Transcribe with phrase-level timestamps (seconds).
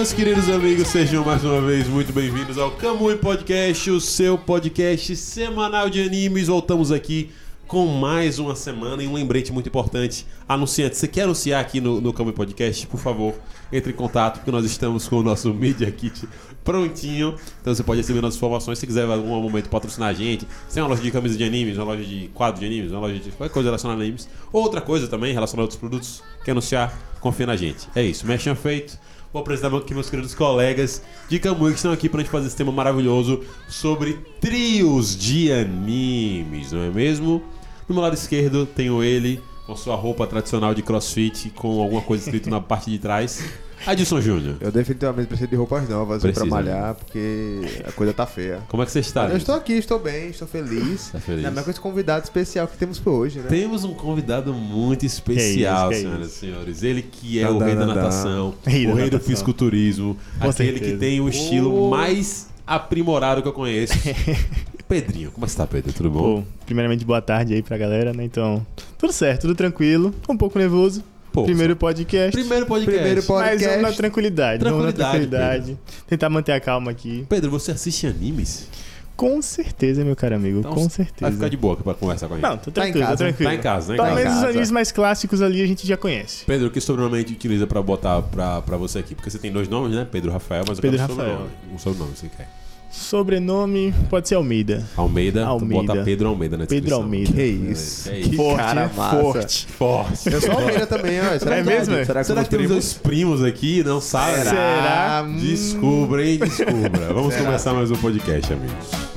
[0.00, 5.14] meus queridos amigos, sejam mais uma vez muito bem-vindos ao Kamui Podcast, o seu podcast
[5.14, 6.46] semanal de animes.
[6.46, 7.30] Voltamos aqui
[7.70, 10.26] com mais uma semana e um lembrete muito importante.
[10.48, 12.84] Anunciante, você quer anunciar aqui no, no Kamui Podcast?
[12.88, 13.32] Por favor,
[13.72, 16.28] entre em contato, porque nós estamos com o nosso Media Kit
[16.64, 17.36] prontinho.
[17.60, 20.48] Então você pode receber nossas informações se quiser em algum momento patrocinar a gente.
[20.66, 23.02] Se tem uma loja de camisa de animes, uma loja de quadro de animes, uma
[23.02, 26.24] loja de qualquer coisa relacionada a animes, ou outra coisa também relacionada a outros produtos,
[26.44, 27.88] quer anunciar, confia na gente.
[27.94, 28.98] É isso, mexam feito.
[29.32, 32.56] Vou apresentar aqui meus queridos colegas de Kamui que estão aqui pra gente fazer esse
[32.56, 37.40] tema maravilhoso sobre trios de animes, não é mesmo?
[37.90, 42.22] No meu lado esquerdo tenho ele com sua roupa tradicional de crossfit com alguma coisa
[42.22, 43.42] escrito na parte de trás.
[43.84, 44.58] Adilson Júnior.
[44.60, 48.60] Eu definitivamente preciso de roupas novas pra malhar, porque a coisa tá feia.
[48.68, 49.28] Como é que você está?
[49.28, 51.08] Eu estou aqui, estou bem, estou feliz.
[51.10, 51.38] Tá feliz.
[51.44, 53.46] Ainda mais com esse convidado especial que temos por hoje, né?
[53.48, 56.82] Temos um convidado muito especial, Que isso, que senhoras e senhores.
[56.84, 57.94] Ele que é Tadã, o rei da tadã.
[57.96, 59.20] natação, Rei o rei do natação.
[59.28, 60.92] fisiculturismo, Com aquele certeza.
[60.92, 63.94] que tem o estilo mais aprimorado que eu conheço.
[64.90, 65.92] Pedrinho, como está, Pedro?
[65.92, 66.40] Tudo bom?
[66.42, 68.24] Pô, primeiramente, boa tarde aí pra galera, né?
[68.24, 68.66] Então,
[68.98, 70.12] tudo certo, tudo tranquilo.
[70.28, 71.04] Um pouco nervoso.
[71.32, 72.32] Pô, Primeiro podcast.
[72.36, 72.96] Primeiro podcast.
[72.98, 73.64] Primeiro podcast.
[73.64, 74.64] Mas vamos na tranquilidade.
[74.64, 75.78] Vamos na Tranquilidade, tranquilidade.
[76.08, 77.24] Tentar manter a calma aqui.
[77.28, 78.66] Pedro, você assiste animes?
[79.14, 80.58] Com certeza, meu caro amigo.
[80.58, 81.30] Então, com Vai certeza.
[81.30, 82.48] ficar de boa pra conversar com a gente.
[82.48, 83.50] Não, tô Tá em tranquilo, casa, tô tranquilo.
[83.50, 83.96] Tá em casa, né?
[83.96, 84.48] Pelo Tá os casa.
[84.48, 86.44] animes mais clássicos ali a gente já conhece.
[86.46, 89.14] Pedro, que sobrenome utiliza pra botar pra, pra você aqui?
[89.14, 90.04] Porque você tem dois nomes, né?
[90.10, 91.36] Pedro Rafael, mas eu Pedro quero um Rafael.
[91.38, 91.74] sobrenome.
[91.74, 92.48] Um sobrenome, você quer.
[92.90, 94.84] Sobrenome pode ser Almeida.
[94.96, 95.94] Almeida, Almeida.
[95.94, 97.02] bota Pedro Almeida na Pedro descrição.
[97.02, 97.32] Almeida.
[97.32, 98.10] Que isso.
[98.10, 98.30] É isso.
[98.30, 99.16] Que Forte, cara massa.
[99.20, 99.66] Forte.
[99.78, 100.32] Forte.
[100.32, 101.38] Eu sou Almeida também, ó.
[101.38, 102.04] Será É que- mesmo, é?
[102.04, 103.84] Será que, Será que temos dois primos aqui?
[103.84, 104.42] Não sabe?
[104.42, 105.24] Será?
[105.26, 105.36] Hum.
[105.38, 106.38] Descubra, hein?
[106.38, 107.12] Descubra.
[107.14, 107.46] Vamos Será?
[107.46, 109.09] começar mais um podcast, amigos.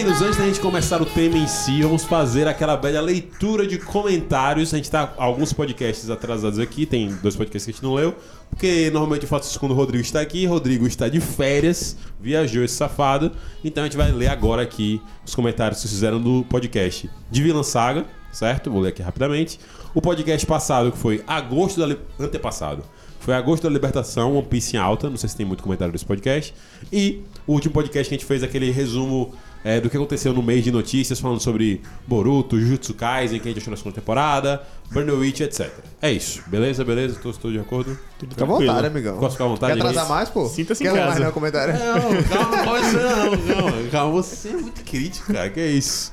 [0.00, 3.76] Meninos, antes da gente começar o tema em si, vamos fazer aquela bela leitura de
[3.76, 4.72] comentários.
[4.72, 8.14] A gente tá alguns podcasts atrasados aqui, tem dois podcasts que a gente não leu,
[8.48, 10.46] porque normalmente eu faço isso quando o Rodrigo está aqui.
[10.46, 13.30] Rodrigo está de férias, viajou esse safado.
[13.62, 17.42] Então a gente vai ler agora aqui os comentários que vocês fizeram do podcast de
[17.42, 18.70] Vilã Saga, certo?
[18.70, 19.60] Vou ler aqui rapidamente.
[19.94, 21.86] O podcast passado, que foi agosto da.
[21.86, 22.82] li- antepassado.
[23.18, 25.10] Foi agosto da libertação, One Piece em alta.
[25.10, 26.54] Não sei se tem muito comentário desse podcast.
[26.90, 29.34] E o último podcast que a gente fez aquele resumo
[29.64, 33.50] é, do que aconteceu no mês de notícias, falando sobre Boruto, Jujutsu Kaisen, que a
[33.52, 35.70] gente achou na segunda temporada, Burn the Witch, etc.
[36.00, 36.42] É isso.
[36.46, 37.16] Beleza, beleza?
[37.16, 37.98] Estou, estou de acordo?
[38.18, 39.18] Tudo Fica à vontade, amigão.
[39.18, 39.74] Posso ficar à vontade?
[39.74, 40.48] Quer atrasar mais, pô?
[40.48, 41.10] Sinta-se em Quer casa.
[41.10, 41.74] mais no comentário?
[41.74, 44.22] Não, calma, não pode ser, não, calma, calma.
[44.22, 45.50] Você é muito crítico, cara.
[45.50, 46.12] Que é isso?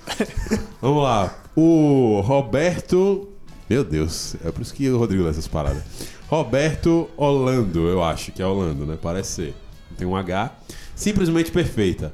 [0.82, 1.34] Vamos lá.
[1.56, 3.30] O Roberto.
[3.70, 5.84] Meu Deus, é por isso que o Rodrigo lê essas paradas.
[6.30, 8.98] Roberto Holando, eu acho que é Holando, né?
[9.02, 9.56] Parece ser.
[9.98, 10.54] Tem um H.
[10.96, 12.14] Simplesmente perfeita.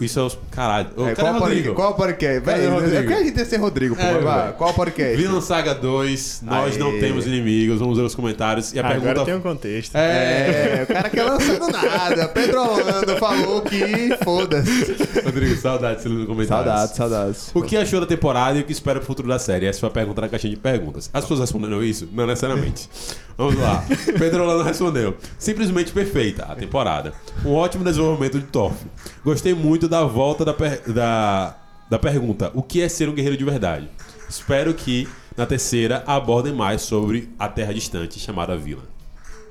[0.00, 0.36] Isso é os.
[0.50, 0.88] Caralho.
[0.96, 1.74] Ô, É, qual, o Rodrigo?
[1.74, 1.74] podcast?
[1.76, 2.40] qual podcast?
[2.40, 2.96] Cadê Véi, o Rodrigo?
[2.96, 4.02] É que a gente tem que ser Rodrigo, pô.
[4.02, 4.52] É, vai.
[4.54, 5.16] Qual podcast?
[5.16, 6.78] Vinland Saga 2, nós Aê.
[6.78, 7.78] não temos inimigos.
[7.78, 8.72] Vamos ver os comentários.
[8.72, 9.24] E a Agora pergunta.
[9.26, 9.94] tem um contexto.
[9.94, 10.78] É.
[10.80, 12.28] É, o cara quer lançando nada.
[12.28, 14.96] Pedro Holanda falou que foda-se.
[15.24, 16.66] Rodrigo, saudades no comentários.
[16.66, 17.50] Saudades, saudades.
[17.54, 19.66] O que achou da temporada e o que espera pro futuro da série?
[19.66, 21.10] Essa foi a pergunta na caixinha de perguntas.
[21.12, 22.08] As pessoas responderam isso?
[22.12, 22.88] Não necessariamente.
[23.36, 23.84] Vamos lá.
[24.18, 25.16] Pedro Holanda respondeu.
[25.38, 27.12] Simplesmente perfeita a temporada.
[27.44, 28.76] Um ótimo desenvolvimento de Thorf.
[29.24, 31.56] Gostei muito da volta da, per- da,
[31.90, 33.88] da pergunta: o que é ser um guerreiro de verdade?
[34.28, 38.91] Espero que na terceira abordem mais sobre a terra distante chamada Vila.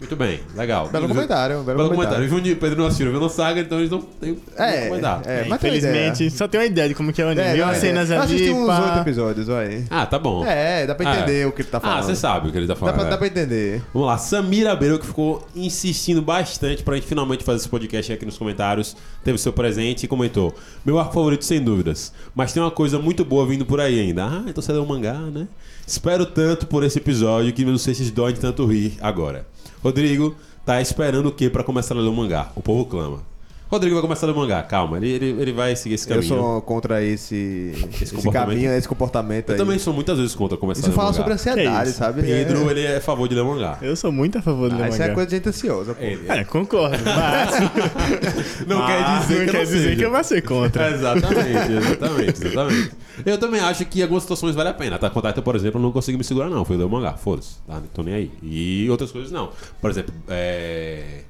[0.01, 0.89] Muito bem, legal.
[0.89, 2.27] Belo comentário, belo Belo comentário.
[2.27, 2.51] comentário.
[2.51, 5.21] E Pedro não assistiram Vila Saga, então eles não têm É, como dar.
[5.25, 7.45] é, mas Infelizmente, só tem uma ideia de como que é o anime.
[7.45, 8.09] É, Viu dá uma as cenas.
[8.09, 9.85] Eu ali, assisti uns oito episódios, vai.
[9.91, 10.43] Ah, tá bom.
[10.43, 11.47] É, dá pra entender Ah.
[11.49, 12.03] o que ele tá Ah, falando.
[12.03, 12.95] você sabe o que ele tá Dá falando.
[12.95, 13.09] pra, é.
[13.11, 13.83] dá pra entender.
[13.93, 18.25] Vamos lá, Samira Abreu que ficou insistindo bastante pra gente finalmente fazer esse podcast aqui
[18.25, 18.97] nos comentários.
[19.23, 20.51] Teve seu presente e comentou:
[20.83, 22.11] Meu arco favorito, sem dúvidas.
[22.33, 24.25] Mas tem uma coisa muito boa vindo por aí ainda.
[24.25, 25.47] Ah, então você leu o mangá, né?
[25.85, 29.45] Espero tanto por esse episódio que não sei se dói de tanto rir agora.
[29.83, 30.35] Rodrigo,
[30.65, 32.51] tá esperando o que pra começar a ler o mangá?
[32.55, 33.30] O povo clama.
[33.71, 36.35] Rodrigo vai começar a ler mangá, calma, ele, ele, ele vai seguir esse Eu caminho.
[36.35, 37.71] sou contra esse,
[38.01, 38.49] esse, comportamento.
[38.49, 39.57] caminho, esse comportamento Eu aí.
[39.57, 41.17] também sou muitas vezes contra começar Isso a ler fala mangá.
[41.17, 41.97] sobre ansiedade, Que isso?
[41.97, 42.21] sabe?
[42.21, 42.71] Pedro, é...
[42.71, 43.77] ele é a favor de ler mangá.
[43.81, 45.11] Eu sou muito a favor do Ah, isso mangá.
[45.11, 46.03] é coisa de gente ansiosa, pô.
[46.03, 46.97] Ele É, concordo.
[47.05, 47.51] Mas
[48.67, 49.95] não quer mas dizer não que quer não dizer seja.
[49.95, 50.91] que eu vou ser contra.
[50.91, 52.91] Exatamente, exatamente, exatamente.
[53.25, 54.99] Eu também acho que algumas situações vale a pena.
[54.99, 56.65] Tá Contato, por exemplo, eu não consegui me segurar, não.
[56.65, 57.55] Foi ler o mangá, foda-se.
[57.65, 57.75] Tá?
[57.75, 58.31] Não tô nem aí.
[58.43, 59.49] E outras coisas não.
[59.79, 61.21] Por exemplo, é.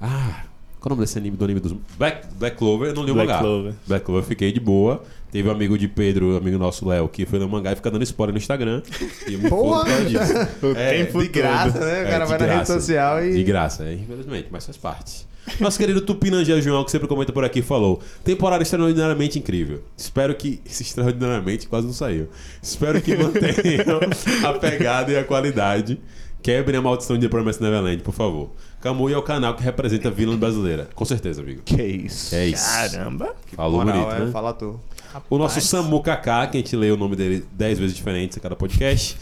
[0.00, 0.44] Ah.
[0.80, 1.74] Qual é o nome desse anime do anime dos.
[1.98, 3.40] Black, Black Clover, eu não li o Black mangá.
[3.42, 3.74] Clover.
[3.86, 5.02] Black Clover, eu fiquei de boa.
[5.30, 7.90] Teve um amigo de Pedro, amigo nosso Léo, que foi ler o mangá e fica
[7.90, 8.82] dando spoiler no Instagram.
[9.28, 9.84] E me Porra!
[9.84, 10.48] foda por causa disso.
[10.66, 11.84] O É, tempo De graça, todo.
[11.84, 11.92] né?
[12.02, 12.74] O É, cara de vai na rede graça.
[12.80, 13.32] social e.
[13.34, 15.28] De graça, é, infelizmente, mas faz parte.
[15.58, 19.82] Nosso querido Tupinangel João, que sempre comenta por aqui, falou: temporada extraordinariamente incrível.
[19.96, 20.60] Espero que.
[20.66, 22.28] Esse extraordinariamente quase não saiu.
[22.62, 24.00] Espero que mantenham
[24.48, 26.00] a pegada e a qualidade.
[26.42, 28.50] Quebrem a maldição de The Promised Neverland, por favor.
[28.80, 30.88] Kamui é o canal que representa a vilã brasileira.
[30.94, 31.60] Com certeza, amigo.
[31.62, 32.34] Que isso.
[32.34, 32.64] É isso.
[32.64, 33.34] Caramba.
[33.54, 34.32] Falou Moral, bonito, é, né?
[34.32, 34.80] Fala tu.
[35.28, 38.40] O nosso Samu Kaká, que a gente lê o nome dele dez vezes diferentes a
[38.40, 39.16] cada podcast.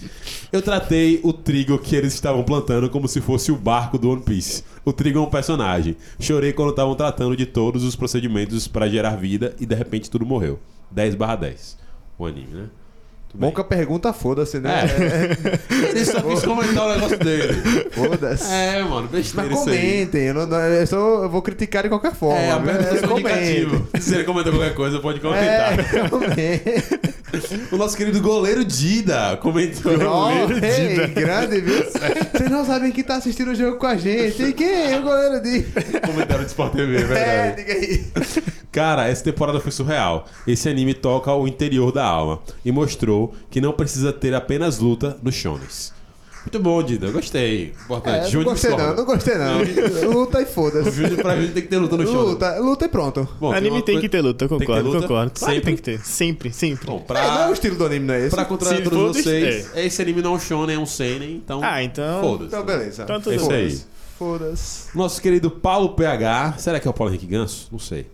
[0.52, 4.22] Eu tratei o trigo que eles estavam plantando como se fosse o barco do One
[4.22, 4.62] Piece.
[4.84, 5.96] O trigo é um personagem.
[6.20, 10.26] Chorei quando estavam tratando de todos os procedimentos para gerar vida e de repente tudo
[10.26, 10.58] morreu.
[10.90, 11.78] 10 barra 10.
[12.18, 12.66] O anime, né?
[13.38, 14.82] Bom que a pergunta foda-se, né?
[15.90, 17.55] Ele só quis comentar o negócio dele.
[17.93, 18.52] Foda-se.
[18.52, 19.76] É, mano, besteira Mas isso aí.
[20.06, 22.37] comentem, eu, não, eu, sou- eu vou criticar de qualquer forma.
[22.40, 23.58] É, apenas um Comentem.
[23.62, 23.88] indicativo.
[24.00, 25.73] Se ele comentou qualquer coisa, pode comentar.
[26.37, 27.27] É.
[27.72, 29.98] O nosso querido goleiro Dida comentou.
[29.98, 31.06] Goleiro ei, Dida.
[31.08, 31.84] grande, viu?
[31.84, 34.42] Vocês não sabem quem tá assistindo o jogo com a gente.
[34.42, 35.62] E quem é o goleiro de.
[36.06, 37.56] Comentário de Sport TV, é É, verdade.
[37.56, 38.04] diga aí.
[38.72, 40.26] Cara, essa temporada foi surreal.
[40.46, 45.16] Esse anime toca o interior da alma e mostrou que não precisa ter apenas luta
[45.22, 45.92] nos shonens.
[46.50, 47.06] Muito bom, Dida.
[47.06, 47.74] Eu gostei.
[47.84, 48.16] Importante.
[48.16, 49.02] É, não Júnior gostei não, discorda.
[49.02, 49.34] não gostei
[50.04, 50.12] não.
[50.14, 50.90] Luta e foda-se.
[50.92, 52.20] Júnior pra gente tem que ter luta no shonen.
[52.22, 53.28] Luta, luta e pronto.
[53.38, 55.02] Bom, anime uma tem coi- que ter luta, eu Tem que ter concordo, luta?
[55.08, 55.38] concordo.
[55.38, 55.60] Sempre?
[55.60, 56.00] tem que ter.
[56.00, 56.86] Sempre, sempre.
[56.86, 58.30] Bom, É, não é o pra, estilo do anime, não é esse?
[58.30, 61.60] pra contrariar Se todos vocês, esse anime não é um shonen, é um seinen, então...
[61.62, 62.46] Ah, então- Foda-se.
[62.48, 63.02] Então, beleza.
[63.02, 63.70] Então, tudo É isso aí.
[63.70, 63.86] Foda-se.
[64.18, 64.96] Foda-se.
[64.96, 67.68] Nosso querido Paulo PH, será que é o Paulo Henrique Ganso?
[67.70, 68.06] Não sei.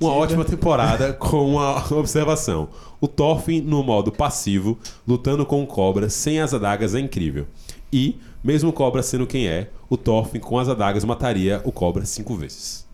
[0.00, 2.68] Uma ótima temporada com uma observação.
[3.00, 4.76] O Thorfinn no modo passivo,
[5.06, 7.46] lutando com o Cobra sem as adagas é incrível.
[7.92, 12.04] E, mesmo o Cobra sendo quem é, o Thorfinn com as adagas mataria o Cobra
[12.04, 12.86] cinco vezes.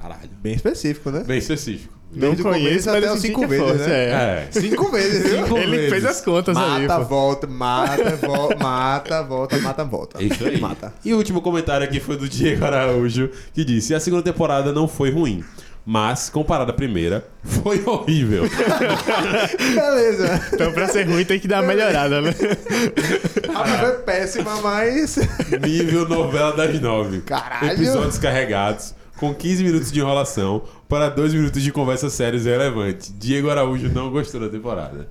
[0.00, 0.30] Caralho.
[0.42, 1.24] Bem específico, né?
[1.24, 2.00] Bem específico.
[2.12, 4.04] Não Desde o conheço, começo mas até cinco que vezes, fosse, né?
[4.04, 4.48] é.
[4.48, 4.60] É.
[4.60, 5.44] Cinco vezes, viu?
[5.44, 5.90] Cinco Ele vezes.
[5.90, 10.20] fez as contas ali, Mata, volta, mata, volta, mata, volta, mata, volta.
[10.20, 10.60] É isso aí.
[10.60, 10.92] Mata.
[11.04, 14.88] E o último comentário aqui foi do Diego Araújo, que disse: A segunda temporada não
[14.88, 15.44] foi ruim,
[15.92, 18.44] mas, comparada à primeira, foi horrível.
[19.74, 20.40] Beleza.
[20.52, 22.32] Então, pra ser ruim, tem que dar uma melhorada, né?
[23.52, 25.18] A foi péssima, mas.
[25.60, 27.22] Nível novela das nove.
[27.22, 27.72] Caralho.
[27.72, 33.12] Episódios carregados, com 15 minutos de enrolação, para 2 minutos de conversa sérias e relevante.
[33.12, 35.06] Diego Araújo não gostou da temporada.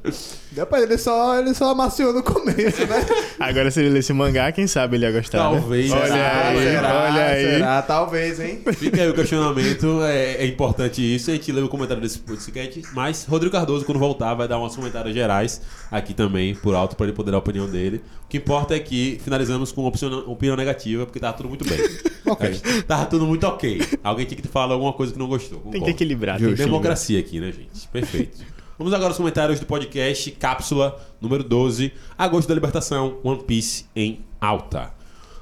[0.52, 3.06] Depois ele só, ele só amaciou no começo, né?
[3.40, 5.90] Agora, se ele lesse mangá, quem sabe ele ia gostar, Talvez.
[5.90, 5.96] né?
[5.96, 7.46] Olha será, aí, será, olha aí.
[7.46, 7.82] Será?
[7.82, 8.62] Talvez, hein?
[8.76, 11.32] Fica aí o questionamento, é, é importante isso.
[11.32, 14.76] A gente lê o comentário desse podcast, mas Rodrigo Cardoso, quando voltar, vai dar uns
[14.76, 18.02] comentários gerais aqui também, por alto, para ele poder dar a opinião dele.
[18.26, 21.64] O que importa é que finalizamos com uma opinião, opinião negativa, porque tava tudo muito
[21.64, 21.80] bem.
[22.30, 22.62] Ok.
[22.88, 23.82] Tava tudo muito ok.
[24.04, 25.69] Alguém tinha que falar alguma coisa que não gostou.
[25.72, 26.40] Tem que equilibrar.
[26.40, 26.54] Tem.
[26.54, 27.88] Democracia aqui, né, gente?
[27.92, 28.38] Perfeito.
[28.78, 34.24] Vamos agora aos comentários do podcast Cápsula número 12, Agosto da Libertação, One Piece em
[34.40, 34.94] alta.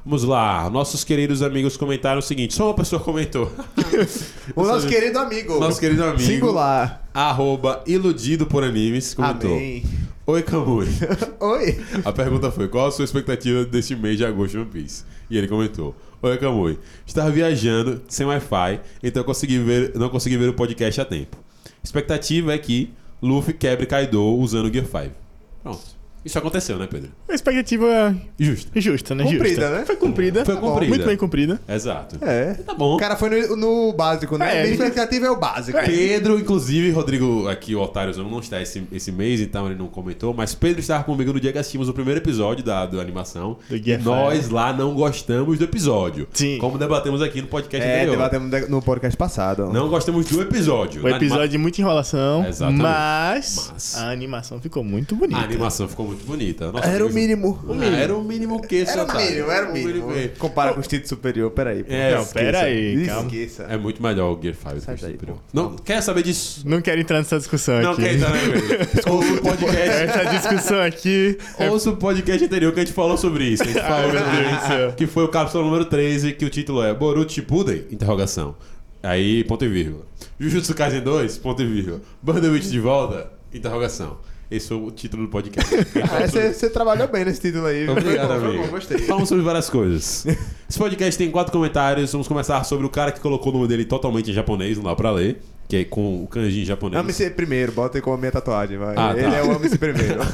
[0.03, 3.51] Vamos lá, nossos queridos amigos comentaram o seguinte: só uma pessoa comentou.
[4.55, 5.59] O nosso querido amigo.
[5.59, 6.21] Nosso querido amigo.
[6.21, 7.05] Singular.
[7.13, 9.51] Arroba iludido por animes comentou.
[9.51, 9.83] Amém.
[10.25, 10.87] Oi, Kamui.
[11.39, 11.79] Oi.
[12.05, 15.03] A pergunta foi: qual a sua expectativa deste mês de agosto de One Piece?
[15.29, 16.79] E ele comentou: Oi, Kamui.
[17.05, 21.37] Estava viajando sem Wi-Fi, então consegui ver, não consegui ver o podcast a tempo.
[21.83, 25.15] Expectativa é que Luffy quebre Kaido usando o Gear 5.
[25.61, 25.96] Pronto.
[26.27, 27.09] Isso aconteceu, né, Pedro?
[27.29, 28.69] A expectativa Justo.
[28.75, 29.23] justa, né?
[29.23, 29.69] Cumprida, Justa.
[29.69, 29.85] né?
[29.85, 30.45] Foi cumprida.
[30.45, 30.89] Foi Tá cumprida.
[30.89, 31.61] Muito bem cumprida.
[31.67, 32.17] Exato.
[32.21, 32.53] É.
[32.53, 32.95] Tá bom.
[32.95, 34.57] O cara foi no, no básico, né?
[34.57, 35.77] É, ele- expectativa é o básico.
[35.85, 40.33] Pedro, inclusive, Rodrigo, aqui o Otários não está esse, esse mês, então ele não comentou,
[40.33, 43.57] mas Pedro estava comigo no dia que assistimos o primeiro episódio da, da animação.
[43.69, 46.27] Do Gear e nós lá não gostamos do episódio.
[46.33, 46.57] Sim.
[46.59, 48.17] Como debatemos aqui no podcast É, anterior.
[48.17, 49.71] debatemos no podcast passado.
[49.71, 51.03] Não gostamos do episódio.
[51.03, 52.81] O episódio anima- de muita enrolação, Exatamente.
[52.81, 55.39] mas, Mas- a animação ficou muito bonita.
[55.39, 56.71] A animação ficou muito bonita.
[56.71, 57.59] Nossa, Era o mínimo.
[57.69, 60.07] Ah, Era o mínimo que esse Era o mínimo, era o mínimo.
[60.37, 61.83] Compara com o Instinto Superior, peraí.
[61.83, 61.93] pô.
[61.93, 63.27] É, Não, pera aí, calma.
[63.27, 63.63] Esqueça.
[63.69, 65.37] É muito melhor o Gear 5 do que o daí, Superior.
[65.53, 66.63] Não, quer saber disso?
[66.65, 68.01] Não quero entrar nessa discussão Não aqui.
[68.01, 68.87] quer entrar, né, Pedro?
[69.13, 69.89] Ouça o podcast.
[69.89, 71.37] Essa discussão aqui.
[71.69, 73.63] Ouça o podcast anterior que a gente falou sobre isso.
[73.63, 74.93] A gente falou meu Deus do sobre- céu.
[74.93, 77.83] que foi o cápsula número 13, que o título é Boruto Shippuden?
[77.91, 78.55] Interrogação.
[79.03, 80.05] Aí, ponto e vírgula.
[80.39, 82.01] Jujutsu Kaisen 2, ponto e vírgula.
[82.21, 84.17] Bandersnatch de volta, interrogação.
[84.49, 85.75] Esse foi o título do podcast.
[86.09, 87.87] Ah, você, você trabalhou bem nesse título aí.
[87.89, 88.63] Obrigado, Foi bom, amigo.
[88.63, 88.97] bom, gostei.
[88.99, 90.25] Falamos sobre várias coisas.
[90.69, 92.11] Esse podcast tem quatro comentários.
[92.11, 94.95] Vamos começar sobre o cara que colocou o nome dele totalmente em japonês, não dá
[94.95, 95.41] pra ler.
[95.67, 97.01] Que é com o kanji em japonês.
[97.01, 98.93] Ame-se primeiro, bota aí como a minha tatuagem, vai.
[98.95, 99.19] Ah, tá.
[99.19, 100.21] Ele é o ame-se primeiro.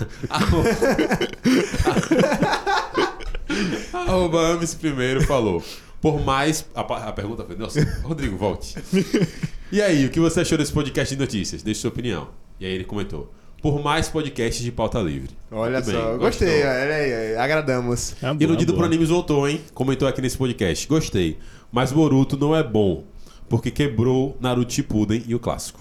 [3.93, 5.63] Arroba Ames primeiro falou.
[6.01, 6.65] Por mais.
[6.75, 8.75] A, a pergunta foi: Nossa, Rodrigo, volte.
[9.72, 11.63] E aí, o que você achou desse podcast de notícias?
[11.63, 12.27] Deixe sua opinião.
[12.60, 15.29] E aí ele comentou: Por mais podcasts de pauta livre.
[15.51, 16.20] Olha Muito bem, só, gostou.
[16.20, 18.13] gostei, olha aí, agradamos.
[18.22, 18.86] É boa, Iludido uma por.
[18.86, 19.62] Animes voltou, hein?
[19.74, 20.86] Comentou aqui nesse podcast.
[20.88, 21.39] Gostei.
[21.72, 23.05] Mas Boruto não é bom.
[23.50, 25.79] Porque quebrou Naruto Shippuden e o clássico.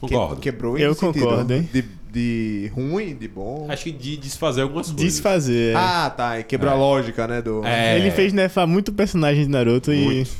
[0.00, 0.36] Concordo.
[0.36, 1.68] Que- quebrou em Eu concordo, hein?
[1.72, 3.66] De, de ruim, de bom.
[3.68, 5.04] Acho que de desfazer algumas coisas.
[5.04, 5.72] Desfazer.
[5.74, 5.76] é.
[5.76, 6.38] Ah, tá.
[6.38, 6.74] e Quebrou É.
[6.74, 7.42] a lógica, né?
[7.42, 7.64] Do...
[7.64, 7.98] É.
[7.98, 10.28] Ele fez nerfar muito personagem de Naruto Muito.
[10.28, 10.32] e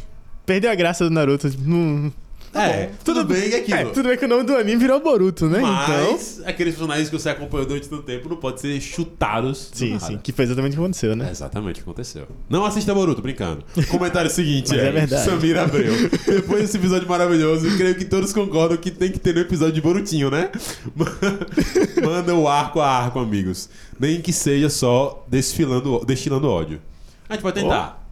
[0.45, 1.49] perdeu a graça do Naruto.
[1.61, 2.13] Não...
[2.55, 3.83] É, tudo bem que é.
[3.83, 5.59] É, tudo bem que o nome do anime virou Boruto, né?
[5.59, 6.13] Então.
[6.13, 9.71] Mas aqueles personagens que você acompanhou durante tanto tempo não podem ser chutados.
[9.71, 10.19] do Sim, sim.
[10.23, 11.29] Que foi exatamente o que aconteceu, É né?
[11.31, 12.27] exatamente o que aconteceu.
[12.49, 13.63] Não assista Boruto, brincando.
[13.91, 15.25] Comentário seguinte, Mas é verdade.
[15.25, 15.93] Samir Abreu.
[16.27, 19.81] Depois desse episódio maravilhoso, creio que todos concordam que tem que ter um episódio de
[19.83, 20.51] Borutinho, né?
[22.03, 23.69] Manda o arco a arco, amigos.
[23.99, 26.81] Nem que seja só desfilando, destilando ódio.
[27.29, 28.06] A gente vai tentar.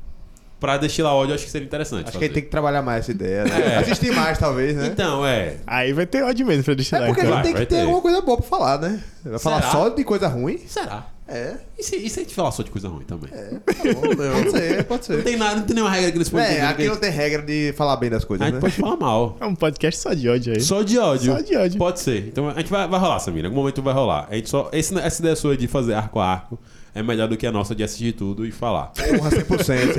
[0.64, 2.04] Pra destilar ódio, acho que seria interessante.
[2.04, 2.24] Acho que fazer.
[2.24, 3.74] ele tem que trabalhar mais essa ideia, né?
[3.74, 3.76] É.
[3.76, 4.86] Assistir mais, talvez, né?
[4.86, 5.56] Então, é.
[5.66, 7.06] Aí vai ter ódio mesmo pra É destilar.
[7.08, 7.36] porque a então.
[7.36, 7.82] gente tem Vai que ter ter.
[7.82, 9.00] alguma coisa boa pra falar, né?
[9.24, 9.72] Vai falar Será?
[9.72, 10.58] só de coisa ruim?
[10.66, 11.08] Será?
[11.28, 11.54] É.
[11.78, 13.30] E se, e se a gente falar só de coisa ruim também?
[13.30, 14.00] Tá bom,
[14.34, 15.22] pode ser, pode Não ser.
[15.24, 16.58] tem nada, não tem nenhuma regra aqui nesse podcast.
[16.58, 18.60] É, né, aqui que não tem regra de falar bem das A coisas, gente né?
[18.60, 19.36] pode falar mal.
[19.40, 20.60] É um podcast só de ódio aí.
[20.60, 21.32] Só de ódio.
[21.34, 21.78] Só de ódio.
[21.78, 22.26] Pode ser.
[22.28, 23.46] Então a gente vai, vai rolar, Samira.
[23.46, 24.28] Em algum momento vai rolar.
[24.30, 26.58] A gente só, esse- essa ideia sua de fazer arco a arco
[26.94, 28.92] é melhor do que a nossa de assistir tudo e falar.
[28.92, 29.94] Porra, 100%,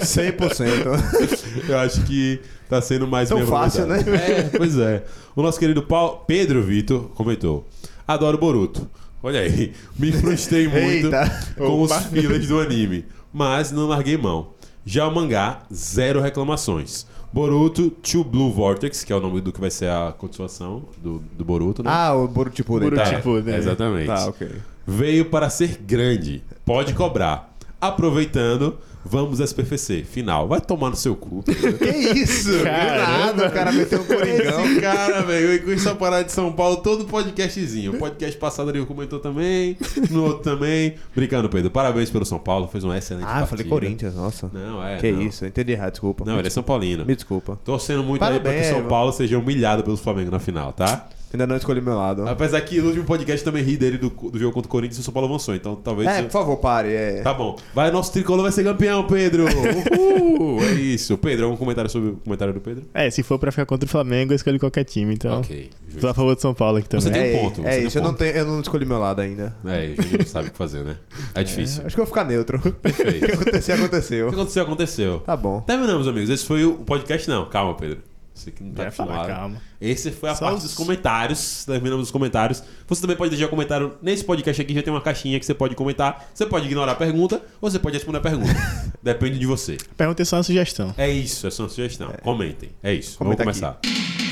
[0.00, 0.36] 100%.
[0.36, 1.68] 100%.
[1.68, 4.00] Eu acho que tá sendo mais Tão fácil, né?
[4.00, 5.04] É, pois é.
[5.36, 7.66] O nosso querido Paulo, Pedro Vitor comentou:
[8.06, 8.90] Adoro Boruto.
[9.22, 11.10] Olha aí, me frustrei muito
[11.56, 12.00] com os Opa.
[12.02, 14.50] fillers do anime, mas não larguei mão.
[14.84, 17.06] Já o mangá, zero reclamações.
[17.32, 21.18] Boruto To Blue Vortex, que é o nome do que vai ser a continuação do,
[21.36, 21.90] do Boruto, né?
[21.92, 22.88] Ah, o Boruto Shippuden.
[22.88, 23.16] Boruto tá.
[23.16, 23.54] Shippuden.
[23.54, 24.06] É, exatamente.
[24.06, 24.48] Tá, ok.
[24.90, 26.42] Veio para ser grande.
[26.64, 27.54] Pode cobrar.
[27.78, 30.02] Aproveitando, vamos SPFC.
[30.02, 30.48] Final.
[30.48, 31.42] Vai tomar no seu cu.
[31.42, 32.50] Que isso?
[32.50, 33.06] Do Caramba.
[33.18, 34.64] nada, o cara meteu um coringão.
[34.64, 37.96] Esse cara, velho, com essa parada de São Paulo, todo podcastzinho.
[37.96, 39.76] O podcast passado ali comentou também,
[40.10, 40.94] no outro também.
[41.14, 41.70] Brincando, Pedro.
[41.70, 43.68] Parabéns pelo São Paulo, fez uma excelente Ah, eu falei partida.
[43.68, 44.50] Corinthians, nossa.
[44.50, 44.96] Não, é.
[44.96, 45.20] que não.
[45.20, 46.24] isso, eu entendi errado, desculpa.
[46.24, 47.04] Não, ele é São Paulino.
[47.04, 47.58] Me desculpa.
[47.62, 50.72] Torcendo muito aí pra que o Parabéns, São Paulo seja humilhado pelo Flamengo na final,
[50.72, 51.06] tá?
[51.32, 52.26] Ainda não escolhi meu lado.
[52.26, 55.00] Apesar que no último podcast também ri dele do, do jogo contra o Corinthians e
[55.00, 56.08] o São Paulo avançou, então talvez.
[56.08, 56.92] É, por favor, pare.
[56.92, 57.20] É.
[57.22, 57.56] Tá bom.
[57.74, 59.44] Vai, nosso tricolor vai ser campeão, Pedro!
[59.98, 60.62] Uhul!
[60.62, 61.18] É isso.
[61.18, 62.84] Pedro, algum comentário sobre o comentário do Pedro?
[62.94, 65.14] É, se for pra ficar contra o Flamengo, eu escolho qualquer time.
[65.14, 65.70] Então, Ok.
[66.00, 67.22] tô a favor do São Paulo aqui Você também.
[67.22, 68.18] tem um é, ponto, você É tem um isso, eu não, ponto.
[68.20, 69.54] tenho, eu não escolhi meu lado ainda.
[69.66, 70.96] É, o Júnior não sabe o que fazer, né?
[71.34, 71.82] É difícil.
[71.84, 72.58] Acho que eu vou ficar neutro.
[72.64, 73.26] O Perfeito.
[73.26, 74.28] que acontecer, O que aconteceu.
[74.28, 75.18] aconteceu, aconteceu.
[75.20, 75.60] Tá bom.
[75.60, 76.30] Terminamos, amigos.
[76.30, 77.46] Esse foi o podcast, não.
[77.50, 77.98] Calma, Pedro.
[78.38, 79.26] Você que não tá acostumado.
[79.26, 79.62] calma.
[79.80, 81.64] Esse foi a Só parte os- dos comentários.
[81.64, 82.62] Terminamos os comentários.
[82.86, 84.72] Você também pode deixar comentário nesse podcast aqui.
[84.74, 86.28] Já tem uma caixinha que você pode comentar.
[86.34, 88.54] Você pode ignorar a pergunta ou você pode responder a pergunta.
[89.02, 89.76] Depende de você.
[89.96, 90.94] Pergunta é só uma sugestão.
[90.96, 92.12] É isso, é uma sugestão.
[92.22, 92.70] Comentem.
[92.82, 93.18] É isso.
[93.18, 93.78] Comenta Vamos começar.
[93.84, 94.27] I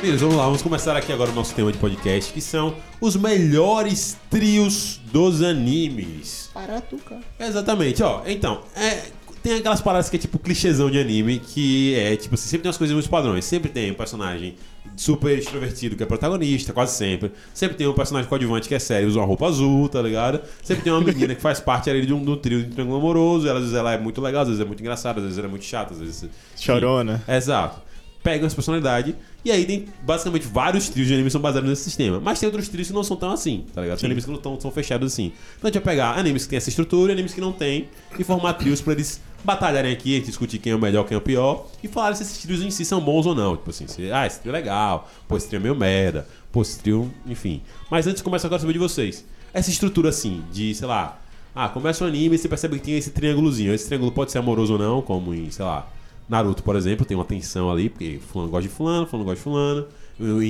[0.00, 3.16] Meninos, vamos lá, vamos começar aqui agora o nosso tema de podcast, que são os
[3.16, 6.48] melhores trios dos animes.
[6.54, 7.20] Barato, cara.
[7.38, 8.22] Exatamente, ó.
[8.24, 9.02] Então, é,
[9.42, 12.68] tem aquelas paradas que é tipo clichêzão de anime, que é tipo assim, sempre tem
[12.70, 13.44] umas coisas muito padrões.
[13.44, 14.56] Sempre tem um personagem
[14.96, 17.30] super extrovertido que é protagonista, quase sempre.
[17.52, 20.40] Sempre tem um personagem coadjuvante que é sério, usa uma roupa azul, tá ligado?
[20.62, 22.70] Sempre tem uma menina que faz parte ali de um, de um trio de um
[22.70, 23.46] triângulo amoroso.
[23.46, 25.46] Ela, às vezes ela é muito legal, às vezes é muito engraçada, às vezes ela
[25.46, 26.24] é muito chata, às vezes.
[26.56, 27.22] Chorona.
[27.28, 27.82] Exato.
[28.22, 31.84] Pegam essa personalidade e aí tem basicamente vários trios de anime que são baseados nesse
[31.84, 32.20] sistema.
[32.20, 33.98] Mas tem outros trios que não são tão assim, tá ligado?
[33.98, 35.32] Tem animes que não tão, são fechados assim.
[35.56, 37.88] Então a gente vai pegar animes que tem essa estrutura e animes que não tem
[38.18, 41.22] e formar trios pra eles batalharem aqui, discutir quem é o melhor, quem é o
[41.22, 43.56] pior e falar se esses trios em si são bons ou não.
[43.56, 46.60] Tipo assim, se, ah, esse trio é legal, pô, esse trio é meio merda, pô,
[46.60, 47.62] esse trio, enfim.
[47.90, 49.24] Mas antes começa agora a saber de vocês.
[49.54, 51.18] Essa estrutura assim, de, sei lá,
[51.54, 53.74] ah, começa o anime e você percebe que tem esse triângulozinho.
[53.74, 55.88] Esse triângulo pode ser amoroso ou não, como em, sei lá,
[56.30, 59.42] Naruto, por exemplo, tem uma tensão ali, porque fulano gosta de fulano, fulano gosta de
[59.42, 59.86] fulano.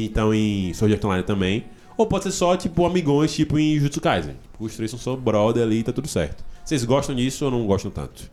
[0.04, 1.64] Então em Sword Art Online também.
[1.96, 4.34] Ou pode ser só, tipo, amigões, tipo em Jutsu Kaisen.
[4.42, 6.44] Tipo, os três são só brother ali e tá tudo certo.
[6.62, 8.30] Vocês gostam disso ou não gostam tanto?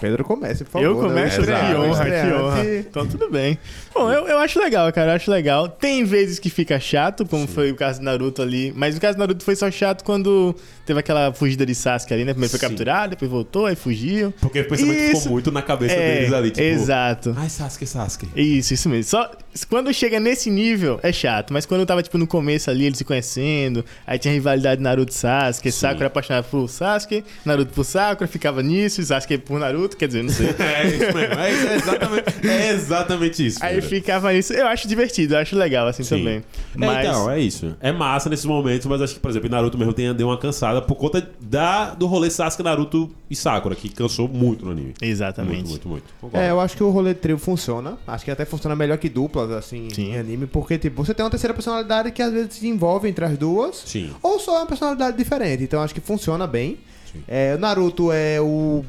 [0.00, 0.84] Pedro comece, por favor.
[0.86, 1.08] Eu né?
[1.08, 2.64] começo, O que honra, que honra.
[2.90, 3.58] Então tudo bem.
[3.94, 5.68] Bom, eu, eu acho legal, cara, eu acho legal.
[5.68, 9.16] Tem vezes que fica chato, como foi o caso do Naruto ali, mas o caso
[9.16, 10.54] do Naruto foi só chato quando
[10.86, 12.32] teve aquela fugida de Sasuke ali, né?
[12.32, 12.66] Primeiro foi Sim.
[12.68, 14.32] capturado, depois voltou, aí fugiu.
[14.40, 15.16] Porque o pensamento Isso.
[15.18, 16.62] ficou muito na cabeça É, deles ali, tipo...
[16.66, 17.34] exato.
[17.36, 18.28] Ai, Sasuke, Sasuke.
[18.34, 19.10] Isso, isso mesmo.
[19.10, 19.30] Só
[19.68, 23.04] quando chega nesse nível é chato, mas quando tava tipo no começo ali, eles se
[23.04, 28.62] conhecendo, aí tinha rivalidade Naruto e Sasuke, Sakura apaixonado por Sasuke, Naruto por Sakura, ficava
[28.62, 30.54] nisso, Sasuke por Naruto, quer dizer, não sei.
[30.60, 33.58] É isso mesmo, é, isso, é exatamente, é exatamente isso.
[33.62, 33.88] Aí velho.
[33.88, 34.52] ficava nisso.
[34.52, 36.18] Eu acho divertido, eu acho legal assim Sim.
[36.18, 36.36] também.
[36.36, 36.42] É,
[36.74, 37.76] Mas então, é isso.
[37.80, 40.38] É massa nesses momentos, mas acho que, por exemplo, em Naruto mesmo tem, deu uma
[40.38, 44.94] cansada por conta da, do rolê Sasuke, Naruto e Sakura, que cansou muito no anime.
[45.00, 45.68] Exatamente.
[45.68, 46.04] Muito, muito, muito.
[46.20, 46.44] Concordo.
[46.44, 47.98] É, eu acho que o rolê de trio funciona.
[48.06, 50.12] Acho que até funciona melhor que duplas, assim, Sim.
[50.12, 50.46] em anime.
[50.46, 53.82] Porque, tipo, você tem uma terceira personalidade que às vezes se envolve entre as duas.
[53.86, 54.10] Sim.
[54.22, 55.62] Ou só é uma personalidade diferente.
[55.62, 56.78] Então acho que funciona bem.
[57.12, 57.22] Sim.
[57.26, 58.84] É, o Naruto é o.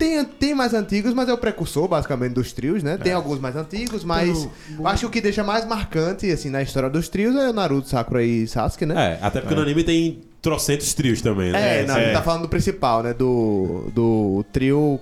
[0.00, 2.96] Tem, tem mais antigos, mas é o precursor, basicamente, dos trios, né?
[2.96, 6.62] Tem alguns mais antigos, mas eu acho que o que deixa mais marcante, assim, na
[6.62, 9.18] história dos trios é o Naruto, Sakura e Sasuke, né?
[9.20, 11.82] É, até porque no anime tem trocentos trios também, né?
[11.82, 12.04] É, não, a é.
[12.04, 13.12] gente tá falando do principal, né?
[13.12, 14.98] Do, do trio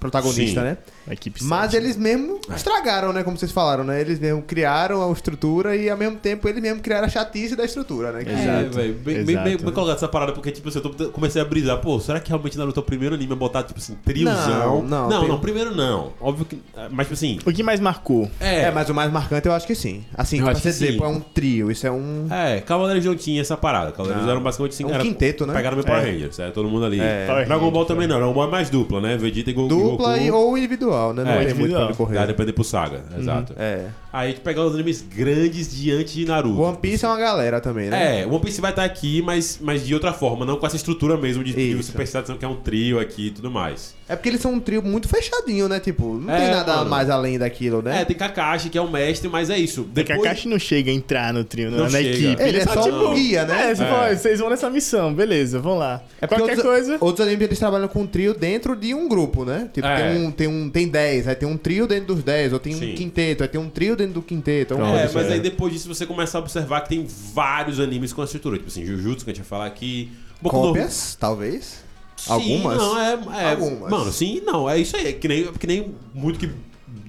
[0.00, 0.66] protagonista, Sim.
[0.66, 0.76] né?
[1.08, 1.76] A equipe Mas sete.
[1.82, 3.22] eles mesmo estragaram, né?
[3.24, 4.00] Como vocês falaram, né?
[4.00, 7.64] Eles mesmo criaram a estrutura e ao mesmo tempo eles mesmo criaram a chatice da
[7.64, 8.24] estrutura, né?
[8.24, 8.76] Que- É, Exato.
[8.76, 9.44] velho, bem, bem, Exato.
[9.48, 12.20] bem, bem colocado essa parada, porque, tipo assim, eu tô- comecei a brisar, pô, será
[12.20, 14.82] que realmente Naruto é o primeiro anime a botar, tipo assim, triozão?
[14.82, 16.12] Não, não, não, tem- não, primeiro não.
[16.20, 16.60] Óbvio que.
[16.90, 17.38] Mas, tipo assim.
[17.44, 18.30] O que mais marcou?
[18.40, 20.04] É, É, mas o mais marcante eu acho que sim.
[20.16, 22.28] Assim, Eu pra você dizer, pô, é um trio, isso é um.
[22.30, 23.90] É, Cavaleiros não tinha essa parada.
[23.92, 25.52] Cavaleiros eram basicamente assim, É um era- quinteto, né?
[25.52, 26.10] Pegaram meu Power É.
[26.12, 27.00] Rangers, é, todo mundo ali.
[27.00, 27.44] É.
[27.46, 29.16] Dragon Ball também não, Dragon Ball é mais dupla, né?
[29.16, 30.20] Vegeta e Go- Dupla Goku.
[30.24, 31.24] e, ou individual, né?
[31.24, 31.88] Não É, tem muito pra individual.
[31.88, 32.14] onde correr.
[32.16, 33.54] Dá depender pro Saga, exato.
[33.58, 33.86] É.
[34.12, 36.60] Aí a gente pega os animes grandes diante de Naruto.
[36.60, 38.20] One Piece é uma galera também, né?
[38.22, 41.16] É, One Piece vai estar aqui, mas, mas de outra forma, não com essa estrutura
[41.16, 43.94] mesmo de, de você prestar atenção que é um trio aqui e tudo mais.
[44.06, 45.80] É porque eles são um trio muito fechadinho, né?
[45.80, 46.90] Tipo, não É, tem nada mano.
[46.90, 48.02] mais além daquilo, né?
[48.02, 49.84] É, tem Kakashi, que é o mestre, mas é isso.
[49.84, 50.22] Porque Depois...
[50.28, 52.10] Kakashi não chega a entrar no trio, Não não, na chega.
[52.10, 52.42] equipe.
[52.42, 53.70] Ele é só um guia, né?
[53.70, 53.86] É, você É.
[53.86, 56.02] fala, "Olha, vocês vão nessa missão, beleza, vão lá.
[56.20, 56.96] É porque Qualquer outros, coisa.
[57.00, 59.70] Outros animes eles trabalham com um trio dentro de um grupo, né?
[59.72, 59.96] Tipo, É.
[60.12, 62.72] tem um, tem um, tem 10, aí tem um trio dentro dos 10, ou tem
[62.72, 62.92] Sim.
[62.92, 64.74] um quinteto, aí tem um trio dentro do quinteto.
[64.74, 68.22] Uma É, mas aí depois disso você começa a observar que tem vários animes com
[68.22, 68.56] essa estrutura.
[68.58, 70.10] Tipo assim, Jujutsu, que a gente vai falar aqui.
[70.40, 71.82] Boku no- Cópias, talvez.
[72.16, 72.76] Sim, Algumas?
[72.78, 73.90] Não, é, é- Algumas.
[73.90, 74.68] Mano, sim, não.
[74.70, 75.08] É isso aí.
[75.08, 76.48] É que nem, que nem muito que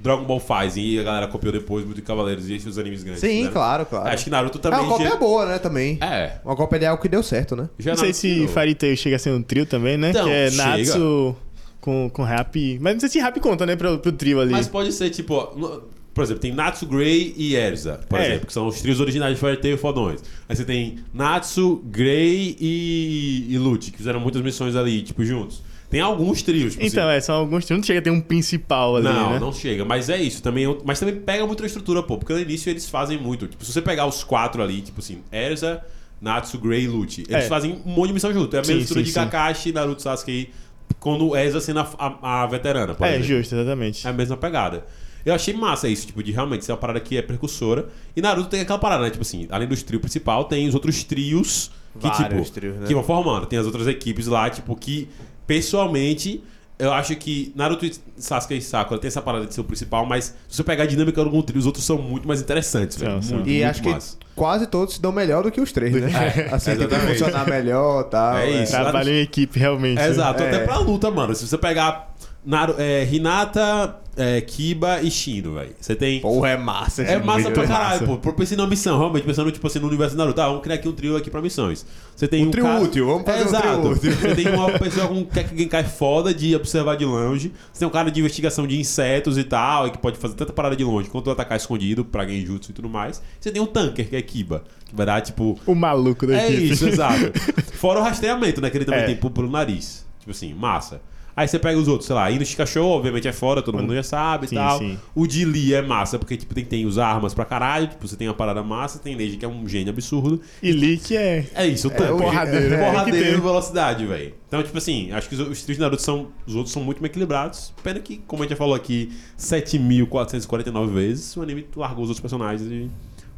[0.02, 3.22] Dragon Ball faz e a galera copiou depois muito de Cavaleiros e esses animes grandes.
[3.22, 3.50] Sim, né?
[3.52, 4.10] claro, claro.
[4.10, 4.80] Acho que Naruto É também.
[4.80, 5.98] uma cópia já- boa, né, também.
[6.02, 6.40] É.
[6.44, 7.70] Uma cópia de algo que deu certo, né?
[7.80, 8.48] Já Não sei se.
[8.48, 10.10] Fairy Tail chega a ser um trio também, né?
[10.10, 11.36] Então, que é chega.
[11.84, 12.80] Com, com rap.
[12.82, 14.52] Mas não sei se rap conta, né, pro, pro trio ali.
[14.54, 18.28] Mas pode ser, tipo, ó, no- por exemplo, tem Natsu, Grey e Erza, por É.
[18.28, 20.22] exemplo, que são os trios originais de Fairy Tail fodões.
[20.48, 25.62] Aí você tem Natsu, Grey e, e Lute, que fizeram muitas missões ali, tipo, juntos.
[25.90, 27.18] Tem alguns trios, tipo Então, assim.
[27.18, 27.80] é, são alguns trios.
[27.80, 29.40] Não chega a ter um principal ali, Não, né?
[29.40, 29.84] não chega.
[29.84, 30.42] Mas é isso.
[30.42, 32.18] Também, é- mas também pega muito a estrutura, pô.
[32.18, 33.46] Porque no início eles fazem muito.
[33.48, 35.84] Tipo, se você pegar os quatro ali, tipo assim, Erza,
[36.22, 37.48] Natsu, Grey e Lute, eles É.
[37.50, 38.56] fazem um monte de missão junto.
[38.56, 39.20] É a mesma Sim, estrutura sim, de sim.
[39.20, 40.50] Kakashi, Naruto, Sasuke,
[41.00, 43.28] quando Erza sendo a, a- a veterana, por É, exemplo.
[43.28, 44.06] justo, exatamente.
[44.06, 44.86] É a mesma pegada.
[45.26, 47.88] Eu achei massa isso, tipo, de realmente ser uma parada que é precursora.
[48.16, 49.10] E Naruto tem aquela parada, né?
[49.10, 52.88] Tipo assim, além dos trios principal, tem os outros trios que, Vários tipo, trios, né?
[52.88, 53.46] que vão formando.
[53.46, 55.08] Tem as outras equipes lá, tipo, que
[55.48, 56.44] pessoalmente.
[56.84, 60.06] Eu acho que Naruto, e Sasuke e Sakura tem essa parada de ser o principal,
[60.06, 63.08] mas se você pegar a dinâmica algum trio, os outros são muito mais interessantes, São,
[63.08, 63.24] velho.
[63.24, 63.36] são.
[63.38, 64.18] Muito, E muito acho que massa.
[64.36, 66.10] quase todos se dão melhor do que os três, né?
[66.52, 67.20] assim, tipo, exatamente.
[67.20, 68.38] funcionar melhor e tal.
[68.38, 68.72] É isso.
[68.72, 70.00] Trabalho em equipe, realmente.
[70.00, 70.48] É, exato, É.
[70.48, 71.34] até pra luta, mano.
[71.34, 72.13] Se você pegar
[72.46, 75.74] Naru, é, Hinata, é, Kiba e Shino, velho.
[75.80, 76.20] Você tem.
[76.20, 77.02] Porra, é massa.
[77.04, 78.18] É massa pra caralho, pô.
[78.18, 80.42] Por pensando na missão, realmente, pensando tipo assim, no universo de Naruto.
[80.42, 81.86] Ah, vamos criar aqui um trio aqui pra missões.
[82.16, 83.88] Você tem um, trio cara- útil, vamos fazer é, um trio exato.
[83.90, 84.12] útil.
[84.12, 85.26] Você tem uma pessoa com
[85.70, 87.54] cai foda de observar de longe.
[87.72, 90.52] Você tem um cara de investigação de insetos e tal, e que pode fazer tanta
[90.52, 93.22] parada de longe quanto atacar escondido pra genjutsu e tudo mais.
[93.40, 96.48] Você tem um tanker, que é Kiba, que vai dar, tipo, O maluco da é
[96.52, 96.74] equipe.
[96.74, 97.32] isso, exato.
[97.74, 98.70] Fora o rastreamento, né?
[98.70, 99.06] Que ele também É.
[99.06, 100.06] tem pelo nariz.
[100.20, 101.02] Tipo assim, massa.
[101.36, 104.04] Aí você pega os outros, sei lá, Ino Shikasho, obviamente é fora, todo mundo já
[104.04, 104.78] sabe Sim, e tal.
[104.78, 105.00] sim.
[105.16, 108.16] O de Lee é massa, porque tipo, tem, tem os armas pra caralho, tipo, você
[108.16, 110.40] tem uma parada massa, tem Neji que é um gênio absurdo.
[110.62, 111.48] E Leak é.
[111.56, 112.12] É isso, o tanque.
[112.12, 112.78] o- porradeiro, né?
[112.78, 113.42] Porradeiro Tem que e ter.
[113.42, 114.34] velocidade, velho.
[114.48, 116.28] Então, tipo assim, acho que os, os de Naruto são.
[116.46, 117.74] Os outros são muito bem equilibrados.
[117.82, 122.22] Pena que, como a gente já falou aqui, 7.449 vezes, o anime largou os outros
[122.22, 122.90] personagens e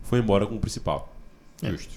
[0.04, 1.14] foi embora com o principal.
[1.64, 1.70] É.
[1.72, 1.94] Justo.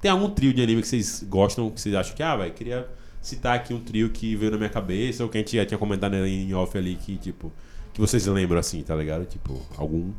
[0.00, 2.88] Tem algum trio de anime que vocês gostam, que vocês acham que, ah, velho, queria
[3.22, 5.78] citar aqui um trio que veio na minha cabeça, ou que a gente já tinha
[5.78, 7.50] comentado em off ali, que, tipo,
[7.94, 9.24] que vocês lembram assim, tá ligado?
[9.24, 10.10] Tipo, algum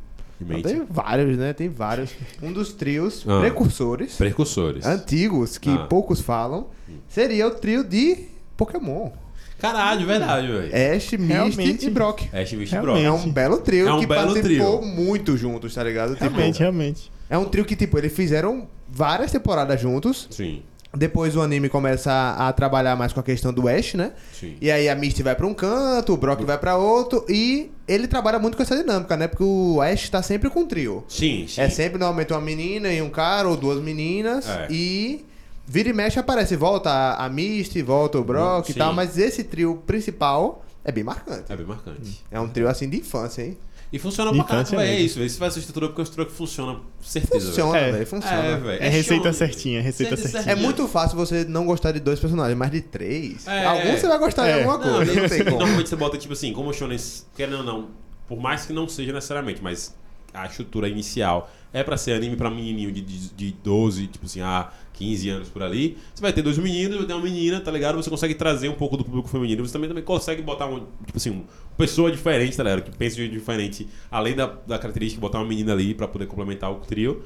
[0.41, 0.63] em mente.
[0.63, 1.53] tem vários, né?
[1.53, 2.11] Tem vários.
[2.41, 3.39] Um dos trios Ah.
[3.41, 4.85] precursores, Precursores.
[4.85, 5.85] antigos, que Ah.
[5.89, 6.67] poucos falam,
[7.07, 8.25] seria o trio de
[8.57, 9.11] Pokémon.
[9.59, 10.95] Caralho, verdade, velho.
[10.95, 12.23] Ash, Misty e Brock.
[12.33, 12.75] Ash, Misty.
[12.75, 12.99] É Brock.
[13.25, 14.91] um belo trio É um que belo participou trio.
[14.91, 16.13] muito juntos, tá ligado?
[16.15, 17.11] Tipo, Realmente, realmente.
[17.29, 20.27] é um trio que, tipo, eles fizeram várias temporadas juntos.
[20.29, 20.61] Sim,
[20.95, 24.11] Depois o anime começa a, a trabalhar mais com a questão do Ash, né?
[24.31, 24.55] sim.
[24.61, 27.25] E aí a Misty vai pra um canto, o Brock vai pra outro.
[27.27, 29.27] E ele trabalha muito com essa dinâmica, né?
[29.27, 31.03] Porque o Ash tá sempre com um trio.
[31.07, 31.61] Sim, sim.
[31.61, 34.47] É sempre normalmente uma menina e um cara, ou duas meninas.
[34.47, 34.67] É.
[34.69, 35.25] E
[35.65, 36.55] vira e mexe aparece.
[36.55, 38.79] Volta a, a Misty, volta o Brock e Sim.
[38.79, 38.93] tal.
[38.93, 41.51] Mas esse trio principal é bem marcante.
[41.51, 42.23] É bem marcante.
[42.29, 43.57] É um trio assim de infância, hein?
[43.93, 44.81] E funciona pra velho.
[44.81, 45.27] É isso, velho.
[45.27, 47.45] Isso faz essa estrutura porque a estrutura que funciona, certeza.
[47.45, 47.91] Funciona, É.
[47.91, 48.07] velho.
[48.07, 48.41] Funciona.
[48.41, 48.53] velho.
[48.55, 48.83] É, velho.
[48.83, 49.33] É receita show.
[49.33, 50.51] certinha, receita certinha.
[50.51, 53.45] É muito fácil você não gostar de dois personagens, mas de três.
[53.45, 53.63] É.
[53.65, 54.63] Algum você vai gostar de É.
[54.63, 55.13] alguma Não, coisa.
[55.13, 55.57] Não, tem como.
[55.59, 56.97] Normalmente você bota, tipo assim, como o Shonen,
[57.35, 57.89] querendo ou não,
[58.27, 59.93] por mais que não seja necessariamente, mas
[60.33, 64.41] a estrutura inicial é pra ser anime pra menininho de, de, de 12, tipo assim,
[64.41, 65.97] a 15 anos por ali.
[66.13, 67.95] Você vai ter dois meninos, vai ter uma menina, tá ligado?
[67.95, 69.65] Você consegue trazer um pouco do público feminino.
[69.65, 71.43] Você também, também consegue botar um, tipo assim, uma
[71.75, 72.83] pessoa diferente, tá ligado?
[72.83, 76.07] Que pensa de um jeito diferente, além da, da característica, botar uma menina ali pra
[76.07, 77.23] poder complementar o trio.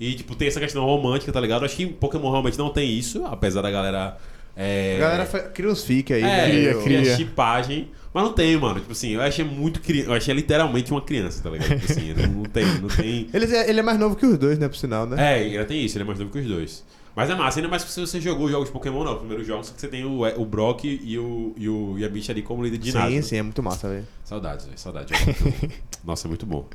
[0.00, 1.64] E, tipo, tem essa questão romântica, tá ligado?
[1.66, 4.16] Acho que em Pokémon realmente não tem isso, apesar da galera.
[4.56, 4.96] É...
[4.96, 6.46] A galera cria uns fic aí, É, né?
[6.48, 7.16] Cria, cria cria.
[7.16, 7.88] chipagem.
[8.12, 8.80] Mas não tem, mano.
[8.80, 10.10] Tipo assim, eu achei muito criança.
[10.10, 11.78] Eu achei literalmente uma criança, tá ligado?
[11.78, 13.28] Tipo assim, não, não tem, não tem.
[13.32, 15.38] Ele, é, ele é mais novo que os dois, né, por sinal, né?
[15.38, 16.84] É, ainda tem isso, ele é mais novo que os dois.
[17.14, 19.12] Mas é massa, ainda mais se você jogou os jogos de Pokémon, não.
[19.12, 22.08] Os primeiros jogos que você tem o, o Brock e o, e o e a
[22.08, 23.22] bicha ali como líder de sim, ginásio.
[23.22, 24.06] sim, é muito massa, velho.
[24.24, 24.78] Saudades, velho.
[24.78, 25.12] Saudades.
[25.12, 25.68] É
[26.04, 26.66] Nossa, é muito bom.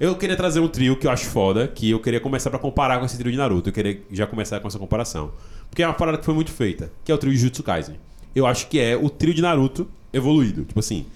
[0.00, 2.98] Eu queria trazer um trio que eu acho foda, que eu queria começar pra comparar
[2.98, 3.68] com esse trio de Naruto.
[3.68, 5.32] Eu queria já começar com essa comparação.
[5.68, 7.96] Porque é uma parada que foi muito feita, que é o trio de Jutsu Kaisen.
[8.36, 10.64] Eu acho que é o trio de Naruto evoluído.
[10.64, 11.06] Tipo assim,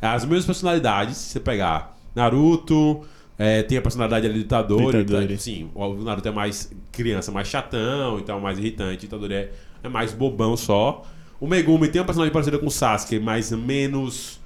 [0.00, 3.02] as mesmas personalidades, se você pegar Naruto,
[3.38, 4.84] é, tem a personalidade ali do Itadori.
[4.84, 4.98] Do tá?
[5.00, 5.38] Itadori.
[5.38, 9.04] Sim, o Naruto é mais criança, mais chatão, então mais irritante.
[9.04, 11.04] O Itadori é, é mais bobão só.
[11.38, 14.40] O Megumi tem uma personalidade parecida com o Sasuke, mas menos.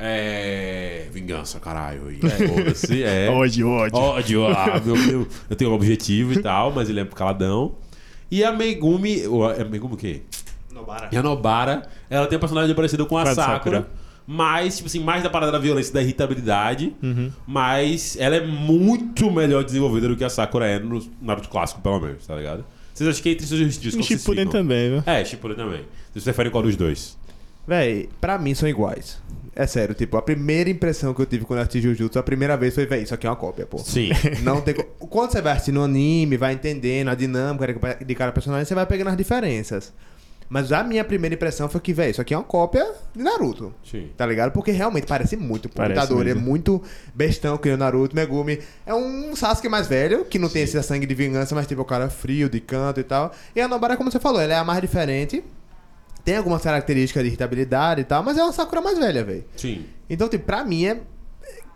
[0.00, 1.08] É.
[1.12, 2.10] Vingança, caralho.
[2.10, 3.28] E foda-se, é.
[3.34, 3.98] Ódio, ódio.
[3.98, 7.74] Ódio, ah, meu, meu, eu tenho um objetivo e tal, mas ele é caladão.
[8.30, 9.26] E a Megumi.
[9.26, 10.22] o- É Megumi o quê?
[10.78, 11.08] Nobara.
[11.12, 13.44] E a Nobara, ela tem uma personalidade parecida com a Sakura.
[13.54, 13.88] Sakura.
[14.30, 16.94] Mas, tipo assim, mais da parada da violência e da irritabilidade.
[17.02, 17.32] Uhum.
[17.46, 21.98] Mas ela é muito melhor desenvolvida do que a Sakura é no Naruto clássico, pelo
[22.00, 22.64] menos, tá ligado?
[22.92, 23.58] Vocês acham que entre esses
[23.92, 24.60] como vocês Shippuden ficam?
[24.60, 25.02] também, viu?
[25.06, 25.80] É, Shippuden também.
[26.12, 27.16] Vocês preferem qual dos dois?
[27.66, 29.20] Véi, pra mim são iguais.
[29.54, 32.56] É sério, tipo, a primeira impressão que eu tive quando eu assisti Jujutsu, a primeira
[32.56, 33.78] vez foi, véi, isso aqui é uma cópia, pô.
[33.78, 34.10] Sim.
[34.42, 38.30] Não tem co- Quando você vai assistindo o anime, vai entendendo a dinâmica de cada
[38.30, 39.92] personagem, você vai pegando as diferenças.
[40.48, 43.74] Mas a minha primeira impressão foi que, véi, isso aqui é uma cópia de Naruto.
[43.84, 44.08] Sim.
[44.16, 44.50] Tá ligado?
[44.50, 45.68] Porque realmente parece muito.
[45.68, 46.82] Parece Itadori é muito
[47.14, 48.60] bestão que o Naruto, Megumi.
[48.86, 51.84] É um Sasuke mais velho, que não tem esse sangue de vingança, mas tipo, o
[51.84, 53.32] cara frio, de canto e tal.
[53.54, 55.44] E a Nobara, como você falou, ela é a mais diferente.
[56.24, 59.44] Tem algumas características de irritabilidade e tal, mas é uma Sakura mais velha, velho.
[59.56, 59.84] Sim.
[60.08, 60.90] Então, tipo, pra mim é.
[60.90, 60.98] é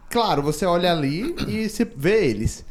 [0.09, 2.65] Claro, você olha ali e se vê eles.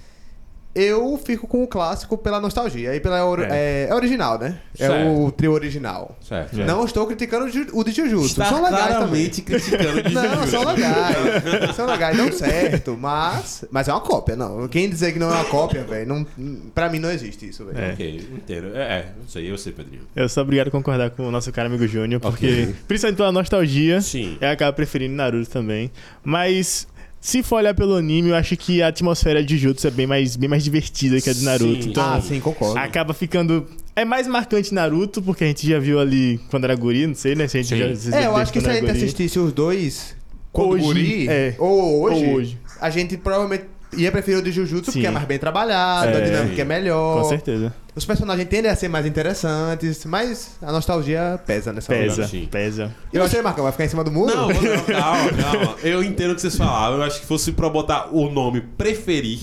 [0.73, 2.95] Eu fico com o clássico pela nostalgia.
[2.95, 3.87] E pela ori- é.
[3.89, 4.57] é original, né?
[4.79, 5.09] É Certo.
[5.21, 6.17] o trio original.
[6.21, 6.59] Certo.
[6.61, 6.65] É.
[6.65, 8.27] Não estou criticando o o de Jujutsu.
[8.27, 9.29] Está são legais também.
[9.29, 10.47] criticando de Não, Jujutsu.
[10.51, 11.75] são legais.
[11.75, 13.65] são legais, dão certo, mas.
[13.69, 14.67] Mas é uma cópia, não.
[14.69, 16.25] Quem dizer que não é uma cópia, velho, não,
[16.73, 17.77] pra mim não existe isso, velho.
[17.77, 17.91] É.
[17.93, 18.71] Ok, inteiro.
[18.75, 20.03] É, é, eu sei, eu sei, Pedrinho.
[20.15, 22.75] Eu sou obrigado a concordar com o nosso cara amigo Júnior, porque, Ok.
[22.87, 24.37] principalmente pela nostalgia, Sim.
[24.39, 25.91] eu acabo preferindo Naruto também.
[26.23, 26.87] Mas,
[27.21, 30.35] se for olhar pelo anime, eu acho que a atmosfera de Jujutsu é bem mais,
[30.35, 31.83] bem mais divertida que a de Naruto.
[31.83, 31.89] Sim.
[31.91, 32.77] Então, Ah, sim, concordo.
[32.79, 33.67] acaba ficando.
[33.95, 37.35] É mais marcante Naruto, porque a gente já viu ali quando era guri, não sei,
[37.35, 37.47] né?
[37.47, 37.89] Se a gente Sim.
[37.89, 38.91] já, se É, eu acho que se a gente guri.
[38.97, 40.15] assistisse os dois
[40.51, 41.55] quando Hoje, guri, é.
[41.59, 42.57] ou, hoje, Ou hoje.
[42.81, 43.65] a gente provavelmente
[43.97, 44.99] ia preferir o de Jujutsu, Sim.
[44.99, 46.21] porque é mais bem trabalhado, a É.
[46.21, 47.21] dinâmica é melhor.
[47.21, 47.73] Com certeza.
[47.93, 52.47] Os personagens tendem a ser mais interessantes, mas a nostalgia pesa nessa Pesa, hora.
[52.49, 52.95] pesa.
[53.11, 54.33] E você, Marcão, vai ficar em cima do muro?
[54.33, 55.75] Não, não, calma, calma.
[55.83, 56.97] Eu entendo o que vocês falaram.
[56.97, 59.39] Eu acho que fosse pra botar o nome preferir.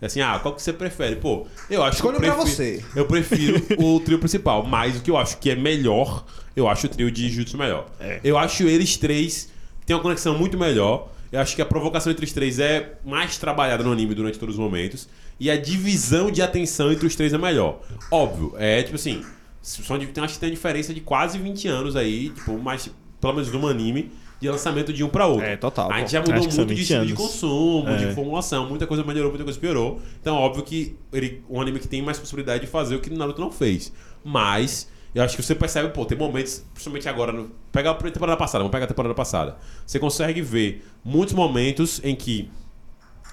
[0.00, 1.16] Assim, ah, qual que você prefere?
[1.16, 2.98] Pô, eu acho Escolha que eu um pra prefiro, você.
[2.98, 6.24] Eu prefiro o trio principal, mas o que eu acho que é melhor,
[6.56, 7.86] eu acho o trio de Jutsu melhor.
[8.00, 8.18] É.
[8.24, 9.48] Eu acho eles três
[9.86, 11.08] tem uma conexão muito melhor.
[11.30, 14.56] Eu acho que a provocação entre os três é mais trabalhada no anime durante todos
[14.56, 15.08] os momentos.
[15.42, 17.80] E a divisão de atenção entre os três é melhor.
[18.12, 19.24] Óbvio, é tipo assim.
[19.60, 22.88] São, de- tem, acho que tem uma diferença de quase 20 anos aí, tipo, mais,
[23.20, 25.44] pelo menos num anime, de lançamento de um pra outro.
[25.44, 27.96] É, total, A gente já mudou muito de 20 estilo de consumo, É.
[27.96, 30.00] de formulação, muita coisa melhorou, muita coisa piorou.
[30.20, 33.40] Então, óbvio que ele, um anime que tem mais possibilidade de fazer o que Naruto
[33.40, 33.92] não fez.
[34.24, 38.36] Mas, eu acho que você percebe, pô, tem momentos, principalmente agora, no, pega a temporada
[38.36, 39.56] passada, vamos pegar a temporada passada.
[39.86, 42.48] Você consegue ver muitos momentos em que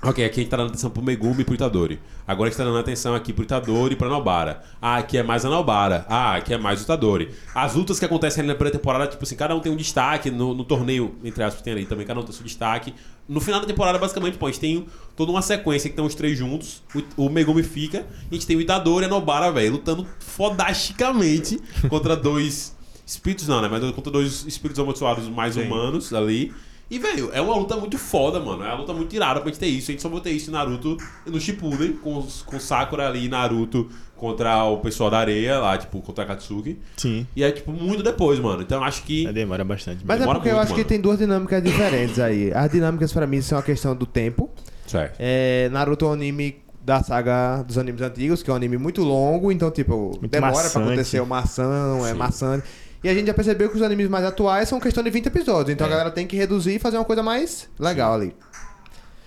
[0.01, 1.99] Ok, aqui a gente tá dando atenção pro Megumi e pro Itadori.
[2.25, 4.61] Agora a gente tá dando atenção aqui pro Itadori e pra Nobara.
[4.81, 6.05] Ah, aqui é mais a Nobara.
[6.07, 7.29] Ah, aqui é mais o Itadori.
[7.53, 10.31] As lutas que acontecem ali na primeira temporada, tipo assim, cada um tem um destaque.
[10.31, 12.93] No, no torneio, entre aspas, tem ali também, cada um tem seu destaque.
[13.27, 14.85] No final da temporada, basicamente, pô, a gente tem
[15.17, 16.81] toda uma sequência que estão os três juntos.
[17.17, 18.07] O, o Megumi fica.
[18.31, 21.59] A gente tem o Itadori e a Nobara, velho, lutando fodasticamente
[21.89, 22.73] contra dois
[23.05, 23.67] espíritos, não, né?
[23.69, 26.53] Mas contra dois espíritos amaldiçoados mais humanos ali.
[26.89, 28.63] E, velho, é uma luta muito foda, mano.
[28.63, 29.91] É uma luta muito irada pra gente ter isso.
[29.91, 33.29] A gente só vai ter isso em Naruto no Shippuden, com, com Sakura ali e
[33.29, 36.79] Naruto contra o pessoal da areia, lá, tipo, contra a Katsuki.
[36.97, 37.25] Sim.
[37.35, 38.61] E é, tipo, muito depois, mano.
[38.63, 39.27] Então eu acho que.
[39.27, 40.01] Aí demora bastante.
[40.03, 40.83] Mas é Demora porque eu muito, acho mano.
[40.83, 42.51] que tem duas dinâmicas diferentes aí.
[42.53, 44.49] As dinâmicas pra mim são a questão do tempo.
[44.87, 45.15] Certo.
[45.19, 49.03] É, Naruto é um anime da saga dos animes antigos, que é um anime muito
[49.03, 50.87] longo, então, tipo, Muito demora pra maçante.
[50.87, 52.17] acontecer uma ação, é Sim.
[52.17, 52.63] maçante.
[53.03, 55.69] E a gente já percebeu que os animes mais atuais são questão de 20 episódios,
[55.73, 55.89] então É.
[55.89, 58.35] a galera tem que reduzir e fazer uma coisa mais legal ali.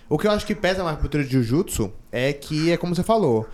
[0.08, 2.94] O que eu acho que pesa mais pro trio de Jujutsu é que, é como
[2.94, 3.48] você falou,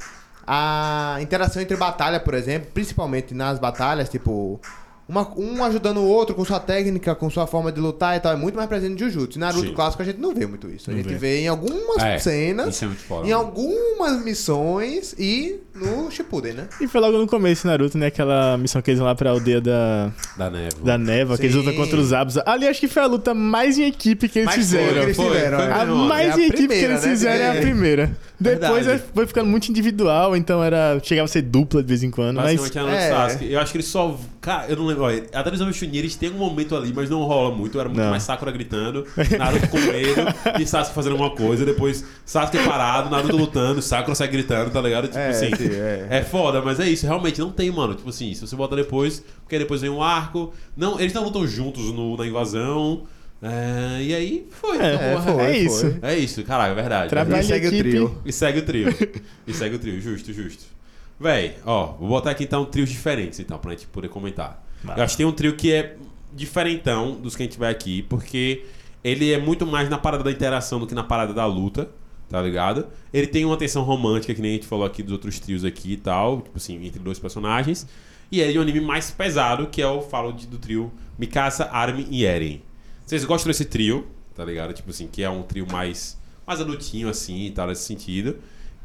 [0.44, 4.60] a interação entre batalha, por exemplo, principalmente nas batalhas, tipo,
[5.08, 8.32] uma- um ajudando o outro com sua técnica, com sua forma de lutar e tal,
[8.32, 9.38] é muito mais presente no Jujutsu.
[9.38, 9.72] Naruto Sim.
[9.74, 10.90] clássico a gente não vê muito isso.
[10.90, 11.16] A Não gente vê.
[11.18, 13.26] vê em algumas É, cenas, Isso é muito foda.
[13.26, 13.44] em mano.
[13.44, 16.68] algumas missões e no Shippuden, né?
[16.80, 18.06] E foi logo no começo, Naruto, né?
[18.06, 20.74] Aquela missão que eles vão lá pra aldeia da, Da neve.
[20.82, 21.58] da Neva, que eles Sim.
[21.62, 22.36] lutam contra os Abus.
[22.44, 24.92] Ali acho que foi a luta mais em equipe que eles Mais fizeram.
[24.94, 25.72] que eles Foi, tiveram, foi é.
[25.72, 27.10] A mais É a em equipe que primeira, eles né?
[27.10, 27.60] fizeram é a É.
[27.60, 28.16] primeira.
[28.40, 29.02] Depois Verdade.
[29.02, 32.36] é- foi ficando muito individual, então era chegava a ser dupla de vez em quando.
[32.36, 33.38] Mas Naruto é.
[33.52, 34.16] Eu acho que eles só.
[34.40, 34.97] Cara, eu não lembro.
[35.00, 37.78] Olha, até Chunin, eles têm um momento ali, mas não rola muito.
[37.78, 38.10] Era muito Não.
[38.10, 39.06] mais Sakura gritando,
[39.38, 40.22] Naruto com medo
[40.60, 41.64] e Sasuke fazendo alguma coisa.
[41.64, 45.06] Depois Sasuke parado, Naruto lutando, Sakura sai gritando, tá ligado?
[45.06, 45.54] Tipo É, assim.
[45.56, 46.06] sim, é.
[46.10, 47.06] É foda, mas é isso.
[47.06, 47.94] Realmente não tem, mano.
[47.94, 50.52] Tipo assim, se você bota depois, porque depois vem um arco.
[50.76, 53.02] Não, eles não lutam juntos no- na invasão.
[53.40, 54.78] É, e aí foi.
[54.78, 55.56] É, então, foi, é foi.
[55.58, 55.98] isso.
[56.02, 57.08] é isso, caralho, é verdade.
[57.08, 57.88] Trabalho E segue o equipe.
[57.90, 58.18] trio.
[58.26, 58.88] E segue o trio.
[59.46, 60.64] e segue o trio, justo, justo.
[61.20, 64.64] Véi, ó, vou botar aqui então trios diferentes, então, pra gente poder comentar.
[64.96, 65.96] Eu acho que tem um trio que é
[66.32, 68.64] diferentão dos que a gente vai aqui, porque
[69.02, 71.88] ele é muito mais na parada da interação do que na parada da luta,
[72.28, 72.86] tá ligado?
[73.12, 75.92] Ele tem uma tensão romântica, que nem a gente falou aqui dos outros trios aqui
[75.92, 77.86] e tal, tipo assim, entre dois personagens.
[78.30, 81.64] E ele é um anime mais pesado, que é o falo de- do trio Mikasa,
[81.72, 82.60] Armin e Eren.
[83.06, 84.74] Vocês gostam desse trio, tá ligado?
[84.74, 88.36] Tipo assim, que é um trio mais, mais adultinho assim e tal, nesse sentido.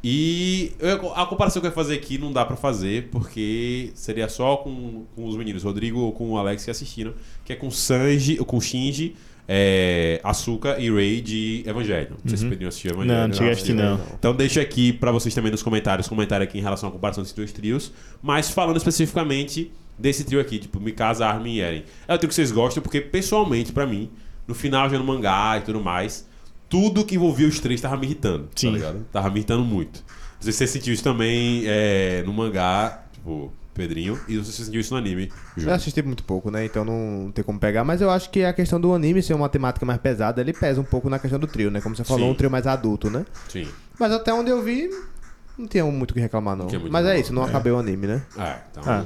[0.04, 4.28] E eu- a comparação que eu ia fazer aqui não dá pra fazer, porque seria
[4.28, 7.14] só com, com os meninos, Rodrigo ou com o Alex que assistiram,
[7.46, 9.16] que é com Sanji, com Shinji,
[9.48, 12.18] é, Asuka e Rei de Evangelho.
[12.22, 13.18] Não sei se o Pedrinho assistiu Evangelho.
[13.18, 14.00] Não, não cheguei a assistir, não.
[14.20, 17.36] Então deixa aqui pra vocês também nos comentários, comentário aqui em relação à comparação desses
[17.36, 21.84] dois trios, mas falando especificamente desse trio aqui, tipo Mikasa, Armin e Eren.
[22.08, 24.10] É o trio que vocês gostam, porque pessoalmente, pra mim,
[24.46, 26.28] no final já no mangá e tudo mais,
[26.74, 28.70] tudo que envolvia os três tava me irritando, Sim.
[28.70, 29.06] tá ligado?
[29.12, 30.04] Tava me irritando muito.
[30.08, 34.52] Não sei se você sentiu isso também é, no mangá, tipo, Pedrinho, e não sei
[34.52, 35.70] se você sentiu isso no anime, Ju.
[35.70, 36.66] Eu assisti muito pouco, né?
[36.66, 37.84] Então não tem como pegar.
[37.84, 40.82] Mas eu acho que a questão do anime ser uma temática mais pesada, ele pesa
[40.82, 41.80] um pouco na questão do trio, né?
[41.80, 42.32] Como você falou, Sim.
[42.32, 43.24] um trio mais adulto, né?
[43.50, 43.68] Sim.
[44.00, 44.90] Mas até onde eu vi,
[45.56, 46.66] não tinha muito o que reclamar, não.
[46.90, 47.22] Mas é não.
[47.22, 48.24] isso, não acabei o anime, né?
[48.36, 48.84] É, então.
[48.92, 49.06] Ah.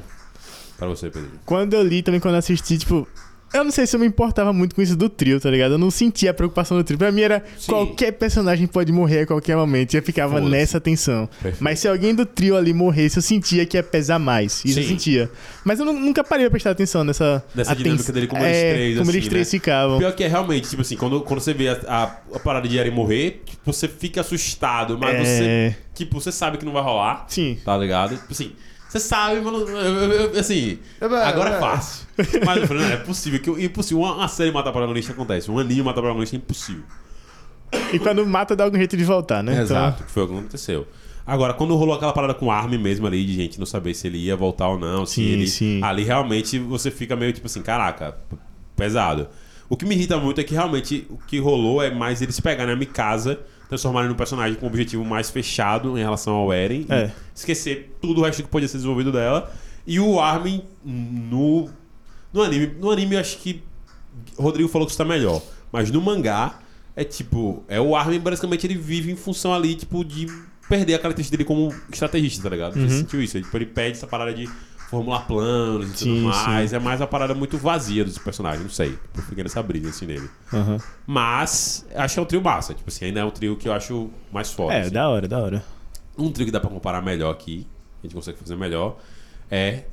[0.78, 1.40] Pra você, Pedrinho.
[1.46, 3.06] Quando eu li também, quando eu assisti, tipo.
[3.54, 5.72] Eu não sei se eu me importava muito com isso do trio, tá ligado?
[5.74, 6.98] Eu não sentia a preocupação do trio.
[6.98, 7.72] Pra mim era Sim.
[7.72, 9.94] qualquer personagem pode morrer a qualquer momento.
[9.94, 10.52] E eu ficava Foda-se.
[10.52, 11.28] nessa tensão.
[11.42, 11.58] Perfeito.
[11.64, 14.64] Mas se alguém do trio ali morresse, eu sentia que ia pesar mais.
[14.66, 14.90] Isso eu Sim.
[14.90, 15.32] sentia.
[15.64, 17.44] Mas eu nu- nunca parei pra prestar atenção nessa.
[17.56, 19.52] Nessa aten- dinâmica dele, como eles é, três, Como assim, eles três né?
[19.52, 19.98] ficavam.
[19.98, 22.04] Pior que é realmente, tipo assim, quando, quando você vê a, a,
[22.36, 25.24] a parada de Eren morrer, tipo, você fica assustado, mas É.
[25.24, 27.58] você, tipo, você sabe que não vai rolar, Sim.
[27.64, 28.16] tá ligado?
[28.18, 28.52] Tipo assim,
[28.88, 31.60] você sabe, eu- assim, É, agora é é.
[31.60, 32.08] fácil.
[32.46, 35.60] Mas eu falei, não, é possível, que, impossível, uma, uma série matar protagonista acontece, um
[35.60, 36.84] anime matar protagonista é impossível.
[37.94, 39.62] E quando mata, dá algum jeito de voltar, né?
[39.62, 40.88] Exato, que foi o que aconteceu.
[41.26, 44.08] Agora, quando rolou aquela parada com o Armin mesmo ali, de gente não saber se
[44.08, 45.48] ele ia voltar ou não, se Sim, ele.
[45.48, 45.84] sim.
[45.84, 48.16] Ali realmente você fica meio tipo assim, caraca,
[48.78, 49.28] pesado.
[49.70, 52.74] O que me irrita muito é que realmente o que rolou é mais eles pegarem
[52.74, 53.38] a Mikasa,
[53.70, 57.12] transformarem num personagem com um objetivo mais fechado em relação ao Eren, É.
[57.36, 59.52] esquecer tudo o resto que podia ser desenvolvido dela.
[59.86, 61.70] E o Armin no.
[62.34, 62.68] No anime.
[62.80, 63.62] No anime eu acho que.
[64.38, 65.42] Rodrigo falou que isso tá melhor.
[65.72, 66.60] Mas no mangá,
[66.96, 67.64] é tipo.
[67.68, 70.28] É o Armin, basicamente, ele vive em função ali, tipo, de
[70.70, 72.74] perder a característica dele como estrategista, tá ligado?
[72.74, 72.90] Você Uhum.
[72.90, 73.38] sentiu isso?
[73.38, 74.50] Ele, tipo, ele pede essa parada de
[74.88, 76.74] formular planos e Sim, tudo mais.
[76.74, 78.98] É mais uma parada muito vazia dos personagens, não sei.
[79.16, 80.30] Eu fiquei nessa brisa assim nele.
[80.54, 80.78] Aham.
[81.06, 82.74] Mas acho que é um trio massa.
[82.74, 84.76] Tipo assim, ainda é um trio que eu acho mais forte.
[84.76, 84.92] É, assim.
[84.92, 85.64] da hora, da hora.
[86.18, 87.68] Um trio que dá pra comparar melhor aqui,
[88.02, 88.98] que a gente consegue fazer melhor,
[89.52, 89.84] é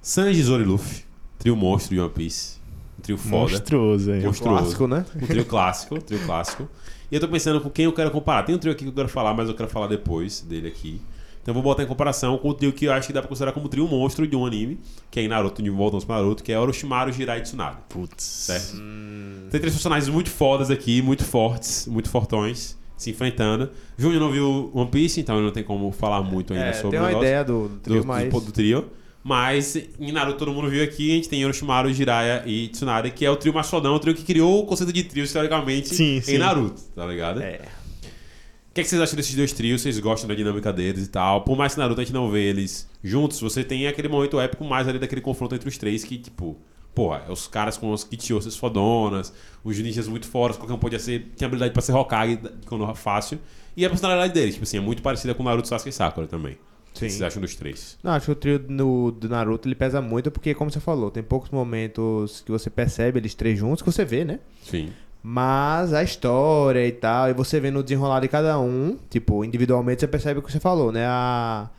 [0.00, 1.04] Sanji, Zoro e Luffy.
[1.38, 2.58] Trio monstro de One Piece.
[2.98, 3.52] Um trio foda.
[3.52, 4.24] Monstruoso aí.
[4.24, 4.62] Monstruoso.
[4.62, 5.04] Clássico, né?
[5.16, 6.68] Um trio clássico, um trio clássico.
[7.10, 8.44] E eu tô pensando com quem eu quero comparar.
[8.44, 11.00] Tem um trio aqui que eu quero falar, mas eu quero falar depois dele aqui.
[11.44, 13.28] Então eu vou botar em comparação com o trio que eu acho que dá pra
[13.28, 14.80] considerar como trio monstro de um anime,
[15.10, 17.76] que é em Naruto, de voltamos pra Naruto, que é Orochimaru, Jirai e Tsunade.
[17.86, 18.24] Putz.
[18.24, 18.76] Certo?
[19.50, 23.68] Tem três personagens muito fodas aqui, muito fortes, muito fortões, se enfrentando.
[23.98, 26.92] Júnior não viu One Piece, então ele não tem como falar muito ainda É, sobre
[26.92, 28.32] tem o uma negócio ideia do, do do, trio, do- mas...
[28.32, 28.86] do trio.
[29.22, 33.24] Mas em Naruto todo mundo viu aqui, a gente tem Orochimaru, Jiraiya e Tsunade, que
[33.24, 36.16] é o trio mais fodão, o trio que criou o conceito de trio, historicamente, Sim,
[36.16, 36.38] em sim.
[36.38, 37.42] Naruto, tá ligado?
[37.42, 37.60] É.
[38.74, 39.82] O que, é que vocês acham desses dois trios?
[39.82, 41.42] Vocês gostam da dinâmica deles e tal?
[41.42, 44.64] Por mais que Naruto a gente não vê eles juntos, você tem aquele momento épico
[44.64, 46.56] mais ali daquele confronto entre os três que, tipo,
[46.92, 49.32] porra, é os caras com os Kichiosas fodonas,
[49.62, 52.96] os ninjas muito fodas, qualquer um podia ser, tinha habilidade pra ser Hokage de Konoha
[52.96, 53.38] fácil.
[53.76, 56.54] E a personalidade deles, tipo assim, é muito parecida com Naruto, Sasuke e Sakura também.
[56.54, 57.10] O que Sim.
[57.10, 57.96] vocês acham dos três?
[58.02, 61.12] Não, acho que o trio no, do Naruto ele pesa muito porque, como você falou,
[61.12, 64.40] tem poucos momentos que você percebe eles três juntos, que você vê, né?
[64.64, 64.90] Sim.
[65.26, 70.00] Mas a história e tal, e você vê no desenrolar de cada um, tipo, individualmente
[70.00, 71.06] você percebe o que você falou, né?
[71.06, 71.70] A...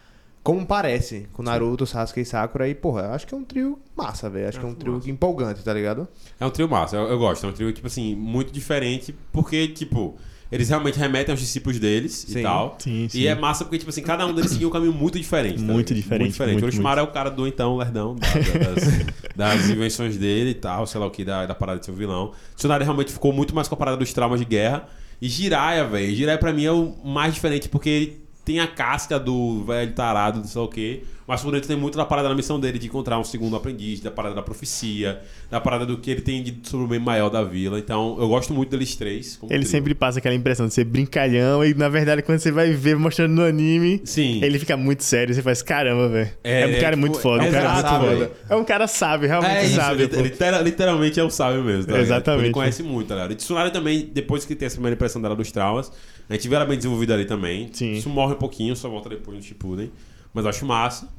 [0.41, 2.67] Como parece com Naruto, Sasuke e Sakura.
[2.67, 4.49] E, porra, eu acho que é um trio massa, velho.
[4.49, 6.08] Acho que é um trio empolgante, tá ligado?
[6.39, 7.45] É um trio massa, eu, eu gosto.
[7.45, 10.15] É um trio, tipo assim, muito diferente, porque, tipo,
[10.56, 12.39] eles realmente remetem aos discípulos deles Sim.
[12.39, 12.76] e tal.
[12.80, 13.20] Sim, sim.
[13.20, 15.58] E é massa porque, tipo assim, cada um deles seguiu um caminho muito diferente.
[15.63, 16.54] tá Muito diferente, Muito diferente.
[16.54, 18.84] muito, o Orochimaru é o cara do então, lerdão, da- da- das,
[19.36, 21.96] das invenções dele e tal, sei lá o que, da, da parada de ser o
[21.96, 22.32] vilão.
[22.56, 24.88] Tsunade realmente ficou muito mais com a parada dos traumas de guerra.
[25.22, 29.20] E Jiraiya, velho, Jiraiya pra mim é o mais diferente porque ele tem a casca
[29.20, 31.04] do velho tarado, não sei o quê.
[31.28, 34.00] Mas por dentro tem muito da parada da missão dele de encontrar um segundo aprendiz,
[34.00, 37.30] da parada da profecia, da parada do que ele tem de sobre o bem maior
[37.30, 37.80] da vila.
[37.80, 39.40] Então eu gosto muito deles três.
[39.44, 39.66] Ele trio.
[39.68, 43.32] sempre passa aquela impressão de ser brincalhão e, na verdade, quando você vai ver mostrando
[43.34, 44.40] no anime, Sim.
[44.44, 45.34] ele fica muito sério.
[45.34, 46.30] Você faz, caramba, velho.
[46.44, 48.32] É, É, um cara tipo, muito foda, um cara exato, muito foda.
[48.48, 50.06] É um cara sábio, realmente É sábio.
[50.06, 50.22] lit- pô.
[50.22, 51.92] litera- literalmente é o sábio mesmo.
[51.92, 52.00] tá?
[52.00, 52.38] Exatamente.
[52.38, 53.32] Tipo, Ele conhece muito, ligado?
[53.32, 55.92] E Tsunade também, depois que tem essa primeira impressão dela dos traumas,
[56.30, 57.70] a gente vê ela bem desenvolvida ali também.
[57.74, 57.94] Sim.
[57.94, 59.90] Isso morre um pouquinho, só volta depois no Shippuden.
[60.36, 61.10] Mas eu acho massa.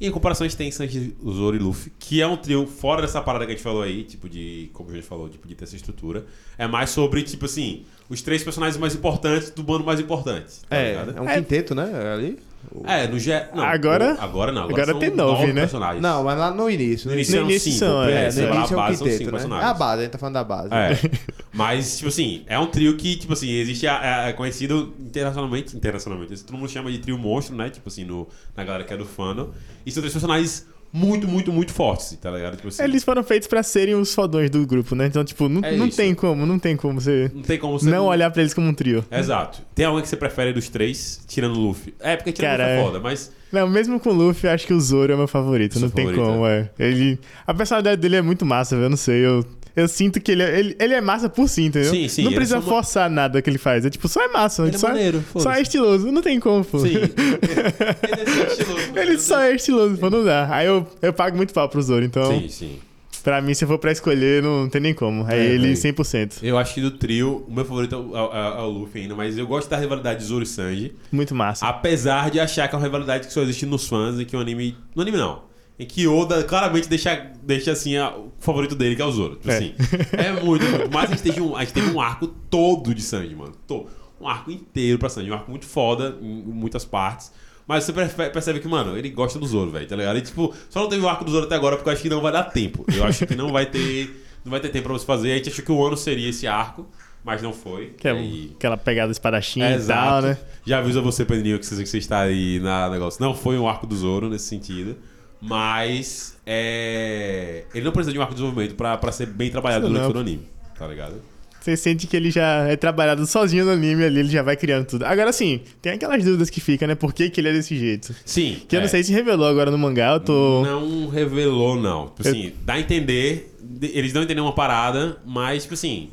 [0.00, 3.02] E em comparação a gente tem Sanji, Zoro e Luffy, que é um trio fora
[3.02, 5.54] dessa parada que a gente falou aí, tipo de, como a gente falou, tipo de
[5.54, 6.24] ter essa estrutura.
[6.56, 10.60] É mais sobre, tipo assim, os três personagens mais importantes do bando mais importante.
[10.68, 11.16] Tá É, ligado?
[11.16, 11.36] é um É.
[11.36, 12.12] quinteto, né?
[12.14, 12.38] Ali.
[12.84, 13.30] É, no ge...
[13.54, 14.64] não, Agora- o- Agora não.
[14.64, 15.62] agora são tem nove, né?
[15.62, 16.02] personagens.
[16.02, 17.06] Não, mas lá no início.
[17.08, 17.78] No No início No início cinco.
[17.86, 19.28] são, é, é, é, no início é a o base são cinco quinteto, né?
[19.28, 19.70] É personagens.
[19.70, 20.68] a base, a gente tá falando da base.
[20.74, 21.10] É.
[21.52, 23.86] Mas, tipo assim, é um trio que, tipo assim, existe.
[23.86, 25.74] É, é conhecido internacionalmente.
[25.74, 26.44] Internacionalmente.
[26.44, 27.70] Todo mundo chama de trio monstro, né?
[27.70, 29.48] Tipo assim, no, na galera que é do fandom.
[29.86, 32.56] E são três personagens muito, muito, muito fortes, tá ligado?
[32.56, 32.82] Tipo assim.
[32.82, 35.06] Eles foram feitos pra serem os fodões do grupo, né?
[35.06, 37.88] Então, tipo, não, É não tem como, não tem como você Não tem como você.
[37.88, 39.04] não olhar pra eles como um trio.
[39.10, 39.62] Exato.
[39.74, 41.94] Tem alguém que você prefere dos três, tirando o Luffy?
[42.00, 42.84] É, porque tirando o Cara, Luffy é é.
[42.84, 43.32] foda, mas.
[43.52, 45.72] Não, mesmo com o Luffy, acho que o Zoro é meu favorito.
[45.74, 46.70] Seu não tem favorito, como, é.
[46.78, 47.18] Ele.
[47.46, 48.86] A personalidade dele é muito massa, velho.
[48.86, 49.26] Eu não sei.
[49.26, 49.44] Eu,
[49.80, 51.90] eu sinto que ele é, ele, ele é massa por si, entendeu?
[51.90, 53.84] Sim, sim, Não precisa é uma- forçar nada que ele faz.
[53.84, 54.62] É tipo, só é massa.
[54.66, 56.10] Ele é só, maneiro, só é estiloso.
[56.12, 56.78] Não tem como, pô.
[56.80, 56.94] Sim.
[56.96, 58.80] ele é só estiloso.
[58.98, 60.48] Ele só é estiloso, pô, não dá.
[60.54, 62.78] Aí eu, eu pago muito pau pro Zoro, então, Sim, sim.
[63.22, 65.28] pra mim, se eu for pra escolher, não tem nem como.
[65.30, 65.92] É, É, ele véi.
[65.92, 66.38] 100%.
[66.42, 69.14] Eu acho que do trio, o meu favorito é o, é- é o Luffy ainda,
[69.14, 70.92] mas eu gosto da rivalidade de Zoro e Sanji.
[71.12, 71.66] Muito massa.
[71.66, 74.40] Apesar de achar que é uma rivalidade que só existe nos fãs e que o
[74.40, 74.76] anime.
[74.94, 75.49] No anime não.
[75.82, 79.36] Em que Oda claramente deixa, deixa assim a- o favorito dele, que é o Zoro.
[79.36, 79.56] Tipo É.
[79.56, 79.74] assim,
[80.12, 80.90] é muito, muito.
[80.92, 83.52] Mas a gente, teve um, a gente teve um arco todo de Sanji, mano.
[83.66, 83.86] To-
[84.20, 85.30] um arco inteiro pra Sanji.
[85.30, 87.32] Um arco muito foda em muitas partes.
[87.66, 87.92] Mas você
[88.30, 90.18] percebe que, mano, ele gosta do Zoro, velho, tá ligado?
[90.18, 92.08] E, tipo, só não teve o arco do Zoro até agora porque eu acho que
[92.10, 92.84] não vai dar tempo.
[92.94, 94.24] Eu acho que não vai ter.
[94.44, 95.32] Não vai ter tempo pra você fazer.
[95.32, 96.86] A gente achou que o ano seria esse arco,
[97.24, 97.94] mas não foi.
[97.96, 100.00] Que é E aquela pegada espadachim é, e exato.
[100.10, 100.38] tal, né?
[100.66, 103.22] Já avisa você, Pedrinho, que você, que você está aí na negócio.
[103.22, 104.96] Não foi um arco do Zoro nesse sentido.
[105.40, 107.64] Mas é...
[107.74, 110.02] ele não precisa de um arco de desenvolvimento pra, pra ser bem trabalhado Isso durante
[110.04, 110.10] não.
[110.12, 110.42] todo o anime.
[110.78, 111.14] Tá ligado?
[111.60, 114.86] Você sente que ele já é trabalhado sozinho no anime ali, ele já vai criando
[114.86, 115.04] tudo.
[115.04, 116.94] Agora sim, tem aquelas dúvidas que ficam, né?
[116.94, 118.14] Por que, que ele é desse jeito?
[118.24, 118.62] Sim.
[118.66, 118.82] Que eu é.
[118.82, 120.62] não sei se revelou agora no mangá, eu tô.
[120.64, 122.08] Não revelou, não.
[122.08, 123.54] Tipo Eu- assim, dá a entender.
[123.62, 126.10] de- Eles dão a entender uma parada, mas, tipo assim.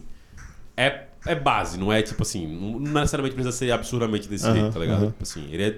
[0.75, 2.45] É, é base, não é tipo assim.
[2.45, 4.97] Não não necessariamente precisa ser absurdamente desse Aham, jeito, tá ligado?
[5.03, 5.11] aham.
[5.11, 5.75] Tipo assim, ele é.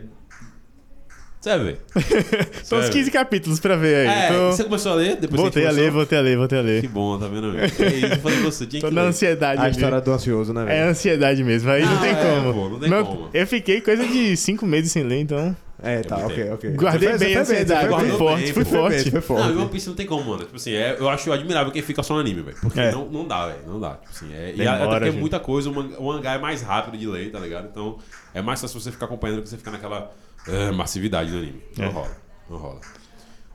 [1.39, 1.80] Você vai ver.
[2.65, 2.91] São uns Sério?
[2.99, 4.08] 15 capítulos pra ver aí.
[4.08, 5.15] É, tô- você começou a ler?
[5.15, 6.82] Depois Voltei a ler, voltei a ler, voltei a ler.
[6.82, 7.56] Que bom, tá vendo?
[7.58, 9.08] É isso, eu falei pra você, tinha Tô na ler.
[9.08, 10.90] ansiedade A história do ansioso, né, É velho?
[10.90, 12.54] ansiedade mesmo, aí não Ah, tem é, como.
[12.54, 13.29] pô, não tem Meu- como.
[13.33, 15.56] Eu fiquei coisa de 5 meses sem ler, então.
[15.81, 16.71] É, tá, ok, ok.
[16.71, 19.04] Guardei bem a ansiedade, guardou forte, Foi forte.
[19.04, 19.48] bem, foi forte.
[19.48, 20.44] Não, e One Piece não tem como, mano.
[20.44, 22.58] Tipo assim, é- eu acho admirável quem fica só no anime, velho.
[22.60, 22.92] Porque É.
[22.92, 23.60] não, não dá, velho.
[23.65, 23.92] Não dá.
[23.92, 25.19] Tipo assim, é, e até porque é gente.
[25.21, 27.69] muita coisa, o mangá é mais rápido de ler, tá ligado?
[27.71, 27.98] Então
[28.33, 30.12] é mais fácil você ficar acompanhando do que você ficar naquela
[30.48, 31.62] eh, massividade do anime.
[31.77, 31.90] Não É.
[31.90, 32.17] rola.
[32.50, 32.79] Não rola.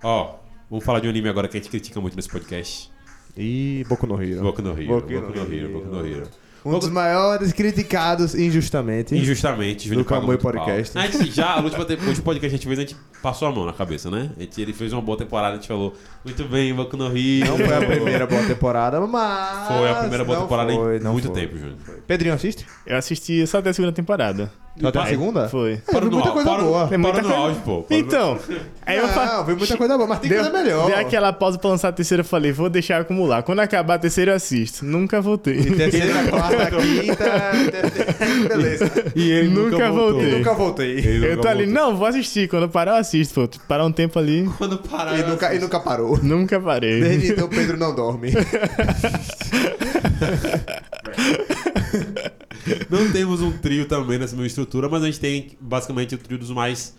[0.02, 0.34] Ó,
[0.70, 2.90] vamos falar de um anime agora que a gente critica muito nesse podcast.
[3.36, 4.42] E Boku no Hero.
[4.42, 4.86] Boku no Hero.
[4.86, 5.54] Boku Boku no no Hero.
[5.54, 5.72] Hero.
[5.72, 6.28] Boku no Hero.
[6.64, 9.14] Um dos maiores criticados injustamente.
[9.14, 10.40] Injustamente, Júnior Do Camões.
[10.40, 10.96] Podcast.
[10.96, 12.96] A gente já, no último, te- no último podcast que a gente fez, a gente
[13.22, 14.30] passou a mão na cabeça, né?
[14.34, 15.92] A gente, ele fez uma boa temporada, a gente falou,
[16.24, 17.44] muito bem, Boku no Rio.
[17.46, 19.68] Não foi a primeira boa temporada, mas.
[19.68, 21.36] Foi a primeira boa temporada foi, em não muito foi.
[21.38, 21.76] tempo, Júnior.
[22.06, 22.64] Pedrinho assiste?
[22.86, 24.50] Eu assisti só até a segunda temporada.
[24.80, 25.48] Só até a segunda?
[25.48, 25.74] Foi.
[25.86, 26.88] É, vi muita coisa para, boa.
[26.88, 27.86] Para muita no coisa- áudio, pô.
[27.90, 28.38] Então,
[28.84, 29.24] aí eu fa...
[29.26, 30.86] Não, vi muita coisa boa, mas tem Deu, coisa melhor.
[30.86, 33.44] dei aquela pausa pra lançar a terceira, eu falei, vou deixar acumular.
[33.44, 34.84] Quando acabar a terceira, eu assisto.
[34.84, 35.62] Nunca voltei.
[35.62, 38.48] Terceira, quarta, quinta.
[38.48, 38.90] Beleza.
[39.14, 40.38] E ele nunca, voltei.
[40.38, 40.90] Nunca voltei.
[40.98, 41.82] Ele Eu tô ali, voltou.
[41.84, 42.48] não, vou assistir.
[42.48, 43.58] Quando parar, eu assisto, pô.
[43.68, 46.18] Parar um tempo ali, Quando parar, E eu nunca, e nunca parou.
[46.20, 47.00] nunca parei.
[47.00, 48.32] Desde então, Pedro não dorme.
[52.90, 56.38] Não temos um trio também nessa mesma estrutura, mas a gente tem basicamente o trio
[56.38, 56.94] dos mais.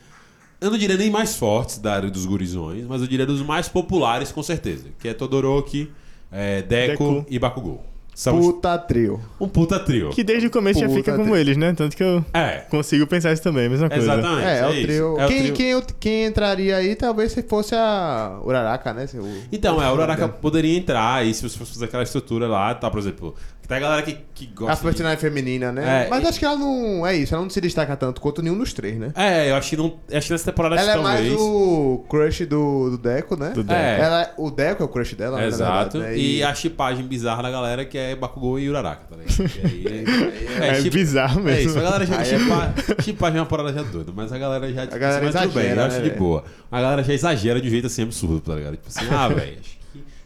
[0.61, 3.67] Eu não diria nem mais fortes da área dos gurizões, mas eu diria dos mais
[3.67, 4.85] populares, com certeza.
[4.99, 5.91] Que é Todoroki,
[6.31, 7.25] é, Deco, Deku.
[7.29, 7.83] e Bakugou.
[8.17, 9.19] São Puta trio.
[9.41, 10.09] um puta trio.
[10.11, 11.73] Que desde o começo já Puta, fica como eles, né?
[11.73, 14.05] Tanto que eu É, consigo pensar isso também, a mesma coisa.
[14.13, 14.47] exatamente.
[14.47, 14.81] É, é, o isso.
[14.83, 15.19] trio.
[15.19, 15.53] É o quem, trio.
[15.53, 19.05] Quem, quem entraria aí talvez se fosse a Uraraka, né?
[19.15, 22.73] O- Então, é, a Uraraka poderia entrar aí se você fosse fazer aquela estrutura lá,
[22.73, 23.35] tá, por exemplo.
[23.65, 24.75] Que tem a galera que, que A gosta.
[24.75, 26.05] de- personagem feminina, né?
[26.05, 27.03] É, Mas e- acho que ela não.
[27.07, 29.11] É isso, ela não se destaca tanto quanto nenhum dos três, né?
[29.15, 29.97] É, eu acho que não.
[30.13, 33.49] Acho que nessa temporada Ela é mais o crush do, do Deco, né?
[33.55, 33.79] Do Deco.
[33.79, 33.99] É.
[33.99, 35.97] Ela, o Deco é o crush dela, né, na Exato.
[35.97, 36.17] verdade, né?
[36.21, 39.51] E a chipagem bizarra da galera que é Bakugou e Uraraka, tá ligado?
[39.57, 40.05] E aí,
[40.61, 41.69] É, chip- bizarro É mesmo.
[41.71, 44.71] isso, a galera já é- chipa, chipagem é uma parada já doida, mas a galera
[44.71, 44.81] já.
[44.85, 46.19] tipo, galera assim, mas tudo bem, exagera, eu acho né, de velho?
[46.21, 46.43] boa.
[46.71, 48.75] A galera já exagera de um jeito assim absurdo, tá ligado?
[48.77, 49.57] Tipo assim, ah, velho,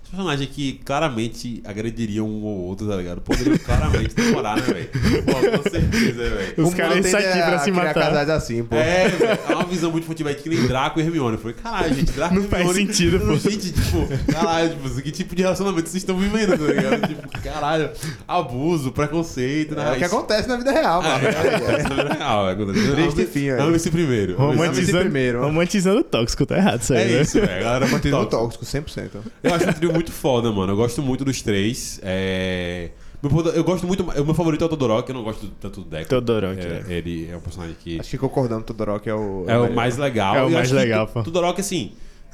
[0.10, 3.22] que personagem aqui claramente agrediria um ou outro, tá ligado?
[3.22, 4.90] Poderiam claramente demorar, né, velho?
[5.26, 6.54] Pô, com certeza, velho.
[6.58, 7.94] Os O caras tende aqui pra se matar.
[7.94, 8.76] casais assim, pô.
[8.76, 11.34] É, velho, é uma visão muito velho, que nem Draco e Hermione.
[11.36, 12.88] Eu falei, caralho, gente, Draco Não e faz Hermione.
[12.94, 13.36] sentido, pô.
[13.50, 17.08] Gente, tipo, caralho, tipo, que tipo de relacionamento vocês estão vivendo, tá ligado?
[17.08, 17.90] Tipo, caralho,
[18.28, 19.90] abuso, preconceito, né?
[19.90, 21.26] É o que acontece na vida real, mano.
[21.28, 22.92] É, acontece na vida real, acontece.
[22.92, 23.60] Triste Ame- fim, aí.
[23.62, 24.36] Ame esse primeiro.
[24.38, 25.42] Romantizando, primeiro.
[25.42, 27.22] romantizando o tóxico, tá errado isso aí, É né?
[27.22, 27.64] isso, velho.
[27.64, 28.38] Galera é Tendo tóxica.
[28.38, 29.10] tóxico, 100%.
[29.44, 30.72] Eu acho um trio muito foda, mano.
[30.72, 32.00] Eu gosto muito dos três.
[32.02, 32.90] É...
[33.22, 34.04] meu Eu gosto muito.
[34.04, 36.10] O meu favorito é o Todoroki, eu não gosto tanto do Deco.
[36.10, 36.94] Todoroki, É, é.
[36.94, 38.00] Ele é um personagem que.
[38.00, 39.44] Acho que concordando, Todoroki é o.
[39.48, 39.76] É o melhor.
[39.76, 40.36] mais legal.
[40.36, 41.22] É o mais legal, pô.
[41.22, 41.92] Todoroki, assim,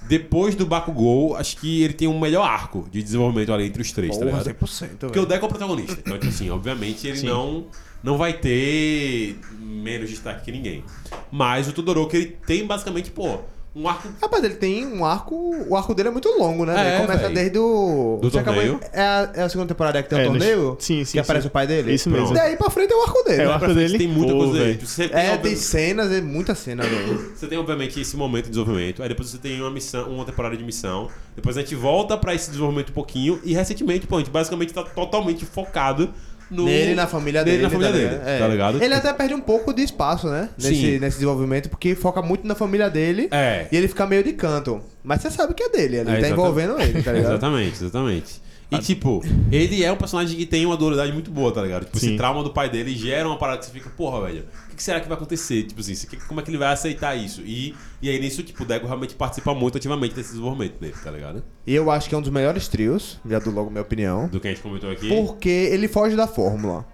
[0.08, 3.92] depois do Bakugou, acho que ele tem um melhor arco de desenvolvimento ali entre os
[3.92, 4.60] três, tá Porra, ligado?
[4.60, 5.26] 100%, Porque o.
[5.26, 5.98] Deco é o protagonista.
[6.00, 7.28] Então, tipo assim, obviamente ele Sim.
[7.28, 7.66] não,
[8.04, 10.84] não vai ter menos destaque que ninguém.
[11.32, 13.40] Mas o Todoroki, ele tem basicamente, pô,
[13.76, 14.08] um arco.
[14.22, 15.36] Rapaz, ele tem um arco.
[15.68, 16.74] O arco dele é muito longo, né?
[16.78, 17.36] É, Ele começa velho.
[17.36, 18.20] desde o.
[18.22, 18.80] Do Você torneio.
[18.94, 20.78] é, a, é a segunda temporada que tem É, o no- torneio?
[20.80, 21.48] sim, sim, Que aparece sim.
[21.50, 21.94] o pai dele?
[21.94, 22.34] Isso mesmo.
[22.34, 23.42] Daí pra frente é o arco dele.
[23.44, 23.98] É o arco dele?
[23.98, 24.78] Tem muita Pô, coisa aí.
[24.78, 27.32] Você tem, É, tem obviamente- cenas, é muita cena, velho.
[27.36, 29.04] Você tem, obviamente, esse momento de desenvolvimento.
[29.04, 31.10] Aí depois você tem uma missão, uma temporada de missão.
[31.36, 33.40] Depois a gente volta pra esse desenvolvimento um pouquinho.
[33.44, 36.14] E recentemente, pô, a gente basicamente tá totalmente focado
[36.50, 36.66] no.
[36.66, 37.64] Nele na família dele.
[37.64, 38.28] na família tá dele, ligado?
[38.28, 38.40] É.
[38.40, 38.84] tá ligado?
[38.84, 40.50] Ele até perde um pouco de espaço, né?
[40.58, 41.00] Nesse, Sim.
[41.00, 43.28] nesse desenvolvimento, porque foca muito na família dele.
[43.32, 43.68] É.
[43.72, 44.82] E ele fica meio de canto.
[45.04, 47.32] Mas você sabe que é dele, ele É, tá envolvendo ele, tá ligado?
[47.36, 48.46] Exatamente, exatamente.
[48.72, 49.22] E, tipo,
[49.52, 51.86] ele é um personagem que tem uma dualidade muito boa, tá ligado?
[51.86, 52.18] Tipo, esse Sim.
[52.18, 54.44] trauma do pai dele gera uma parada que você fica, porra, velho,
[54.76, 55.64] que, que será que vai acontecer?
[55.64, 55.96] Tipo assim,
[56.28, 57.42] como é que ele vai aceitar isso?
[57.42, 61.10] E, e aí nisso, tipo, o Dego realmente participa muito ativamente desse desenvolvimento dele, tá
[61.10, 61.44] ligado?
[61.66, 64.28] E eu acho que é um dos melhores trios, já dou logo minha opinião.
[64.28, 65.08] Do que a gente comentou aqui.
[65.08, 66.86] Porque ele foge da fórmula.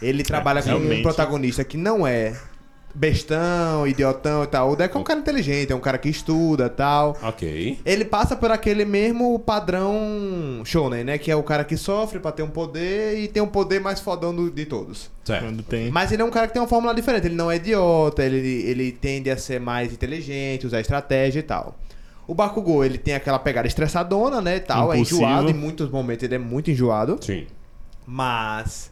[0.00, 2.36] Ele trabalha com um protagonista que não é
[2.94, 4.70] bestão, idiotão e tal.
[4.72, 7.16] O Deco é um cara inteligente, é um cara que estuda e tal.
[7.22, 7.78] Ok.
[7.84, 11.18] Ele passa por aquele mesmo padrão shonen, né?
[11.18, 14.00] Que é o cara que sofre pra ter um poder e tem um poder mais
[14.00, 15.10] fodão do- de todos.
[15.24, 15.44] Certo.
[15.44, 15.90] Quando tem.
[15.90, 17.26] Mas ele é um cara que tem uma fórmula diferente.
[17.26, 21.76] Ele não é idiota, ele, ele tende a ser mais inteligente, usar estratégia e tal.
[22.26, 24.92] O Bakugou, ele tem aquela pegada estressadona, né, e tal.
[24.92, 25.20] Impulsivo.
[25.22, 27.16] É enjoado em muitos momentos, ele é muito enjoado.
[27.22, 27.46] Sim.
[28.06, 28.90] Mas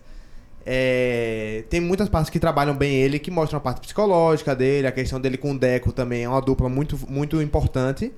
[0.69, 4.93] é, tem muitas partes que trabalham bem ele, que mostram a parte psicológica dele, a
[4.93, 8.13] questão dele com o Deco também é uma dupla muito, muito importante.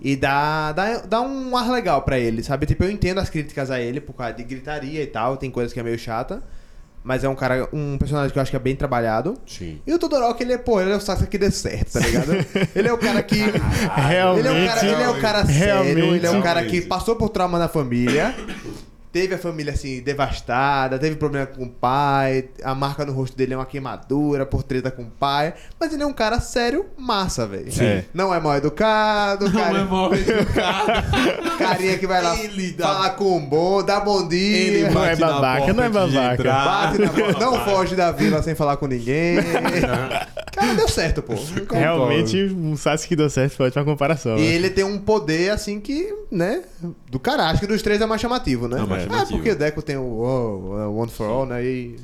[0.00, 2.64] E dá, dá, dá um ar legal pra ele, sabe?
[2.64, 5.74] Tipo, eu entendo as críticas a ele por causa de gritaria e tal, tem coisas
[5.74, 6.42] que é meio chata.
[7.02, 9.36] Mas é um cara, um personagem que eu acho que é bem trabalhado.
[9.46, 9.78] Sim.
[9.86, 12.32] E o Todoroki, ele é, pô, ele é o Sasuke que dê certo, tá ligado?
[12.74, 13.36] ele é o cara que.
[14.08, 14.48] Realmente.
[14.48, 16.16] Ele é o cara, ele é o cara sério, realmente.
[16.16, 18.34] ele é o cara que passou por trauma na família.
[19.14, 23.54] Teve a família assim, devastada, teve problema com o pai, a marca no rosto dele
[23.54, 25.54] é uma queimadura por treta com o pai.
[25.78, 27.70] Mas ele é um cara sério, massa, velho.
[27.80, 28.06] É.
[28.12, 31.54] Não é mal educado, Não cara, é mal educado.
[31.58, 34.56] carinha que vai lá Ele dá- falar com o bom, dá bom dia.
[34.58, 36.42] Ele Não é babaca, porta não é babaca.
[36.42, 39.36] Bate na porta, não foge da vila sem falar com ninguém.
[40.64, 41.34] Madara deu certo, pô.
[41.34, 41.74] Concordo.
[41.74, 44.36] Realmente, um Sasuke que deu certo foi ótima comparação.
[44.36, 44.46] E né?
[44.46, 46.62] ele tem um poder, assim, que, né?
[47.10, 47.50] Do caralho.
[47.50, 48.78] Acho que dos três é mais chamativo, né?
[48.78, 51.64] É o mais Ah, porque o Deco tem o oh, é One for All, né?
[51.64, 51.96] E...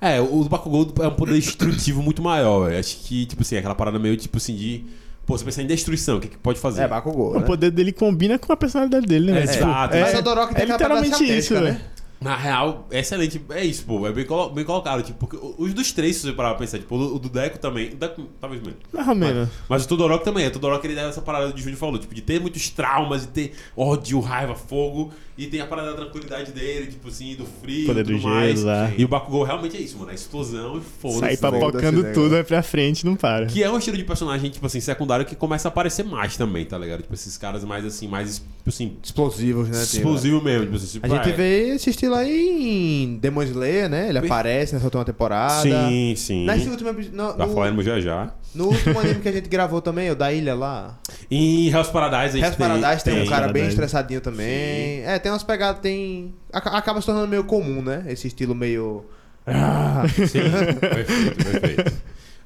[0.00, 2.72] É, o do Bakugou é um poder destrutivo muito maior.
[2.72, 4.84] Acho que, tipo assim, aquela parada meio, tipo assim, de...
[5.26, 6.82] Pô, você pensar em destruição, o que, que pode fazer?
[6.82, 7.46] É, Bakugou, O né?
[7.46, 9.40] poder dele combina com a personalidade dele, né?
[9.40, 9.96] É, exato.
[9.96, 11.80] Mas o Todoroki tem é literalmente isso, né?
[12.20, 13.40] Na real, é excelente.
[13.48, 14.06] É isso, pô.
[14.06, 15.02] É bem, colo- bem colocado.
[15.02, 17.88] Tipo, porque os dos três, se você parar pra pensar, tipo, o do Deco também.
[17.88, 18.78] O Deco, talvez mesmo.
[18.92, 19.48] Mais ou menos.
[19.66, 20.46] Mas o Todoroki também.
[20.46, 23.28] O Todoroki ele dá essa parada de Júnior falou, tipo, de ter muitos traumas, de
[23.28, 25.10] ter ódio, raiva, fogo.
[25.40, 28.28] E tem a parada da tranquilidade dele, tipo assim, do frio Poder e tudo do
[28.28, 28.58] mais.
[28.58, 28.92] gelo lá.
[28.94, 30.10] E o Bakugou realmente é isso, mano.
[30.10, 31.20] É explosão e foda-se.
[31.20, 31.36] Sair né?
[31.38, 33.46] papocando tudo, vai pra frente, não para.
[33.46, 36.66] Que é um estilo de personagem, tipo assim, secundário que começa a aparecer mais também,
[36.66, 37.00] tá ligado?
[37.00, 39.76] Tipo, esses caras mais assim, mais, tipo assim, Explosivos, né?
[39.76, 40.64] tem, explosivo mesmo.
[40.66, 41.32] Tipo, assim, tipo, A gente é.
[41.32, 44.10] vê esse estilo aí em Demon Slayer, né?
[44.10, 45.62] Ele aparece nessa última temporada.
[45.62, 46.44] Sim, sim.
[46.44, 47.16] Nesse último episódio.
[47.38, 48.34] Tá no, falando já já.
[48.54, 50.98] No último anime que a gente gravou também, o da ilha lá.
[51.30, 53.68] Em Hell's Paradise a gente Hell's Paradise tem, um cara bem Paradise.
[53.68, 55.02] estressadinho também.
[55.04, 56.34] É, tem umas pegadas, tem.
[56.52, 58.04] aca- Acaba se tornando meio comum, né?
[58.08, 59.04] Esse estilo meio.
[59.46, 60.40] Ah, Sim,
[60.80, 61.92] perfeito, perfeito.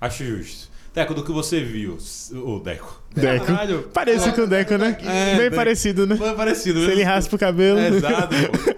[0.00, 0.74] Acho justo.
[0.94, 1.98] Deco, do que você viu,
[2.34, 3.02] o Deco.
[3.14, 3.46] Deco.
[3.46, 3.90] Caralho.
[3.92, 4.96] Parece com o Deco, né?
[5.02, 5.57] É, Bem Deco.
[5.57, 6.14] parecido, né?
[6.16, 6.92] Foi parecido, Se né?
[6.92, 7.80] ele raspa o cabelo.
[7.80, 8.74] É, exato, pô.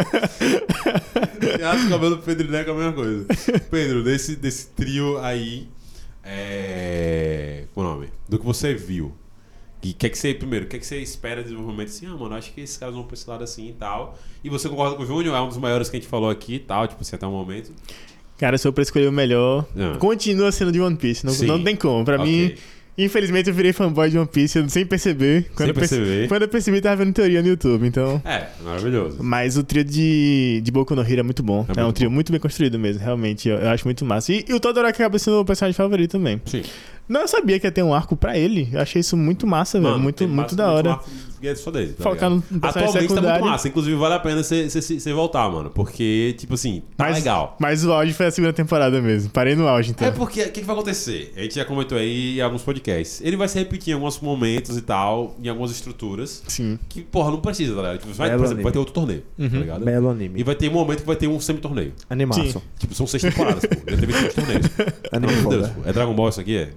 [1.63, 3.27] Raspa o cabelo do Pedro e Deco é a mesma coisa.
[3.71, 5.69] Pedro, desse, desse trio aí,
[6.27, 7.65] é...
[7.75, 8.09] Qual o nome?
[8.29, 9.13] Do que você viu.
[9.83, 11.89] E que é que você, primeiro, o que é que você espera de desenvolvimento?
[11.89, 14.19] Assim, ah, mano, acho que esses caras vão pra esse lado assim e tal.
[14.43, 15.37] E você concorda com o Júnior?
[15.37, 17.31] É um dos maiores que a gente falou aqui e tal, tipo assim, até o
[17.31, 17.73] momento.
[18.37, 19.97] Cara, se eu pra escolher o melhor, Ah.
[19.99, 21.25] continua sendo de One Piece.
[21.25, 21.47] Não, Sim.
[21.47, 22.05] não tem como.
[22.05, 22.27] Pra Ok.
[22.27, 22.55] mim,
[22.99, 25.47] infelizmente, eu virei fanboy de One Piece sem perceber.
[25.55, 26.29] Quando eu perce- perceber.
[26.29, 28.21] Quando eu percebi, tava vendo teoria no YouTube, então...
[28.25, 29.19] É, maravilhoso.
[29.23, 31.67] Mas o trio de, de Boku no Hero é muito bom.
[31.69, 32.15] É É, um muito trio bom.
[32.15, 33.49] muito bem construído mesmo, realmente.
[33.49, 34.33] Eu, eu acho muito massa.
[34.33, 36.41] E, e o Todoroki acaba sendo o personagem favorito também.
[36.47, 36.63] Sim.
[37.09, 38.69] Não, eu sabia que ia ter um arco pra ele.
[38.73, 39.93] Eu achei isso muito massa, velho.
[39.93, 40.95] Mano, Muito, muito da hora.
[40.95, 43.69] um é só dele, tá Focar no Atualmente tá muito massa.
[43.69, 45.71] Inclusive, vale a pena você voltar, mano.
[45.71, 47.57] Porque, tipo assim, tá Mas, legal.
[47.61, 49.31] Mas o auge foi a segunda temporada mesmo.
[49.31, 50.09] Parei no auge, então.
[50.09, 51.33] É porque, o que, que vai acontecer?
[51.37, 53.21] A gente já comentou aí em alguns podcasts.
[53.23, 56.43] Ele vai se repetir em alguns momentos e tal, em algumas estruturas.
[56.49, 56.79] Sim.
[56.89, 57.99] Que, porra, não precisa, tá ligado?
[57.99, 59.49] Tipo, vai, exemplo, vai ter outro torneio, Uhum.
[59.49, 59.85] tá ligado?
[59.85, 60.43] Belo E anime.
[60.43, 61.93] vai ter um momento que vai ter um semi-torneio.
[62.11, 62.43] Animaço.
[62.45, 62.63] Sim.
[62.79, 63.77] Tipo, são seis temporadas, pô.
[63.89, 64.67] Já teve dois torneios.
[65.13, 65.57] Anime de foda.
[65.59, 65.81] Deus, pô.
[65.89, 66.57] É Dragon Ball isso aqui?
[66.57, 66.71] É?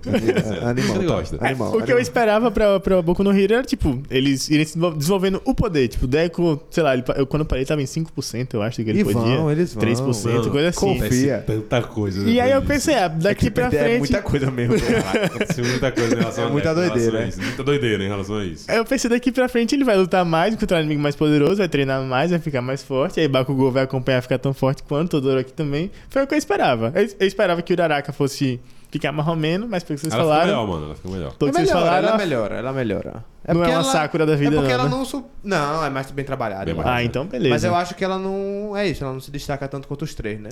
[0.66, 0.96] Animal.
[0.98, 1.14] Ele tá.
[1.16, 1.38] gosta.
[1.46, 1.68] Animal.
[1.70, 2.00] o que eu animal.
[2.00, 5.88] esperava pra, pra Boku no Hero era, tipo, eles irem se desenvol- desenvolvendo o poder.
[5.88, 8.84] Tipo, o Deco, sei lá, ele, eu, quando eu parei tava em 5%, eu acho
[8.84, 9.20] que ele E podia.
[9.20, 9.84] vão, eles vão.
[9.84, 10.80] 3%, Mano, coisa assim.
[11.00, 11.44] confia.
[11.46, 12.30] Tanta coisa.
[12.30, 14.00] E aí eu pensei, ah, daqui pra É frente...
[14.00, 14.76] muita coisa mesmo.
[15.26, 17.28] Aconteceu muita coisa em relação É a muita doideira, né?
[17.30, 17.42] isso.
[17.42, 18.66] Muita doideira em relação a isso.
[18.70, 21.58] Aí eu pensei daqui pra frente ele vai lutar mais, encontrar um inimigo mais poderoso,
[21.58, 23.20] vai treinar mais, vai ficar mais forte.
[23.20, 25.90] Aí Bakugou vai acompanhar, ficar tão forte quanto Todoroki também.
[26.10, 26.92] Foi o que eu esperava.
[26.96, 28.60] Eu, eu esperava que o Uraraka fosse
[28.92, 30.44] ficar mais ou menos, mas pelo que vocês Ela falaram...
[30.46, 30.86] fica melhor, mano.
[30.88, 31.34] Ela fica melhor.
[31.36, 32.08] Pelo É que vocês melhora, falaram...
[32.08, 33.26] ela melhora, ela melhora.
[33.48, 34.90] Não é uma ela- Sakura da vida, É porque não, ela né?
[34.98, 35.06] não...
[35.06, 36.66] su- Não, é mais bem trabalhada.
[36.66, 36.96] Bem mais acho.
[36.98, 37.56] Ah, então beleza.
[37.56, 38.76] Mas eu acho que ela não...
[38.76, 40.50] É isso, ela não se destaca tanto quanto os três, né?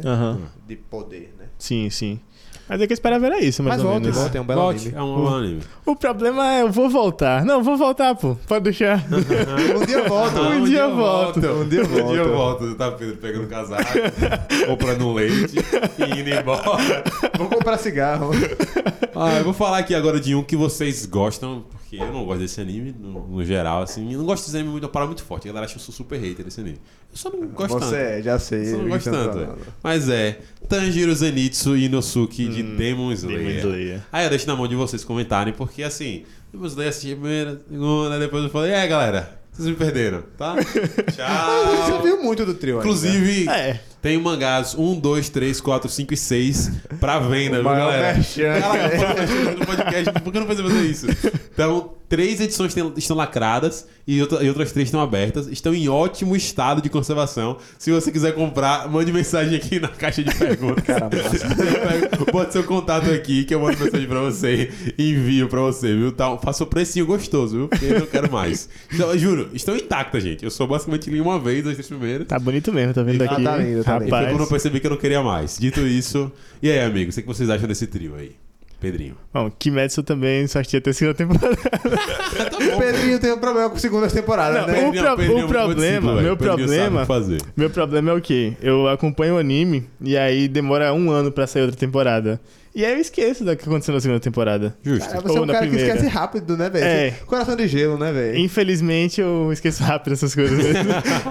[0.67, 1.45] De poder, né?
[1.59, 2.19] Sim, sim.
[2.69, 4.87] Mas o que eu esperava era isso, mais Mas ou volte, é um belo Volte,
[4.89, 4.97] anime.
[4.97, 5.59] é um bom anime.
[5.85, 7.45] O problema é, eu vou voltar.
[7.45, 8.35] Não, vou voltar, pô.
[8.47, 9.03] Pode deixar.
[9.09, 10.39] Um dia eu volto.
[10.41, 11.37] Um dia eu volto.
[11.39, 12.59] Um dia eu Um dia eu volto.
[12.65, 12.75] volto.
[12.75, 13.83] Tá, pegando casaco,
[14.67, 15.55] comprando um leite
[15.97, 17.03] e indo embora.
[17.37, 18.31] Vou comprar cigarro.
[19.15, 22.39] Ah, eu vou falar aqui agora de um que vocês gostam, porque eu não gosto
[22.41, 24.11] desse anime, no, no geral, assim.
[24.11, 25.45] Eu não gosto desse anime muito, uma parada muito forte.
[25.47, 26.77] A galera acha que eu sou super hater desse anime.
[27.09, 27.95] Eu só não gosto Você tanto.
[27.95, 28.61] é, já sei.
[28.61, 29.39] Eu só não gosto você tanto.
[29.39, 29.55] é.
[29.81, 33.39] Mas é Tanjiro Zenitsu Inosuke de Demon Slayer.
[33.39, 34.01] Demon Slayer.
[34.11, 37.61] Aí eu deixo na mão de vocês comentarem, porque assim, Demon Slayer assisti a primeira,
[37.69, 40.55] segunda, depois eu falei, é galera, vocês me perderam, tá?
[40.55, 40.79] Você
[41.15, 42.01] Tchau.
[42.03, 42.85] viu muito do trio ainda.
[42.85, 43.79] Inclusive, É.
[44.07, 48.13] tem mangás 1, 2, 3, 4, 5 e 6 pra venda, viu, galera?
[48.15, 48.59] merchan.
[48.61, 51.07] Caraca, pô, no podcast, por que eu não fazer isso?
[51.53, 55.47] Então, três edições tem- estão lacradas e, outra- e outras três estão abertas.
[55.47, 57.57] Estão em ótimo estado de conservação.
[57.77, 60.85] Se você quiser comprar, mande mensagem aqui na caixa de perguntas.
[60.85, 61.17] Caramba.
[62.31, 66.11] Bota seu contato aqui que eu mando mensagem pra você e envio pra você, viu?
[66.11, 67.67] Tá, faça o precinho gostoso, viu?
[67.67, 68.69] Porque eu não quero mais.
[68.93, 70.45] Então, eu juro, estão intactas, gente.
[70.45, 72.27] Eu só basicamente li uma vez as três primeiras.
[72.27, 73.43] Tá bonito mesmo, tá vendo aqui?
[73.43, 74.07] tá lindo, tá lindo.
[74.07, 74.35] E foi Rapaz.
[74.35, 75.57] quando eu percebi que eu não queria mais.
[75.57, 76.31] Dito isso,
[76.61, 78.31] e aí, amigos, o que vocês acham desse trio aí?
[78.79, 79.15] Pedrinho.
[79.33, 81.57] Bom, Kimetsu também só assistia até a segunda temporada.
[82.75, 84.87] O Pedrinho tem um problema com segundas temporadas, Não, né?
[84.87, 87.37] o pro- Pedrinho o muito problema, meu Pedrinho problema- o.
[87.55, 88.53] Meu problema é o quê?
[88.61, 92.39] Eu acompanho o anime e aí demora um ano pra sair outra temporada.
[92.77, 94.77] E aí eu esqueço do que aconteceu na segunda temporada.
[94.83, 95.09] Justo.
[95.09, 95.95] Cara, você é Ou um na cara que primeira.
[95.95, 96.85] esquece rápido, né, velho?
[96.85, 97.11] É.
[97.25, 98.37] Coração de gelo, né, velho?
[98.37, 100.59] Infelizmente eu esqueço rápido essas coisas.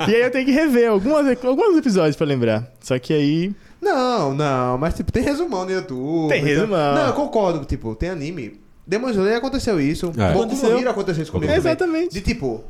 [0.09, 2.68] e aí eu tenho que rever algumas, alguns episódios pra lembrar.
[2.80, 6.30] Só que aí Não, não, mas tipo, tem resumão no YouTube.
[6.30, 6.94] Tem então- resumão.
[6.97, 8.61] Não, eu concordo, tipo, tem anime.
[8.84, 10.07] Demon Slayer aconteceu isso.
[10.07, 10.11] É.
[10.11, 10.70] Boku Aconteceu.
[10.70, 11.53] no Hero aconteceu isso comigo.
[11.53, 11.70] É, também.
[11.72, 12.12] exatamente.
[12.12, 12.64] De tipo,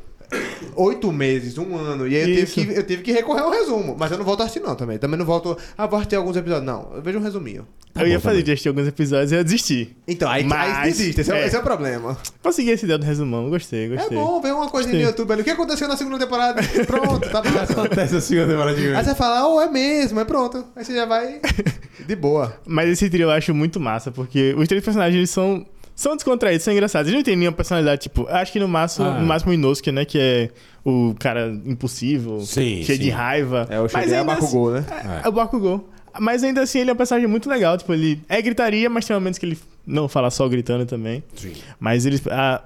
[0.74, 2.06] oito meses, um ano.
[2.06, 3.96] E aí eu tive, que, eu tive que recorrer ao resumo.
[3.98, 4.98] Mas eu não volto a assistir, não, também.
[4.98, 5.56] Também não volto.
[5.76, 6.66] Ah, vou assistir alguns episódios.
[6.66, 7.66] Não, eu vejo um resuminho.
[7.94, 8.44] eu ia bom fazer também.
[8.44, 9.96] de assistir alguns episódios e eu desisti.
[10.06, 11.20] Então, aí, Mas, aí desiste.
[11.20, 11.46] Esse é, é.
[11.46, 12.16] esse é o problema.
[12.42, 14.16] Consegui esse ideia do resumão, gostei, É gostei.
[14.16, 15.02] bom ver uma coisinha no.
[15.02, 15.42] YouTube ali.
[15.42, 16.60] O que aconteceu na segunda temporada?
[16.86, 17.72] Pronto, tá massa.
[17.72, 20.64] Acontece a segunda temporada de Aí você fala, oh, é mesmo, é pronto.
[20.74, 21.40] Aí você já vai
[22.06, 22.54] de boa.
[22.66, 25.66] Mas esse trio eu acho muito massa, porque os três personagens são,
[25.96, 27.08] são descontraídos, são engraçados.
[27.08, 29.18] Eles não têm nenhuma personalidade, tipo, acho que no máximo, Ah.
[29.18, 30.50] no máximo o Inosuke, né, que é
[30.84, 33.04] o cara impulsivo, Sim, cheio sim.
[33.04, 33.66] de raiva.
[33.68, 34.84] É, o a ainda Bakugou, né?
[34.88, 35.90] assim- É, o Bakugou.
[36.20, 39.14] Mas ainda assim ele é um personagem muito legal, tipo, ele é gritaria, mas tem
[39.16, 41.24] momentos que ele não fala só gritando também.
[41.34, 41.52] Sim.
[41.80, 42.22] Mas eles...
[42.28, 42.62] A,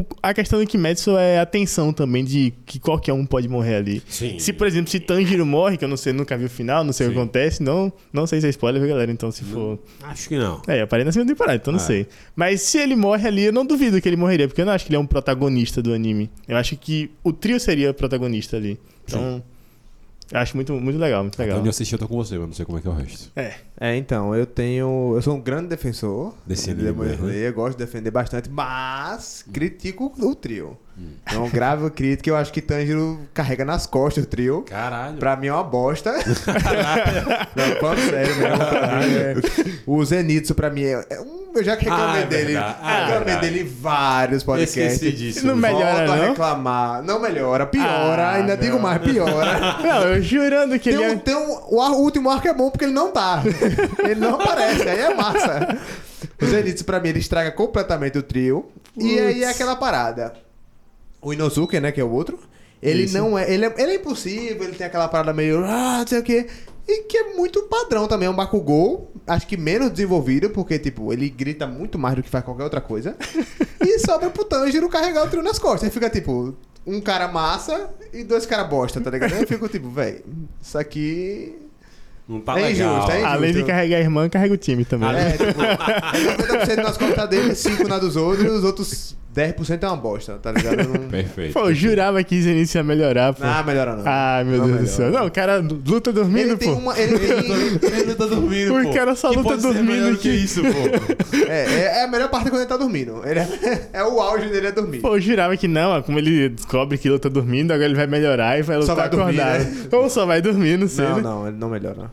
[0.00, 3.76] o- a questão do Kimetsu é a tensão também de que qualquer um pode morrer
[3.76, 4.02] ali.
[4.08, 4.38] Sim.
[4.38, 6.92] Se, por exemplo, se Tanjiro morre, que eu não sei, nunca vi o final, não
[6.92, 7.20] sei o que Sim.
[7.22, 9.10] acontece, não, não sei se é spoiler, viu, galera?
[9.10, 9.78] Então, se for.
[10.02, 10.60] Acho que não.
[10.66, 11.82] É, eu parei na segunda temporada, então não Ah.
[11.82, 12.06] sei.
[12.34, 14.84] Mas se ele morre ali, eu não duvido que ele morreria, porque eu não acho
[14.84, 16.30] que ele é um protagonista do anime.
[16.46, 18.78] Eu acho que o trio seria o protagonista ali.
[19.08, 19.42] Então,
[20.30, 21.58] eu acho muito, muito legal, muito legal.
[21.58, 22.94] Onde eu assisti, eu tô com você, mas não sei como é que é o
[22.94, 23.30] resto.
[23.36, 23.54] É.
[23.78, 25.12] É, então, eu tenho.
[25.14, 27.14] Eu sou um grande defensor Desse de Demon né?
[27.14, 30.76] Slayer, gosto de defender bastante, mas critico o trio.
[31.26, 34.62] É um grave crítica, eu acho que Tanjiro carrega nas costas o trio.
[34.62, 35.18] Caralho.
[35.18, 36.12] Pra mim é uma bosta.
[36.12, 38.62] Não, falando sério mesmo.
[38.62, 39.34] é-
[39.86, 41.04] O Zenitsu pra mim é.
[41.10, 42.56] é um- eu já reclamei Ah, é dele.
[42.56, 44.76] Ah, eu é reclamei dele em vários podcasts.
[44.94, 45.46] Esqueci disso.
[45.46, 46.28] Não melhora, Volto a não?
[46.30, 47.02] reclamar.
[47.02, 48.22] Não melhora, piora.
[48.28, 48.62] Ah, ainda não.
[48.62, 49.58] digo mais, piora.
[49.82, 51.16] Não, eu jurando que Tem ele um, é.
[51.16, 53.42] tem um, o, ar- o último arco é bom porque ele não tá.
[54.04, 55.78] ele não aparece, aí é massa.
[56.40, 58.70] O Zenitsu, pra mim, ele estraga completamente o trio.
[58.96, 60.32] E aí é aquela parada.
[61.26, 62.38] O Inosuke, né, que é o outro,
[62.80, 63.18] ele Isso.
[63.18, 63.74] não é ele, é.
[63.78, 65.64] ele é impossível, ele tem aquela parada meio.
[65.64, 66.46] Ah, não sei o quê.
[66.86, 71.12] E que é muito padrão também, é um Bakugou, acho que menos desenvolvido, porque, tipo,
[71.12, 73.16] ele grita muito mais do que faz qualquer outra coisa.
[73.84, 75.82] e sobra pro Tanjiro carregar o trio nas costas.
[75.82, 76.54] Aí fica, tipo,
[76.86, 79.32] um cara massa e dois caras bosta, tá ligado?
[79.32, 80.22] Aí eu fico, tipo, velho,
[80.62, 81.56] isso aqui
[82.28, 82.94] Não tá É legal.
[82.94, 83.34] injusto, é injusto.
[83.34, 85.08] Além de carregar a irmã, carrega o time também.
[85.08, 89.86] É, tipo, é 90% nas contas dele, 5% na dos outros, os outros 10% é
[89.86, 90.80] uma bosta, tá ligado?
[90.80, 91.08] Eu Não...
[91.10, 91.52] Perfeito.
[91.52, 93.44] Pô, eu jurava que Zenitsu ia melhorar, pô.
[93.44, 94.02] Ah, melhora não.
[94.06, 95.10] Ai, meu Não Deus do céu.
[95.10, 96.80] Não, o cara luta dormindo, Ele tem pô.
[96.80, 96.98] uma.
[96.98, 97.28] Ele tem.
[98.00, 98.90] Ele tá dormindo, O pô.
[98.94, 100.44] cara só Que luta dormindo que aqui.
[100.44, 101.36] isso, pô.
[101.48, 103.22] É, é, é a melhor parte quando ele tá dormindo.
[103.24, 105.00] Ele é, é o auge dele é dormir.
[105.00, 108.06] Pô, eu jurava que não, ó, como ele descobre que luta dormindo, agora ele vai
[108.06, 109.64] melhorar e vai Só lutar vai dormir, acordado.
[109.64, 109.88] né?
[109.92, 111.04] Ou só vai dormir, não sei.
[111.04, 111.22] não, né?
[111.22, 112.10] não, ele não melhora.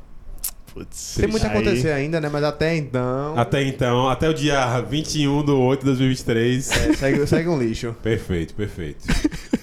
[0.73, 2.27] Putz, Tem muito a acontecer ainda, né?
[2.29, 3.37] Mas até então.
[3.37, 6.71] Até então, até o dia 21 do 8 de 2023.
[6.71, 7.95] é, segue, segue um lixo.
[8.01, 9.05] Perfeito, perfeito.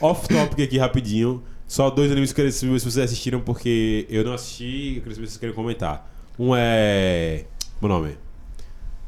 [0.00, 1.42] Off topic aqui rapidinho.
[1.66, 5.02] Só dois animes que eu queria saber se vocês assistiram, porque eu não assisti eu
[5.02, 6.08] queria saber se vocês querem comentar.
[6.38, 7.44] Um é.
[7.80, 8.16] Meu nome?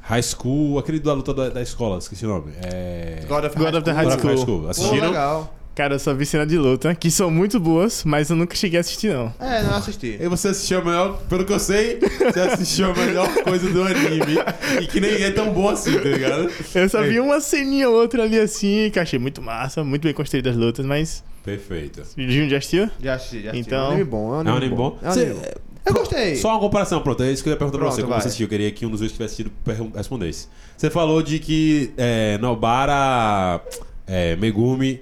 [0.00, 2.52] High School, aquele da luta da, da escola, esqueci o nome.
[2.62, 3.24] É.
[3.28, 4.38] God of, God of the High of High School.
[4.38, 4.62] School.
[4.62, 5.06] Pô, Assistiram?
[5.08, 5.54] legal.
[5.74, 8.76] Cara, eu só vi cena de luta, que são muito boas, mas eu nunca cheguei
[8.78, 9.32] a assistir, não.
[9.40, 10.18] É, não assisti.
[10.20, 13.82] E você assistiu a melhor, pelo que eu sei, você assistiu a melhor coisa do
[13.82, 14.36] anime.
[14.82, 16.50] E que nem é tão bom assim, tá ligado?
[16.74, 17.08] Eu só É.
[17.08, 20.58] vi uma ceninha ou outra ali assim, que achei muito massa, muito bem construídas as
[20.58, 21.24] lutas, mas.
[21.42, 22.02] Perfeito.
[22.18, 22.90] Jun já assistiu?
[23.02, 23.66] Já assisti, já assisti.
[23.66, 24.26] Então- É um anime bom.
[24.28, 24.98] É um É um anime, anime bom?
[25.02, 25.42] É um anime bom.
[25.86, 26.36] Eu gostei.
[26.36, 27.22] Só uma comparação, pronto.
[27.22, 28.20] É isso que eu ia perguntar pra Pronto, você, como vai.
[28.20, 28.44] você assistiu.
[28.44, 30.48] Eu queria que um dos dois tivesse pergun- respondesse.
[30.76, 33.60] Você falou de que é, Nobara,
[34.06, 35.00] é, Megumi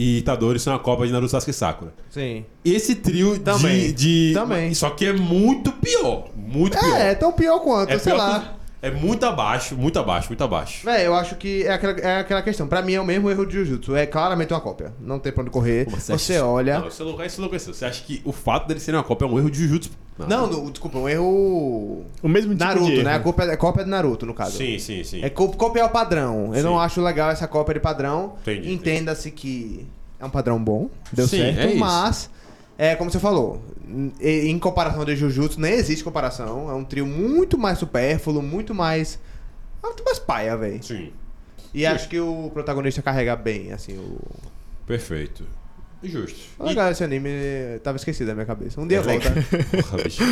[0.00, 1.92] e Itadori são a Copa de Naruto Sasuke e Sakura.
[2.08, 2.46] Sim.
[2.64, 3.88] Esse trio Também.
[3.88, 4.32] de, de.
[4.32, 4.72] Também.
[4.72, 6.28] Só que é muito pior.
[6.34, 6.96] Muito pior.
[6.98, 8.54] É, tão pior quanto, É sei pior lá.
[8.82, 10.86] É muito abaixo, muito abaixo, muito abaixo.
[10.86, 12.66] Véi, eu acho que é aquela, é aquela questão.
[12.66, 13.94] Pra mim é o mesmo erro de Jujutsu.
[13.94, 14.94] É claramente uma cópia.
[14.98, 15.84] Não tem pra onde correr.
[15.84, 16.78] Como Você, acha- olha.
[16.78, 17.74] Não, você não isso enlouqueceu.
[17.74, 19.90] Você acha que o fato dele ser uma Copa é um erro de Jujutsu?
[20.26, 22.04] Não, no- desculpa, um erro.
[22.22, 23.10] O mesmo tipo Naruto, de né?
[23.12, 23.24] A erro.
[23.24, 24.56] cópia, é cópia de Naruto, no caso.
[24.56, 25.22] Sim, sim, sim.
[25.22, 26.48] É co- copiar o padrão.
[26.48, 26.62] Eu Sim.
[26.62, 28.34] não acho legal essa cópia de padrão.
[28.42, 29.86] Entendi, Entenda-se que
[30.18, 31.78] é um padrão bom, deu Sim, certo, é isso.
[31.78, 32.30] mas
[32.78, 33.62] é como você falou,
[34.20, 36.70] em, comparação de Jujutsu, nem existe comparação.
[36.70, 39.18] É um trio muito mais supérfluo, muito mais.
[39.82, 40.82] é Muito mais paia, velho.
[40.82, 41.12] Sim.
[41.72, 44.18] E acho que o protagonista carrega bem, assim, o.
[44.86, 45.44] Perfeito.
[46.02, 46.38] Justo.
[46.58, 47.28] Legal, esse anime
[47.82, 48.80] tava esquecido da minha cabeça.
[48.80, 49.30] Um dia É volta.
[49.30, 50.22] Porra, bicho.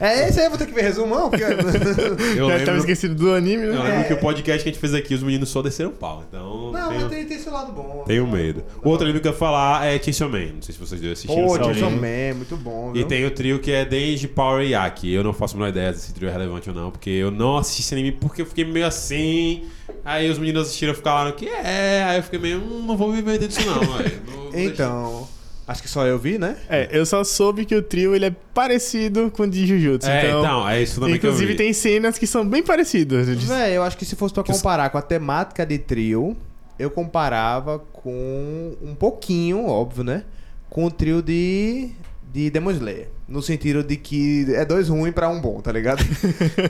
[0.00, 1.44] é esse aí, eu vou ter que ver resumão, porque.
[2.36, 3.82] Eu Já tava lembro, esquecido do anime, eu né?
[3.82, 4.04] lembro É.
[4.04, 6.24] que o podcast que a gente fez aqui, os meninos só desceram pau.
[6.28, 6.72] Então.
[6.72, 8.04] não, tenho, mas tem, tem esse lado bom.
[8.06, 8.64] tenho medo.
[8.82, 10.46] O outro anime que eu ia falar é Chainsaw Man.
[10.56, 11.46] Não sei se vocês dois assistiram.
[11.46, 11.80] Pô, anime.
[11.90, 13.02] Man, muito bom, viu?
[13.02, 15.12] E tem o trio que é Denji, Power e Yaki.
[15.12, 17.30] Eu não faço a menor ideia se esse trio é relevante ou não, porque eu
[17.30, 19.62] não assisti esse anime porque eu fiquei meio assim.
[20.04, 22.04] Aí os meninos assistiram e falaram que é.
[22.04, 23.80] Aí eu fiquei meio, hum, não vou me meter disso não,
[24.54, 25.28] Então,
[25.66, 26.56] Acho que só eu vi, né?
[26.68, 30.08] É, eu só soube que o trio ele é parecido com o de Jujutsu.
[30.08, 31.56] É, então, então, é isso também inclusive que eu vi.
[31.56, 33.28] tem cenas que são bem parecidas.
[33.28, 36.36] Véi, eu acho que se fosse pra comparar com a temática de trio,
[36.78, 40.24] eu comparava com um pouquinho, óbvio, né?
[40.68, 41.90] Com o trio de,
[42.32, 43.08] de Demon Slayer.
[43.28, 46.04] No sentido de que é dois ruins pra um bom, tá ligado?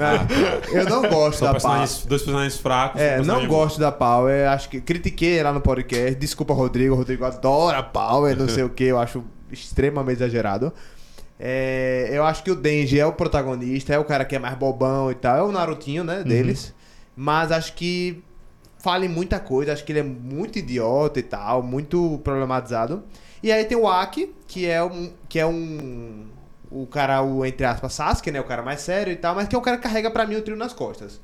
[0.70, 1.78] eu não gosto São da Power.
[1.78, 3.00] dois personagens fracos.
[3.00, 4.48] um É, não gosto da Power.
[4.48, 6.14] Acho que critiquei lá no podcast.
[6.14, 6.94] Desculpa, Rodrigo.
[6.94, 8.84] O Rodrigo adora Power, não sei o que.
[8.84, 10.72] Eu acho extremamente exagerado.
[11.44, 14.56] É, eu acho que o Denji é o protagonista, é o cara que é mais
[14.56, 15.36] bobão e tal.
[15.36, 16.72] É o Narutinho, né, deles.
[17.16, 18.22] Mas acho que
[18.78, 19.72] fala em muita coisa.
[19.72, 23.02] Acho que ele é muito idiota e tal, muito problematizado.
[23.42, 25.12] E aí tem o Aki, que é um.
[25.28, 26.26] Que é um.
[26.74, 28.40] O cara, o, entre aspas, Sasuke, né?
[28.40, 30.36] O cara mais sério e tal, mas que é o cara que carrega pra mim
[30.36, 31.20] o trio nas costas.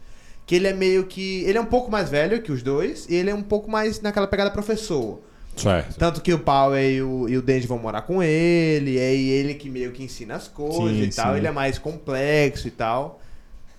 [0.46, 1.42] Que ele é meio que.
[1.44, 4.00] Ele é um pouco mais velho que os dois, e ele é um pouco mais
[4.00, 5.20] naquela pegada professor.
[5.56, 5.98] Certo.
[5.98, 9.54] Tanto que o Power e o, e o Denji vão morar com ele, é ele
[9.54, 11.32] que meio que ensina as coisas Sim, e tal.
[11.32, 11.38] sim.
[11.38, 13.20] Ele é mais complexo e tal.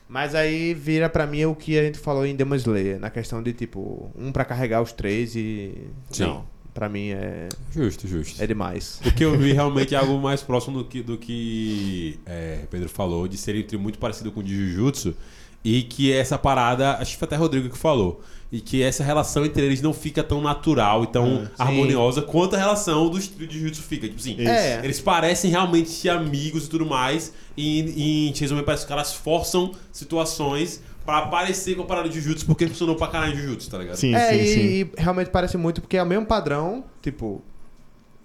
[0.07, 3.41] Mas aí vira pra mim o que a gente falou em Demon Slayer, na questão
[3.43, 5.87] de tipo, um pra carregar os três e.
[6.11, 6.23] Sim.
[6.23, 6.45] Não,
[6.79, 8.41] pra mim é, Justo, justo.
[8.41, 9.01] é demais.
[9.05, 12.87] O que eu vi realmente é algo mais próximo do que, do que é, Pedro
[12.87, 15.13] falou, de ser muito parecido com o de Jujutsu.
[15.61, 18.21] E que essa parada, acho que foi até Rodrigo que falou.
[18.49, 22.57] E que essa relação entre eles não fica tão natural e tão harmoniosa quanto a
[22.57, 24.07] relação dos de Jujutsu fica.
[24.07, 24.79] Tipo assim, É.
[24.81, 27.33] eles parecem realmente ser amigos e tudo mais.
[27.57, 31.85] E, e em Chainsaw Man parece que os caras forçam situações pra aparecer com a
[31.85, 33.95] parada de Jujutsu porque funcionou pra caralho em Jujutsu, tá ligado?
[33.95, 34.59] Sim, é, sim, e, sim.
[34.59, 37.41] e realmente parece muito porque é o mesmo padrão, tipo,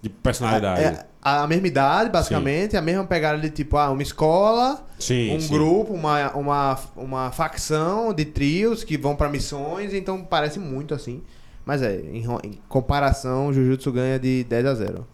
[0.02, 0.82] De personalidade.
[0.82, 5.40] É a mesma idade, basicamente, a mesma pegada de tipo, ah, uma escola, Sim, um
[5.40, 5.48] sim.
[5.48, 11.22] grupo, uma, uma, uma facção de trios que vão pra missões, então parece muito assim.
[11.64, 15.06] Mas é, em, em comparação, Jujutsu ganha de 10 a 0.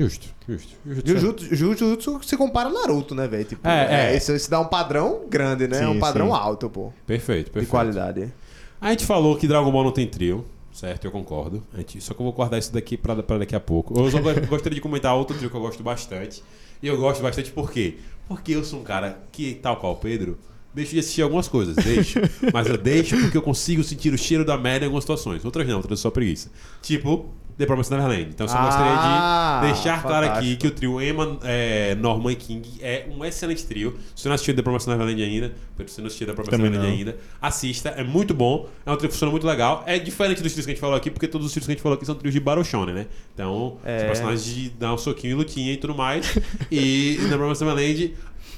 [0.00, 0.72] Justo, justo.
[1.04, 1.54] Jujutsu.
[1.54, 3.44] Jujutsu, se compara a Naruto, né, velho?
[3.44, 4.16] Tipo, É, é.
[4.16, 5.78] Isso, isso dá um padrão grande, né?
[5.78, 6.32] Sim, um padrão sim.
[6.34, 7.70] alto, pô, Perfeito, de perfeito.
[7.70, 8.32] qualidade.
[8.80, 11.04] A gente falou que Dragon Ball não tem trio, certo?
[11.04, 11.62] Eu concordo.
[12.00, 13.98] Só que eu vou guardar isso daqui pra, pra daqui a pouco.
[14.00, 16.42] Eu só go- gostaria de comentar outro trio que eu gosto bastante.
[16.82, 17.98] E eu gosto bastante por quê?
[18.26, 20.38] Porque eu sou um cara que, tal qual o Pedro,
[20.72, 22.20] deixo de assistir algumas coisas, deixo.
[22.54, 25.44] mas eu deixo porque eu consigo sentir o cheiro da merda em algumas situações.
[25.44, 26.50] Outras não, outras só preguiça.
[26.80, 27.28] Tipo,
[27.60, 28.30] The Promised Neverland.
[28.30, 32.32] Então eu só Ah, gostaria de deixar claro aqui que o trio Emma, é, Norman
[32.32, 33.96] e King é um excelente trio.
[34.16, 36.70] Se você não assistiu The Promised Neverland ainda, se você não assistiu The Promised Também
[36.70, 37.10] Neverland não.
[37.12, 38.66] ainda, assista, é muito bom.
[38.84, 39.84] É um trio que funciona muito legal.
[39.86, 41.74] É diferente dos trios que a gente falou aqui, porque todos os trios que a
[41.74, 43.06] gente falou aqui são trios de Battle Shonen, né?
[43.34, 43.98] Então, É.
[43.98, 46.34] são personagens de dar um soquinho e lutinha e tudo mais.
[46.72, 48.14] e The Promised Neverland,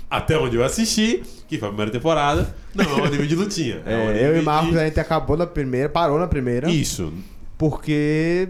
[0.09, 3.83] até onde eu assisti, que foi a primeira temporada, não é um anime de lutinha.
[3.85, 6.71] É, um anime eu e de- Marcos, a gente acabou na primeira, parou na primeira,
[6.71, 7.13] Isso.
[7.57, 8.49] porque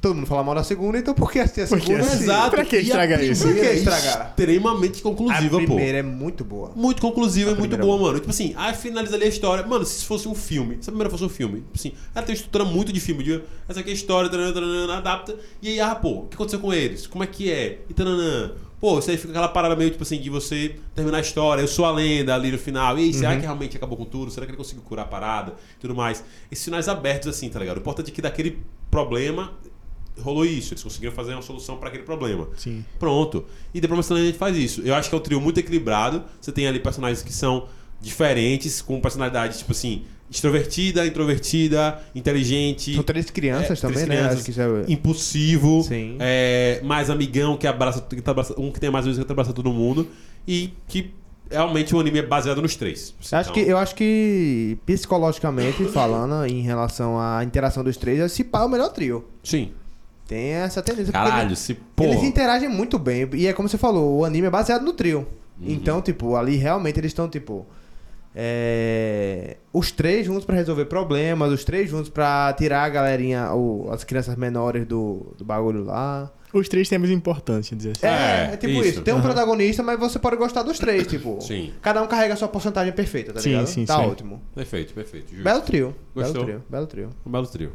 [0.00, 2.04] todo mundo fala mal da segunda, então por que assistir a Porque segunda?
[2.06, 2.50] assim, Exato.
[2.50, 3.42] Pra que E a estragar isso?
[3.44, 4.28] primeira Por que é estragar?
[4.30, 5.66] Extremamente A conclusiva, pô.
[5.66, 6.72] primeira é muito boa.
[6.74, 8.18] Muito conclusiva A e muito primeira boa, mano.
[8.18, 9.66] Tipo assim, aí finaliza ali a história.
[9.66, 12.32] Mano, se fosse um filme, se a primeira fosse um filme, tipo assim, ela tem
[12.34, 15.36] uma estrutura muito de filme, de essa aqui é a história, taranã, taranã, adapta.
[15.60, 17.06] E aí, ah, pô, o que aconteceu com eles?
[17.06, 17.80] Como é que é?
[17.88, 18.52] E taranã.
[18.80, 21.68] Pô, isso aí fica aquela parada meio, tipo assim, de você terminar a história, eu
[21.68, 22.98] sou a lenda ali no final.
[22.98, 24.30] E aí, será que realmente acabou com tudo?
[24.30, 25.52] Será que ele conseguiu curar a parada?
[25.78, 26.24] Tudo mais.
[26.50, 27.76] Esses finais abertos, assim, tá ligado?
[27.76, 29.52] O importante é que daquele problema
[30.22, 30.72] rolou isso.
[30.74, 32.48] Eles conseguiram fazer uma solução pra aquele problema.
[32.56, 32.84] Sim.
[32.98, 33.44] Pronto.
[33.74, 34.82] E The Promised Land a gente faz isso.
[34.82, 36.22] Eu acho que é um trio muito equilibrado.
[36.40, 37.66] Você tem ali personagens que são
[38.00, 42.94] diferentes, com personalidades, tipo assim, extrovertida, introvertida, inteligente.
[42.94, 44.14] São três crianças É, também, três né?
[44.16, 44.34] crianças.
[44.36, 44.84] Acho que isso é...
[44.92, 46.16] impulsivo, Sim.
[46.18, 49.52] é, mais amigão, que abraça, que tá abraça- um que tem mais vezes que abraça
[49.52, 50.08] todo mundo.
[50.48, 51.10] E que
[51.50, 53.12] realmente o anime é baseado nos três.
[53.30, 58.18] Eu acho, que, Então, eu acho que, psicologicamente falando, em relação à interação dos três,
[58.20, 59.24] esse pá é o melhor trio.
[59.44, 59.72] Sim.
[60.30, 61.12] Tem essa tendência.
[61.12, 62.04] Caralho, eles- se pô.
[62.04, 63.28] Eles interagem muito bem.
[63.34, 65.26] E é como você falou, o anime é baseado no trio.
[65.60, 65.66] Uhum.
[65.68, 67.66] Então, tipo, ali realmente eles estão, tipo.
[68.34, 73.90] é, Os três juntos pra resolver problemas, os três juntos pra tirar a galerinha, ou
[73.92, 76.30] as crianças menores do, do bagulho lá.
[76.52, 78.06] Os três temas importantes, dizer assim.
[78.06, 78.10] É,
[78.50, 78.88] É, é tipo isso.
[78.88, 79.02] isso.
[79.02, 81.40] Tem um protagonista, mas você pode gostar dos três, tipo.
[81.40, 81.72] Sim.
[81.82, 83.66] Cada um carrega a sua porcentagem perfeita, tá Sim, ligado?
[83.66, 84.06] sim, tá sim.
[84.06, 84.40] ótimo.
[84.54, 85.28] Perfeito, perfeito.
[85.30, 85.44] justo.
[85.44, 85.94] Belo trio.
[86.14, 86.44] Gostou?
[86.44, 86.64] Belo trio.
[86.68, 87.10] Belo trio.
[87.26, 87.72] Um belo trio.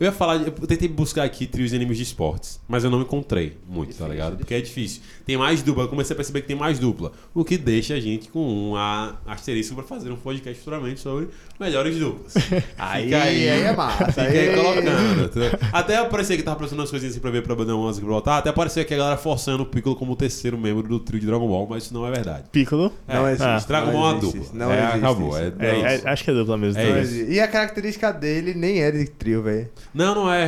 [0.00, 3.00] Eu ia falar, eu tentei buscar aqui trios de animes de esportes, mas eu não
[3.02, 4.36] encontrei muito, tá Difícil, ligado?
[4.36, 5.02] Porque é difícil.
[5.26, 7.10] Tem mais dupla, eu comecei a perceber que tem mais dupla.
[7.34, 8.40] O que deixa a gente com
[8.70, 11.28] um a- asterisco pra fazer um podcast futuramente sobre
[11.58, 12.32] melhores duplas.
[12.78, 14.06] Aí, Fica aí, aí é massa.
[14.06, 15.24] Fica aí colocando.
[15.24, 15.50] entendeu?
[15.72, 18.38] Até aparecer que tava aparecendo umas coisinhas assim pra ver pra dar umas brotar.
[18.38, 21.26] Até apareceu aqui a galera forçando o Piccolo como o terceiro membro do trio de
[21.26, 22.44] Dragon Ball, mas isso não é verdade.
[22.52, 22.92] Piccolo.
[23.08, 24.58] Não é, existe, Dragon não Ball é uma existe dupla.
[24.58, 25.28] não é, existe acabou.
[25.30, 25.38] isso.
[25.38, 26.08] É, É, é é- isso.
[26.08, 26.80] acho que é dupla mesmo.
[26.80, 27.14] É isso.
[27.32, 29.68] E a característica dele nem é de trio, velho.
[29.94, 30.44] Não, não é.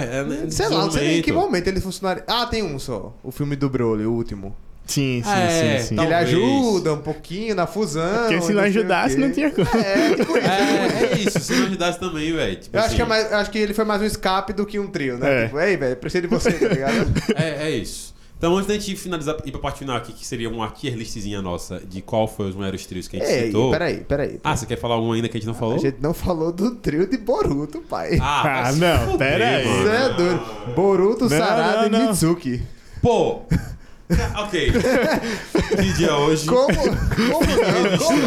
[0.46, 2.24] é Sei lá, não sei em que momento ele funcionaria.
[2.26, 3.14] Ah, tem um só.
[3.22, 4.54] O filme do Broly, o último.
[4.86, 6.02] Sim, sim, É, sim, sim.
[6.02, 8.26] Ele ajuda um pouquinho na fusão.
[8.26, 9.68] Porque se não ajudasse, não tinha como.
[9.68, 10.48] É, tipo isso.
[10.48, 12.56] É, é isso, se não ajudasse também, velho.
[12.56, 14.52] Tipo Eu acho assim, que, é mais, eu acho que ele foi mais um escape
[14.52, 15.42] do que um trio, né?
[15.42, 15.44] É.
[15.44, 17.06] Tipo, ei, velho, preciso de você, tá ligado?
[17.36, 18.12] É, é isso.
[18.40, 21.42] Então, antes da gente finalizar, ir pra parte final aqui, que seria uma tier listzinha
[21.42, 23.70] nossa de qual foi os maiores trios que a gente Ei, citou.
[23.70, 24.40] peraí, peraí.
[24.42, 25.74] Ah, você quer falar algum ainda que a gente não falou?
[25.74, 28.16] A gente não falou do trio de Boruto, pai.
[28.18, 29.66] Ah, Ah, não, fuder, pera aí.
[29.68, 29.78] mano.
[29.82, 30.40] Isso é doido.
[30.74, 32.08] Boruto, Não, Sarada não, e não.
[32.08, 32.62] Mitsuki.
[33.02, 33.42] Pô,
[34.42, 34.72] ok.
[35.76, 36.46] que dia é hoje?
[36.46, 36.66] Como?
[36.66, 37.98] Como não?
[37.98, 38.22] Como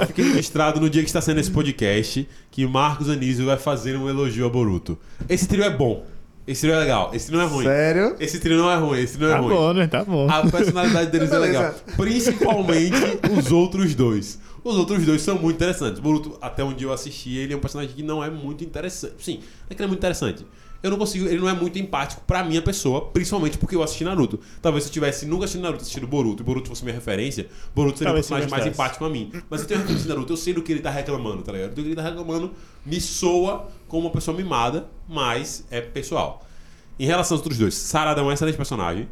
[0.00, 0.06] não?
[0.06, 4.08] Fiquei registrado no dia que está sendo esse podcast que Marcos Anísio vai fazer um
[4.08, 4.98] elogio a Boruto.
[5.28, 6.02] Esse trio é bom.
[6.46, 7.10] Esse trio é legal.
[7.14, 7.64] Esse trio não é ruim.
[7.64, 8.16] Sério?
[8.20, 9.00] Esse trio não é ruim.
[9.00, 9.54] Esse trio não é Tá ruim.
[9.54, 9.86] bom, né?
[9.86, 10.28] Tá bom.
[10.30, 11.74] A personalidade deles é legal.
[11.96, 12.96] Principalmente
[13.38, 14.38] os outros dois.
[14.62, 16.00] Os outros dois são muito interessantes.
[16.00, 19.14] Boruto, até onde eu assisti, ele é um personagem que não é muito interessante.
[19.18, 20.46] Sim, é que ele é muito interessante.
[20.84, 24.04] Eu não consigo, ele não é muito empático pra minha pessoa, principalmente porque eu assisti
[24.04, 24.38] Naruto.
[24.60, 27.96] Talvez se eu tivesse nunca assistido Naruto, assistido Boruto, e Boruto fosse minha referência, Boruto
[27.96, 29.32] seria Talvez o personagem mais empático a mim.
[29.48, 31.70] Mas eu tenho referência de Naruto, eu sei do que ele tá reclamando, tá ligado?
[31.70, 32.52] Do que ele tá reclamando
[32.84, 36.46] me soa como uma pessoa mimada, mas é pessoal.
[36.98, 39.08] Em relação aos outros dois, Sarada é um excelente personagem.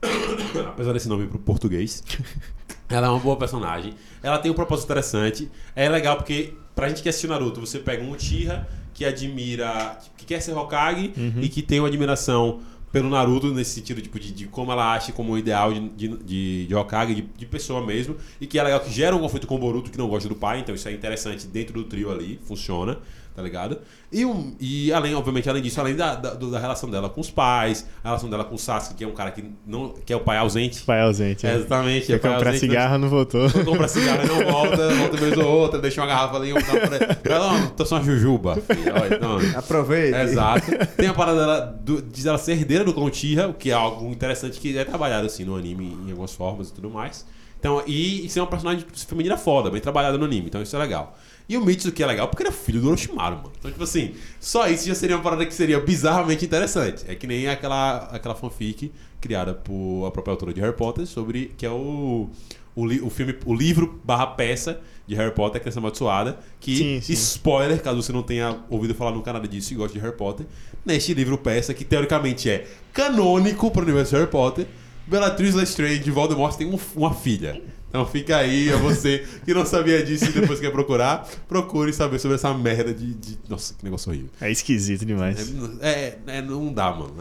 [0.68, 2.04] Apesar desse nome pro português.
[2.90, 3.94] Ela é uma boa personagem.
[4.22, 5.48] Ela tem um propósito interessante.
[5.76, 9.98] É legal porque, pra gente que assistiu Naruto, você pega um Uchiha que admira.
[10.16, 12.60] que quer ser Hokage e que tem uma admiração
[12.92, 16.08] pelo Naruto, nesse sentido tipo, de, de como ela acha como um ideal de, de,
[16.18, 18.16] de, de Hokage, de, de pessoa mesmo.
[18.40, 20.34] E que é legal que gera um conflito com o Boruto que não gosta do
[20.34, 20.58] pai.
[20.58, 22.40] Então isso é interessante dentro do trio ali.
[22.44, 22.98] Funciona.
[23.34, 23.78] Tá ligado?
[24.10, 27.30] E, um, e além, obviamente, além disso, além da, da, da relação dela com os
[27.30, 30.16] pais, a relação dela com o Sasuke, que é um cara que, não, que é
[30.16, 30.82] o pai ausente.
[30.82, 31.46] Pai ausente.
[31.46, 32.06] É, exatamente.
[32.08, 33.42] Quer é comprar ausente, cigarro, não voltou.
[33.54, 37.34] não compra cigarro, não volta, volta vez ou outra, deixa uma garrafa ali, um pra
[37.34, 38.92] Ela, não, tô só uma jujuba, filho.
[38.94, 40.18] Olha, então, Aproveite.
[40.18, 40.66] Exato.
[40.96, 43.74] Tem a parada dela, do, de ela ser herdeira do clã Tira, o que é
[43.74, 47.24] algo interessante que é trabalhado assim no anime em algumas formas e tudo mais.
[47.60, 50.78] Então, e, e ser uma personagem feminina foda, bem trabalhada no anime, então isso é
[50.78, 51.16] legal.
[51.50, 53.52] E o Mitsu, que é legal, porque ele é filho do Orochimaru, mano.
[53.58, 57.04] Então, tipo assim, só isso já seria uma parada que seria bizarramente interessante.
[57.08, 61.52] É que nem aquela, aquela fanfic criada por a própria autora de Harry Potter sobre.
[61.58, 62.28] que é o.
[62.76, 66.76] O, li- o filme, o livro barra peça de Harry Potter, que é amaldiçoada, que,
[66.76, 67.12] Sim, sim.
[67.14, 70.46] spoiler, caso você não tenha ouvido falar nunca nada disso e goste de Harry Potter,
[70.86, 74.66] neste livro peça, que teoricamente é canônico para o universo de Harry Potter,
[75.04, 77.60] Bellatrix Lestrange de Voldemort tem um- uma filha.
[77.90, 82.20] Então fica aí, a você que não sabia disso e depois quer procurar, procure saber
[82.20, 83.14] sobre essa merda de...
[83.14, 84.30] de- Nossa, que negócio horrível.
[84.40, 85.52] É esquisito demais.
[85.80, 87.14] É, é, não dá, mano.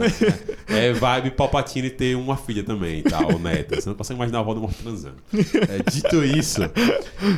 [0.67, 3.81] É, é vibe Palpatine ter uma filha também e tal, neta.
[3.81, 5.17] Você não consegue imaginar o Voldemort transando.
[5.33, 6.61] É, dito isso,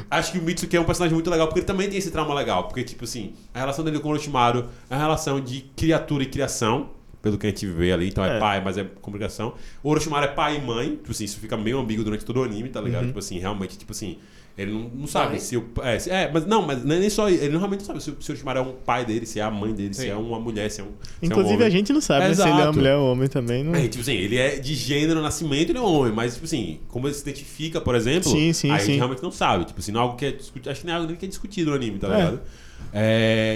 [0.10, 2.34] acho que o Mitsuki é um personagem muito legal, porque ele também tem esse trauma
[2.34, 2.66] legal.
[2.68, 6.26] Porque, tipo assim, a relação dele com o Orochimaru é uma relação de criatura e
[6.26, 6.90] criação,
[7.22, 8.08] pelo que a gente vê ali.
[8.08, 8.40] Então é, É.
[8.40, 9.54] pai, mas é comunicação.
[9.84, 10.90] O Orochimaru é pai e mãe.
[10.96, 13.08] Tipo assim, isso fica meio ambíguo durante todo o anime, tá ligado?
[13.08, 14.18] Tipo assim, realmente, tipo assim...
[14.58, 15.40] Ele não, não sabe Pai?
[15.40, 15.66] se o.
[15.82, 17.30] É, se- é, mas não, mas não é nem só.
[17.30, 19.44] Ele realmente não sabe se o, se o Orochimaru é um pai dele, se é
[19.44, 20.10] a mãe dele, se Sim.
[20.10, 20.88] é uma mulher, se é um.
[20.88, 21.68] se é um Inclusive homem.
[21.68, 23.64] a gente não sabe né, se ele é uma mulher ou homem também.
[23.64, 23.74] Não...
[23.74, 26.82] É, tipo assim, ele é de gênero, nascimento, ele é um homem, mas, tipo assim,
[26.90, 28.86] como ele se identifica, por exemplo, Sim, sim, aí a sim.
[28.88, 29.64] gente realmente não sabe.
[29.64, 30.70] Tipo assim, não é algo que é discutido.
[30.70, 32.16] Acho que nem é algo que é discutido no anime, tá É.
[32.18, 32.36] ligado?
[32.36, 32.40] É,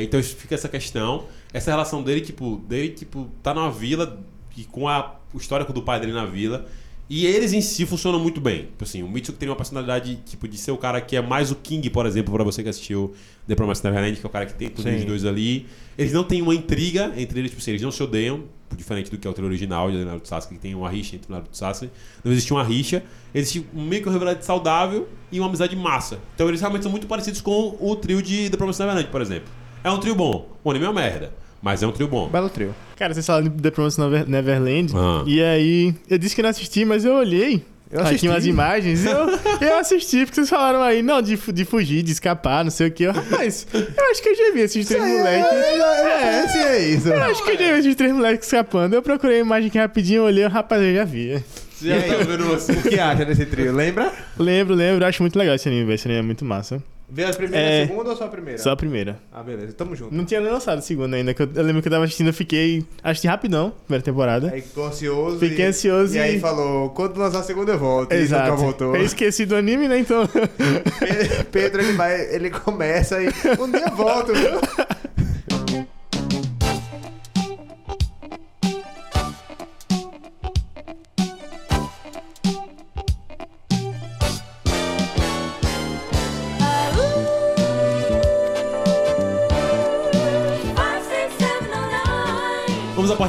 [0.04, 1.26] então fica essa questão.
[1.54, 4.20] Essa relação dele, tipo, dele, tipo, tá numa vila
[4.58, 6.66] e com a, o histórico do pai dele na vila.
[7.08, 8.64] E eles em si funcionam muito bem.
[8.64, 11.52] Tipo assim, o Mitsuki tem uma personalidade, tipo, de ser o cara que é mais
[11.52, 13.14] o King, por exemplo, pra você que assistiu
[13.48, 15.68] The Promised Neverland, que é o cara que tem tudo os dois ali.
[15.98, 18.46] Eles não têm uma intriga entre eles, tipo assim, eles não se odeiam,
[18.76, 21.32] diferente do que é o trio original de Naruto Sasuke, que tem uma rixa entre
[21.32, 21.92] Naruto e Sasuke.
[22.24, 23.04] Não existe uma rixa,
[23.34, 26.20] existe meio que uma rivalidade saudável e uma amizade massa.
[26.34, 29.50] Então eles realmente são muito parecidos com o trio de The Promised Neverland, por exemplo.
[29.84, 30.50] É um trio bom.
[30.64, 31.32] O anime é uma merda,
[31.66, 32.30] mas é um trio bom.
[32.30, 32.76] Belo trio.
[32.96, 34.94] Cara, vocês falaram de The Promised Never- Neverland.
[34.96, 35.24] Ah.
[35.26, 37.66] E aí, eu disse que não assisti, mas eu olhei.
[37.92, 38.28] Eu aqui assisti.
[38.28, 39.04] umas imagens.
[39.04, 39.28] e Eu,
[39.68, 42.92] eu assisti, porque vocês falaram aí, não, de, de fugir, de escapar, não sei o
[42.92, 43.04] que.
[43.04, 45.52] Eu, Rapaz, eu acho que eu já vi esses três moleques.
[45.52, 47.08] É, esse é isso.
[47.10, 48.94] Eu acho que eu já vi esses três moleques escapando.
[48.94, 51.42] Eu procurei a imagem aqui rapidinho, olhei, rapaz, eu já vi.
[51.74, 52.72] Você já tá vendo você.
[52.74, 53.74] O que acha desse trio?
[53.74, 54.12] Lembra?
[54.38, 55.96] Lembro, lembro, acho muito legal esse anime, velho.
[55.96, 56.82] Esse anime é muito massa.
[57.08, 57.84] Vê a primeira É.
[57.84, 58.58] a segunda ou só a primeira?
[58.60, 59.20] Só a primeira.
[59.32, 59.74] Ah, beleza.
[59.74, 60.14] Tamo junto.
[60.14, 62.28] Não tinha nem lançado a segunda ainda, que eu, eu lembro que eu tava assistindo,
[62.28, 62.84] eu fiquei.
[63.04, 64.50] Assisti rapidão, primeira temporada.
[64.52, 65.38] Aí ficou ansioso.
[65.40, 68.12] Fiquei e, ansioso E aí e- falou: quando lançar a segunda eu volto.
[68.12, 68.56] E nunca Exato.
[68.58, 68.96] voltou.
[68.96, 70.00] Eu esqueci do anime, né?
[70.00, 70.26] Então.
[70.28, 73.28] Pe- Pedro, ele vai, ele começa e
[73.60, 74.60] um dia eu volto, viu?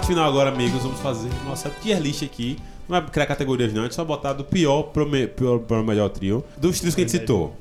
[0.07, 2.59] Parte final agora, amigos, vamos fazer nossa tier list aqui.
[2.89, 5.83] Não vai criar categorias não, a gente só botar do pior pro, me, pior pro
[5.85, 6.45] melhor trio.
[6.57, 7.57] Dos trios que a gente citou.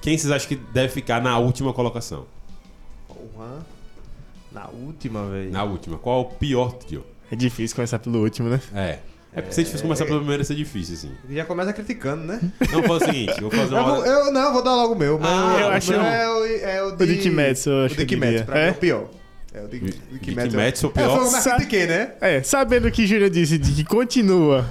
[0.00, 2.24] Quem vocês acham que deve ficar na última colocação?
[3.06, 3.66] Porra.
[4.50, 5.50] Na última, velho.
[5.50, 5.98] Na última.
[5.98, 7.04] Qual é o pior trio?
[7.30, 8.60] É difícil começar pelo último, né?
[8.74, 8.98] É.
[9.30, 11.10] É porque se a gente fosse começar pelo primeiro, ia ser difícil, assim.
[11.28, 12.40] Já começa criticando, né?
[12.72, 13.94] Não, vou fazer o seguinte, vou fazer Eu, uma...
[13.96, 15.18] vou, eu não, eu vou dar logo o meu.
[15.18, 17.04] mas Ah, o eu acho- é o, é o de...
[17.04, 18.70] O de Kimetsu, eu acho O que de eu Kimetsu, pra mim é É?
[18.70, 19.08] o pior.
[19.58, 19.78] É o De
[20.20, 20.50] Kimetsu.
[20.50, 21.28] Kimetsu é o É, pior?
[21.28, 22.10] foi que critiquei, né?
[22.20, 24.64] É, sabendo que Júlia disse de que continua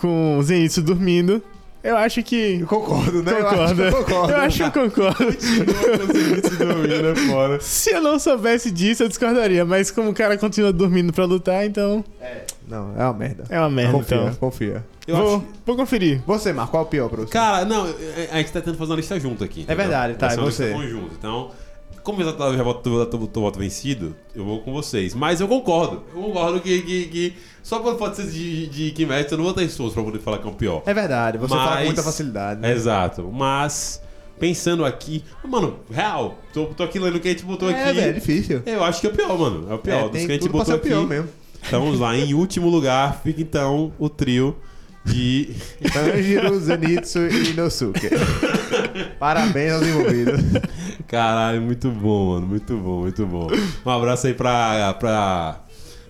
[0.00, 1.42] com o Zenitsu dormindo,
[1.82, 2.58] eu acho que.
[2.60, 3.32] Eu concordo, né?
[3.32, 3.52] Concordo.
[3.52, 4.32] Eu acho que eu concordo.
[4.32, 5.36] Eu acho que eu concordo.
[6.58, 7.60] dormindo fora.
[7.60, 9.64] Se eu não soubesse disso, eu discordaria.
[9.64, 12.04] Mas como o cara continua dormindo pra lutar, então
[12.68, 13.44] Não, é uma merda.
[13.48, 13.92] é uma merda.
[13.92, 14.34] confia, então.
[14.34, 14.84] confia.
[15.06, 15.44] Eu vou, acho...
[15.64, 16.20] vou conferir.
[16.26, 17.30] Você, Marco, qual é o pior pra você?
[17.32, 19.60] Cara, não, a gente tá tentando fazer uma lista junto aqui.
[19.60, 19.76] entendeu?
[19.76, 20.72] verdade, tá, é uma lista você.
[20.72, 21.14] conjunta.
[21.16, 21.50] Então,
[22.06, 25.12] como eu já, tô, voto vencido, eu vou com vocês.
[25.12, 26.04] Mas eu concordo.
[26.14, 27.34] Eu concordo que, que, que
[27.64, 30.46] só por pode ser de, de eu não vou ter esforço pra poder falar que
[30.46, 30.84] é o pior.
[30.86, 32.60] É verdade, você fala Mas- com muita facilidade.
[32.60, 32.70] né?
[32.70, 33.28] Exato.
[33.32, 34.00] Mas,
[34.38, 35.24] pensando aqui...
[35.42, 37.94] Mano, real, tô, tô aqui lendo o que a gente botou É, aqui.
[37.94, 38.62] velho, é difícil.
[38.64, 39.66] Eu acho que é o pior, mano.
[39.68, 40.04] É o pior.
[40.04, 40.86] É, dos que a gente botou aqui.
[40.88, 41.28] pior mesmo.
[41.66, 42.16] Então vamos lá.
[42.16, 44.54] Em último lugar fica então o trio
[45.04, 45.50] de...
[45.92, 48.10] Tanjiro, Zenitsu e Inosuke.
[49.18, 50.40] Parabéns aos envolvidos.
[51.06, 52.46] Caralho, muito bom, mano.
[52.46, 53.48] Muito bom, muito bom.
[53.84, 55.60] Um abraço aí pra, pra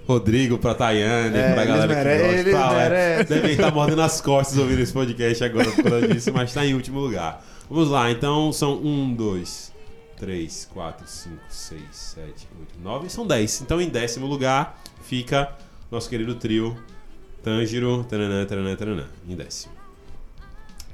[0.06, 2.68] Rodrigo, pra Tayane, É, pra galera que gosta.
[2.68, 2.88] Tá, é.
[2.88, 3.36] merecem.
[3.36, 6.74] Devem estar mordendo as costas ouvindo esse podcast agora por causa disso, mas tá em
[6.74, 7.44] último lugar.
[7.68, 9.72] Vamos lá, então são um, dois,
[10.16, 13.10] três, quatro, cinco, seis, sete, oito, nove.
[13.10, 13.60] São dez.
[13.60, 15.50] Então em décimo lugar fica
[15.90, 16.76] nosso querido trio
[17.46, 19.04] Tanjiro, taranã, taranã, taranã.
[19.28, 19.72] Em décimo.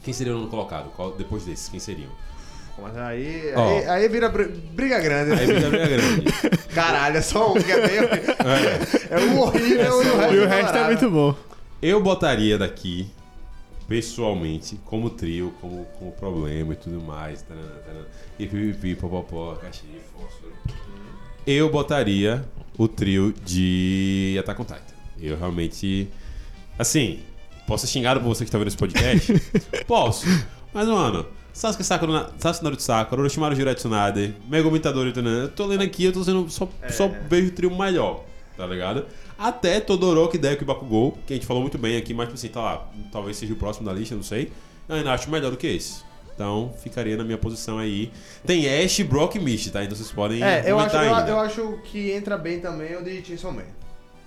[0.03, 0.91] Quem seria o nono colocado?
[0.97, 2.11] Qual- depois desse, quem seriam?
[2.81, 3.69] Mas aí, Ó.
[3.79, 5.33] aí, aí vira br- briga grande.
[5.33, 6.25] Aí fica a briga grande.
[6.75, 8.05] Caralho, é só um que é meio.
[8.05, 9.13] É.
[9.13, 11.35] É um horrível e o resto, E o resto é muito bom.
[11.83, 13.11] Eu botaria daqui,
[13.87, 17.43] pessoalmente, como trio, como, como problema e tudo mais.
[17.43, 18.05] Taranã, taranã,
[18.39, 20.53] e pipipi, popopó, caixinha de fósforo.
[21.47, 22.45] Eu botaria
[22.79, 24.81] o trio de Attack on Titan.
[25.21, 26.09] Eu realmente.
[26.79, 27.21] Assim,
[27.73, 29.33] posso ser xingado por você que está vendo esse podcast?
[29.89, 30.27] posso.
[30.75, 35.49] Mas, mano, Sasuke Sakura, Na- Sasuke Naruto Sakura, Orochimaru Jiraiya Tsunade, Megumi Itadori, taranã, eu
[35.49, 36.49] tô lendo aqui, eu tô sendo.
[36.51, 38.25] Só, só vejo o trio melhor,
[38.57, 39.07] tá ligado?
[39.39, 42.49] Até Todoroki, Deku e Bakugou, que a gente falou muito bem aqui, mas tipo assim,
[42.49, 44.53] tá lá, talvez seja o próximo da lista, não sei.
[44.89, 46.03] Eu ainda acho melhor do que esse.
[46.35, 48.11] Então, ficaria na minha posição aí.
[48.47, 49.83] Tem Ash, Brock e Misty, tá?
[49.85, 51.31] Então vocês podem É, eu acho, comentar eu, ainda.
[51.31, 53.65] eu acho que entra bem também o de Chainsaw Man.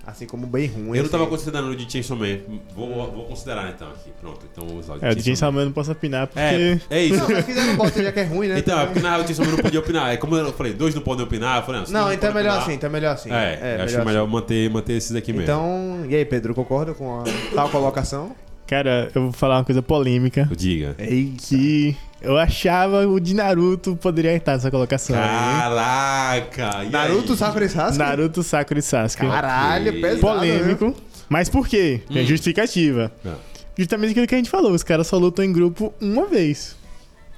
[0.07, 0.97] Assim como bem ruim.
[0.97, 1.31] Eu não tava assim.
[1.31, 2.37] considerando o de Chainsaw Man.
[2.75, 4.11] Vou, vou considerar então aqui.
[4.21, 5.65] Pronto, então vamos usar o de É, o de Chainsaw Man.
[5.65, 6.39] Não posso opinar porque.
[6.39, 7.17] É, é isso.
[7.17, 8.59] Não, mas quiser não bota já que é ruim, né?
[8.59, 10.13] Então, é porque na real o Chainsaw Man não podia opinar.
[10.13, 11.57] É como eu falei, dois não podem opinar.
[11.57, 13.31] Eu falei, não, se Não, dois então é melhor opinar- assim, então é melhor assim.
[13.31, 15.39] É, eu acho melhor manter, manter esses aqui assim.
[15.39, 15.43] mesmo.
[15.43, 17.23] Então, e aí, Pedro, concorda com a
[17.55, 18.35] tal colocação?
[18.67, 20.49] Cara, eu vou falar uma coisa polêmica.
[20.55, 20.95] Diga.
[20.99, 21.35] Eita.
[21.47, 21.95] Que
[22.25, 25.15] eu achava o de Naruto poderia estar nessa colocação.
[25.15, 25.21] aí,
[25.61, 26.83] Caraca!
[26.83, 27.37] e Naruto, aí?
[27.37, 27.69] Sakura e?
[27.69, 27.97] Sasuke?
[27.97, 29.27] Naruto, Sakura e Sasuke.
[29.27, 30.01] Caralho, Ok.
[30.01, 30.21] pesado.
[30.21, 30.95] Polêmico.
[31.29, 32.01] Mas por quê?
[32.11, 32.27] Tem Hum.
[32.27, 33.11] justificativa.
[33.23, 33.35] Não.
[33.77, 36.75] Justamente aquilo que a gente falou, os caras só lutam em grupo uma vez.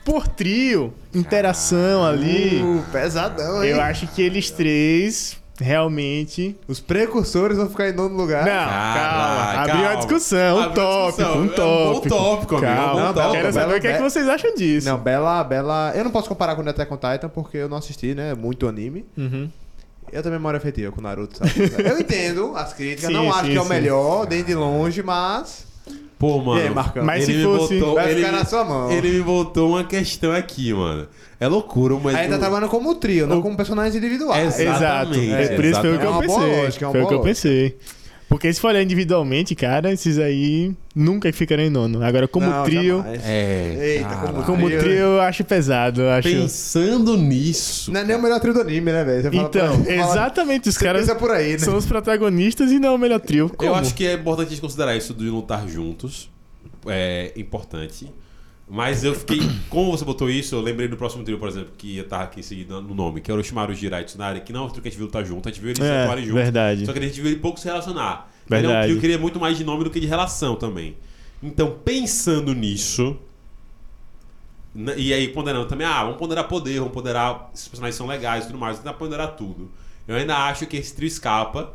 [0.05, 2.61] Por trio, interação ali.
[2.61, 3.71] Uh, pesadão, hein?
[3.71, 6.55] Eu acho que eles três realmente.
[6.67, 8.45] Os precursores vão ficar em nono lugar.
[8.45, 9.61] Não, Calma, calma.
[9.61, 9.91] Abriu calma.
[9.91, 11.37] a discussão, um Abriu a tópico, discussão.
[11.37, 11.53] um É um bom
[11.93, 12.09] tópico.
[12.15, 13.31] tópico, amigo, é um Calma, bom tópico.
[13.33, 14.87] quero saber o que, é que vocês acham disso.
[14.87, 15.91] Não, Bela, Bela.
[15.95, 18.33] Eu não posso comparar com o Attack on Titan porque eu não assisti, né?
[18.33, 19.05] Muito anime.
[19.17, 19.49] Uhum.
[20.11, 21.51] Eu tenho memória afetiva com o Naruto, sabe?
[21.85, 23.69] eu entendo as críticas, Sim, não acho sim, que é o sim.
[23.69, 25.66] melhor, nem de longe, mas.
[26.19, 26.59] Pô, mano.
[26.59, 27.05] E aí, Marcão?
[27.05, 28.91] Mas ele se me fosse- botou, Vai ele ficar me- na sua mão.
[28.91, 31.07] Ele me botou uma questão aqui, mano.
[31.39, 32.15] É loucura, mas.
[32.15, 34.59] Aí tá o- trabalhando como trio, não como personagens individuais.
[34.59, 34.77] Exato.
[34.79, 35.13] Exato.
[35.13, 36.61] Exatamente, É, por isso foi o que É eu pensei.
[36.63, 37.77] lógica, é uma foi o que eu pensei.
[38.29, 42.03] Porque se for olhar individualmente, cara, esses aí nunca ficariam em nono.
[42.03, 43.21] Agora, como Não, trio, jamais.
[43.25, 43.77] É.
[43.79, 44.27] Eita, cara.
[44.33, 46.01] como como Trio, trio, eu acho pesado.
[46.01, 46.27] Eu acho...
[46.29, 47.89] Pensando nisso.
[47.91, 49.29] Não é nem o melhor trio do anime, né, velho?
[49.33, 51.57] Então, pra- fala- exatamente, os caras por aí, né?
[51.59, 53.49] são os protagonistas e não o melhor trio.
[53.49, 53.71] Como?
[53.71, 56.29] Eu acho que é importante a gente considerar isso de lutar juntos.
[56.85, 58.11] É importante.
[58.69, 59.39] Mas eu fiquei.
[59.69, 62.81] Como você botou isso, eu lembrei do próximo trio, por exemplo, que tá aqui seguido
[62.81, 64.91] no nome, que é o Orochimaru Jirai Tsunade, que não é um trio que a
[64.91, 66.41] gente viu lutar junto, a gente viu eles É, atuarem juntos.
[66.41, 66.85] verdade.
[66.85, 68.29] Só que a gente viu ele pouco se relacionar.
[68.49, 68.83] Ele é um Verdade.
[68.87, 70.97] trio que queria muito mais de nome do que de relação também.
[71.41, 73.17] Então, pensando nisso.
[74.75, 78.05] na- E aí, ponderando também, ah, vamos ponderar poder, vamos ponderar se os personagens são
[78.05, 79.71] legais e tudo mais, vamos ponderar tudo.
[80.07, 81.73] Eu ainda acho que esse trio escapa.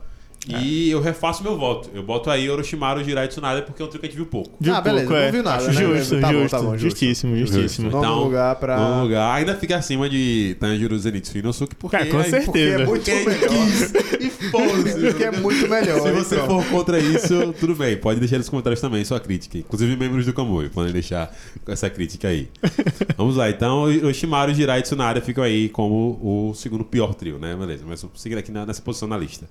[0.49, 1.89] E eu refaço meu voto.
[1.95, 4.27] Eu boto aí Orochimaru, Jirai e Tsunade porque é um trio que a gente viu
[4.27, 4.51] pouco.
[4.61, 5.31] Viu Ah, beleza, pouco, não é.
[5.31, 5.73] viu nada, né?
[5.73, 6.79] Justo, Tá bom, justo, tá bom, justo.
[6.81, 7.91] justíssimo, justíssimo.
[7.91, 9.37] Nono Então, lugar pra- Nono lugar.
[9.37, 11.97] Ainda fica acima de Tanjiro Zenitsu e Inosuke porque...
[11.97, 12.85] Cara, com certeza.
[12.85, 13.69] Porque é muito melhor.
[14.21, 15.01] e foda-se.
[15.01, 16.01] Porque é muito melhor.
[16.01, 16.63] Se você pronto.
[16.65, 17.97] for contra isso, tudo bem.
[17.97, 19.59] Pode deixar nos comentários também sua crítica.
[19.59, 21.33] Inclusive membros do Kamui, podem deixar
[21.69, 22.49] essa crítica aí.
[23.17, 27.39] Vamos lá, então o Shimaru, Jirai e Tsunade ficam aí como o segundo pior trio,
[27.39, 27.55] né?
[27.55, 29.47] Beleza, mas seguindo aqui na- nessa posição na lista.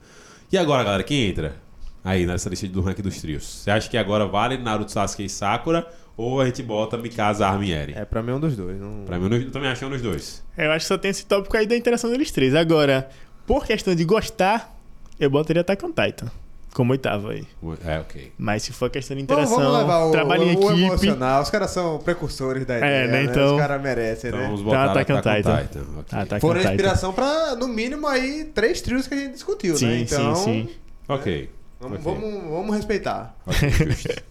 [0.51, 1.55] E agora, galera, quem entra
[2.03, 3.45] aí nessa lista do ranking dos trios?
[3.45, 5.87] Você acha que agora vale Naruto, Sasuke e Sakura?
[6.17, 7.93] Ou a gente bota Mikasa, Armin e Eren?
[7.95, 8.77] É, pra mim é um dos dois.
[8.77, 9.05] Não...
[9.05, 10.43] Pra mim, eu também acho é um dos dois.
[10.57, 12.53] Eu acho que só tem esse tópico aí da interação deles três.
[12.53, 13.09] Agora,
[13.47, 14.77] por questão de gostar,
[15.17, 16.29] eu botaria Attack on Titan.
[16.73, 17.45] Como oitavo aí.
[17.85, 18.31] É, ok.
[18.37, 20.85] Mas se for questão de Vamos, interação, vamos levar o, trabalho em o, o equipe.
[20.85, 21.41] emocional.
[21.41, 23.23] Os caras são precursores da ideia, né, né?
[23.25, 24.45] então- Os caras merecem, Então né?
[24.45, 25.61] vamos Então, botar Attack on Attack on Titan.
[25.67, 25.99] Titan.
[25.99, 26.19] ok.
[26.19, 29.85] Attack on Foram inspiração pra, no mínimo, aí, três trios que a gente discutiu, Sim,
[29.87, 29.99] né?
[29.99, 30.69] Então, sim, sim.
[31.09, 31.49] Ok.
[31.79, 32.13] Vamos, ok.
[32.21, 33.35] vamos, vamos respeitar.
[33.45, 34.23] Ok, justo.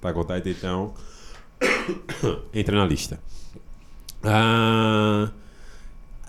[0.00, 0.94] Tá com Titan, então.
[2.54, 3.20] Entra na lista.
[4.24, 5.30] Ah,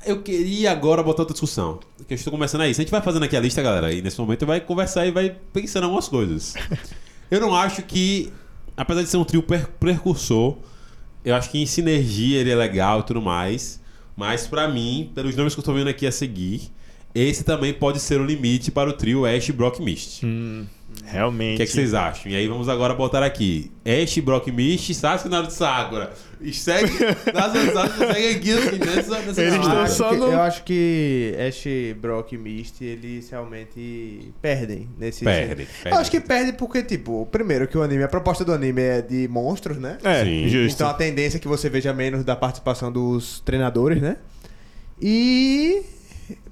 [0.05, 1.79] eu queria agora botar outra discussão.
[2.07, 2.73] Que eu estou começando aí.
[2.73, 5.11] Se a gente vai fazendo aqui a lista, galera, e nesse momento vai conversar e
[5.11, 6.53] vai pensando algumas coisas.
[7.31, 8.31] Eu não acho que,
[8.75, 10.57] apesar de ser um trio per- precursor,
[11.23, 13.81] eu acho que em sinergia ele é legal e tudo mais.
[14.15, 16.71] Mas pra mim, pelos nomes que eu tô vendo aqui a seguir,
[17.15, 20.23] esse também pode ser o limite para o trio Ash, Brock Mist.
[20.25, 20.65] Hum,
[21.01, 21.57] O realmente.
[21.57, 22.31] que, é que vocês acham?
[22.31, 23.71] E aí vamos agora botar aqui.
[23.85, 26.11] Ash, Brock Mist, Sasuke e Naruto Sakura.
[26.41, 26.91] E segue.
[27.33, 30.63] Nas mensagens, segue aqui assim, nessa, nessa Eles Eu estão só que, no- eu acho
[30.63, 31.63] que Ash,
[31.99, 37.67] Brock e Misty, eles realmente perdem nesse Perde, Eu acho que perde porque, tipo, primeiro
[37.67, 39.97] que o anime, a proposta do anime é de monstros, né?
[40.03, 40.47] É, Sim.
[40.49, 40.75] justo.
[40.75, 44.17] Então a tendência é que você veja menos da participação dos treinadores, né?
[45.01, 45.81] E.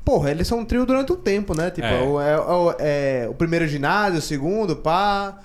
[0.03, 1.69] Porra, eles são um trio durante um tempo, né?
[1.69, 1.99] Tipo, É.
[1.99, 5.37] é, o- é o- é o primeiro ginásio, o segundo, pá.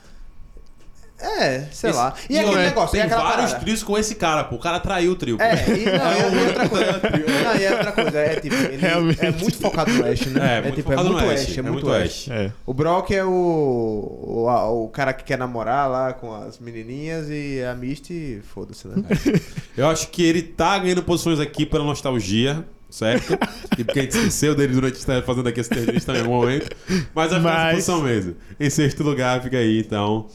[1.18, 2.12] É, sei Esse- lá.
[2.28, 3.64] E, aquele olha, negócio, Tem e aquela vários parada?
[3.64, 4.56] trios com esse cara, pô.
[4.56, 5.38] O cara traiu o trio.
[5.38, 5.42] pô.
[5.44, 6.92] É, e, não, e, e outra coisa.
[7.02, 9.24] Não, e outra coisa, é tipo, ele Realmente.
[9.24, 10.58] é muito focado no Ash, né?
[10.58, 12.28] É, muito tipo, focado é muito no Ash, Ash, é muito Ash.
[12.30, 12.52] É.
[12.66, 17.28] O Brock é o, o, a- o cara que quer namorar lá com as menininhas
[17.30, 18.96] e a Misty, foda-se, né?
[19.74, 22.62] Eu acho que ele tá ganhando posições aqui pela nostalgia,
[22.96, 23.34] certo?
[23.78, 26.74] e porque a gente esqueceu dele durante estar fazendo aqui esse entrevista em algum momento.
[27.14, 28.36] Mas vai ficar posição mesmo.
[28.58, 30.26] Em sexto lugar fica aí, então.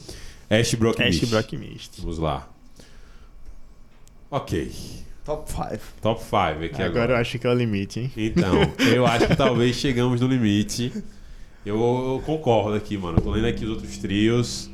[0.49, 1.25] Ash, Brock e Ash Mist.
[1.27, 2.01] Brock Mist.
[2.01, 2.47] Vamos lá.
[4.29, 4.71] Ok.
[5.25, 5.79] Top 5.
[6.01, 6.85] Top 5 aqui agora.
[6.85, 8.11] Agora eu acho que é o limite, hein?
[8.15, 8.53] Então,
[8.93, 10.91] eu acho que talvez chegamos no limite.
[11.65, 13.17] Eu, eu concordo aqui, mano.
[13.17, 14.69] Eu tô lendo aqui os outros trios.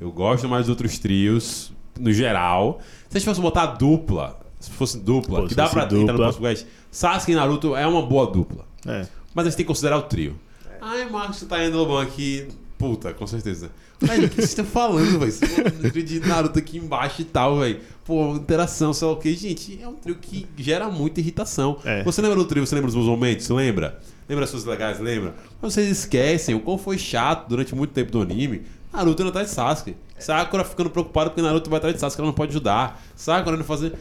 [0.00, 2.80] Eu gosto mais dos outros trios, no geral.
[3.08, 6.06] Se a gente fosse botar dupla, se fosse dupla, Pô, que dá pra entrar no
[6.06, 6.16] dupla.
[6.16, 8.64] próximo lugar, Sasuke e Naruto é uma boa dupla.
[8.86, 9.06] É.
[9.34, 10.38] Mas a gente tem que considerar o trio.
[10.80, 12.48] Ai, Marcos, você tá indo Lobão aqui.
[12.78, 13.70] Puta, com certeza.
[14.00, 16.04] Mas o que vocês estão falando, velho?
[16.04, 17.80] De Naruto aqui embaixo e tal, velho.
[18.04, 19.34] Pô, interação, sei lá o que.
[19.34, 21.78] Gente, é um trio que gera muita irritação.
[21.84, 22.02] É.
[22.02, 22.66] Você lembra do trio?
[22.66, 23.48] Você lembra dos bons momentos?
[23.48, 23.98] Lembra?
[24.28, 25.00] Lembra as coisas legais?
[25.00, 25.34] Lembra?
[25.60, 28.62] Mas vocês esquecem o quão foi chato durante muito tempo do anime.
[28.92, 29.96] Naruto indo atrás de Sasuke.
[30.18, 33.02] Sakura ficando preocupado porque Naruto vai atrás de Sasuke, ela não pode ajudar.
[33.14, 33.94] Sakura indo fazer...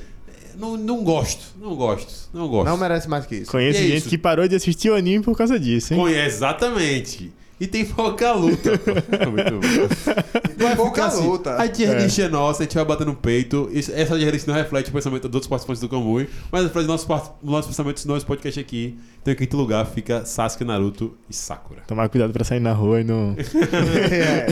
[0.58, 2.70] Não, não gosto, não gosto, não gosto.
[2.70, 3.52] Não merece mais que isso.
[3.52, 4.10] Conheço é gente isso.
[4.10, 6.00] que parou de assistir o anime por causa disso, hein?
[6.00, 7.32] Conhece, exatamente.
[7.58, 8.72] E tem pouca luta.
[9.32, 10.56] Muito bom.
[10.58, 11.56] Tem pouca Assim, luta.
[11.56, 13.70] A tier list é nossa, a gente vai bater no peito.
[13.74, 17.08] Essa tier list não reflete o pensamento dos outros participantes do Kamui, mas reflete nossos,
[17.42, 19.00] nossos pensamentos no nosso podcast aqui.
[19.22, 21.84] Então, em quinto lugar fica Sasuke, Naruto e Sakura.
[21.88, 23.36] Tomar cuidado pra sair na rua e não.
[23.40, 24.48] é.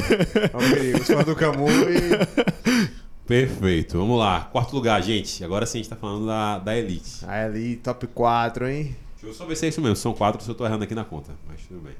[0.73, 2.93] Ver, os fãs do Camu e.
[3.25, 3.97] Perfeito.
[3.97, 4.41] Vamos lá.
[4.51, 5.43] Quarto lugar, gente.
[5.43, 7.25] Agora sim a gente tá falando da, da Elite.
[7.25, 8.95] Aí ali, top 4, hein?
[9.15, 9.95] Deixa eu só ver se é isso mesmo.
[9.95, 11.31] São quatro se eu tô errando aqui na conta.
[11.47, 11.93] Mas tudo bem.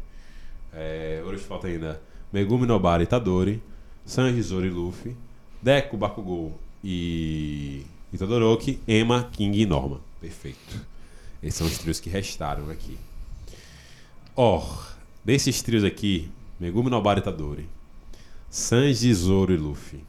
[0.74, 2.02] É, hoje falta ainda
[2.32, 3.62] Megumi Nobara Tadori,
[4.06, 5.16] Sanji, Zoro e Luffy,
[5.62, 7.86] Deku, Bakugou e,
[8.18, 10.02] Todoroki, Emma, King e Norma.
[10.20, 10.82] Perfeito.
[11.42, 12.98] Esses são os trios que restaram aqui.
[14.36, 17.70] Or, desses trios aqui, Megumi Nobara e Tadori,
[18.50, 20.04] Sanji, Zoro e Luffy,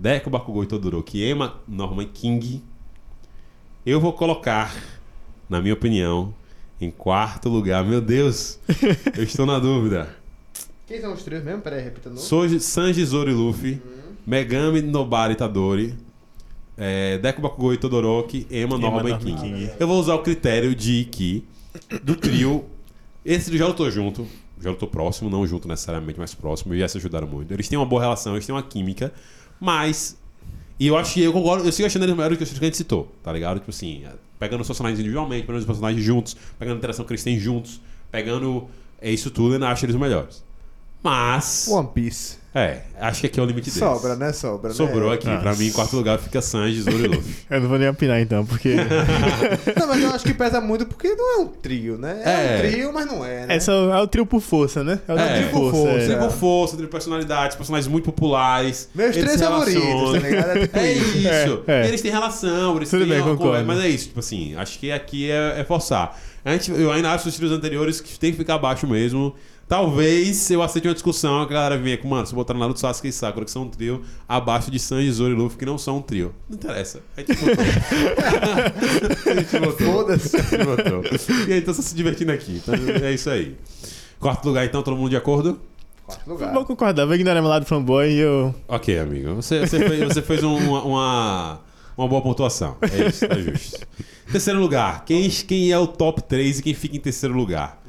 [0.00, 2.62] Deku, Bakugou e Todoroki, Emma, Norma e King,
[3.84, 4.74] eu vou colocar,
[5.46, 6.34] na minha opinião,
[6.80, 7.84] em quarto lugar.
[7.84, 8.58] Meu Deus,
[9.14, 10.08] eu estou na dúvida.
[10.86, 11.60] Quem são os três mesmo?
[11.60, 12.16] Peraí, repita.
[12.16, 13.82] Soji, Sanji, Zoro e Luffy,
[14.26, 15.94] Megami, Nobara e Tadori,
[16.78, 19.40] é, Deku, Bakugou e Todoroki, Emma, Emma, Norma e Norma e King.
[19.42, 19.70] King.
[19.78, 21.46] Eu vou usar o critério de que
[22.02, 22.64] do trio,
[23.22, 24.26] esse já lutou junto,
[24.58, 27.52] já lutou próximo, não junto necessariamente, mas próximo, e já se ajudaram muito.
[27.52, 29.12] Eles têm uma boa relação, eles têm uma química,
[29.60, 30.18] mas
[30.78, 32.76] e eu que eu concordo, eu sigo achando eles melhores que os que a gente
[32.78, 33.58] citou, tá ligado?
[33.58, 34.02] Tipo assim,
[34.38, 37.82] pegando os personagens individualmente, pegando os personagens juntos, pegando a interação que eles têm juntos,
[38.10, 38.66] pegando
[38.98, 40.42] é isso tudo, eu ainda acho eles melhores.
[41.02, 41.68] Mas.
[41.68, 42.39] One Piece.
[42.52, 43.78] É, acho que aqui é o limite deles.
[43.78, 44.32] Sobra, né?
[44.32, 44.74] Sobra, né?
[44.74, 45.28] Sobrou aqui.
[45.28, 45.36] Ah.
[45.38, 47.36] Pra mim, em quarto lugar fica Sanji, Zoro e Luffy.
[47.48, 48.74] Eu não vou nem opinar então, porque
[49.78, 52.20] Não, mas eu acho que pesa muito porque não é um trio, né?
[52.24, 52.56] É, É.
[52.56, 53.56] um trio, mas não é, né?
[53.56, 54.98] é, só, é o trio por força, né?
[55.06, 55.86] É o É, trio por por força.
[55.90, 56.02] força.
[56.02, 56.06] é.
[56.06, 58.88] Trio por força, trio personalidades, personagens muito populares.
[58.94, 60.50] Meus três favoritos, tá ligado?
[60.50, 61.62] É tipo É isso.
[61.68, 61.86] É, é.
[61.88, 63.64] Eles têm relação, eles Tudo têm bem, concordo.
[63.64, 66.18] Mas é isso, tipo assim, acho que aqui é, é forçar.
[66.44, 69.34] A gente, eu ainda acho os trilhos anteriores que tem que ficar abaixo mesmo.
[69.70, 73.12] Talvez eu aceite uma discussão, a galera venha com, mano, se botar Naruto, Sasuke e
[73.12, 76.02] Sakura, que são um trio, abaixo de Sanji, Zoro e Luffy, que não são um
[76.02, 76.34] trio.
[76.48, 76.98] Não interessa.
[77.16, 77.64] A gente votou.
[79.30, 79.92] a gente votou.
[79.92, 80.36] Foda-se.
[80.36, 81.04] A gente votou.
[81.48, 82.56] E aí, então, você se divertindo aqui.
[82.60, 83.56] Então, é isso aí.
[84.18, 85.60] Quarto lugar, então, todo mundo de acordo?
[86.04, 86.64] Quarto Vou lugar.
[86.64, 88.52] concordar, vou ignorar meu lado fanboy e eu.
[88.66, 89.36] Ok, amigo.
[89.36, 91.60] Você, você fez, você fez um- uma, uma,
[91.96, 92.76] uma boa pontuação.
[92.82, 93.78] É isso, tá justo.
[94.32, 95.04] Terceiro lugar.
[95.04, 97.80] Quem, quem é o top 3 e quem fica em terceiro lugar?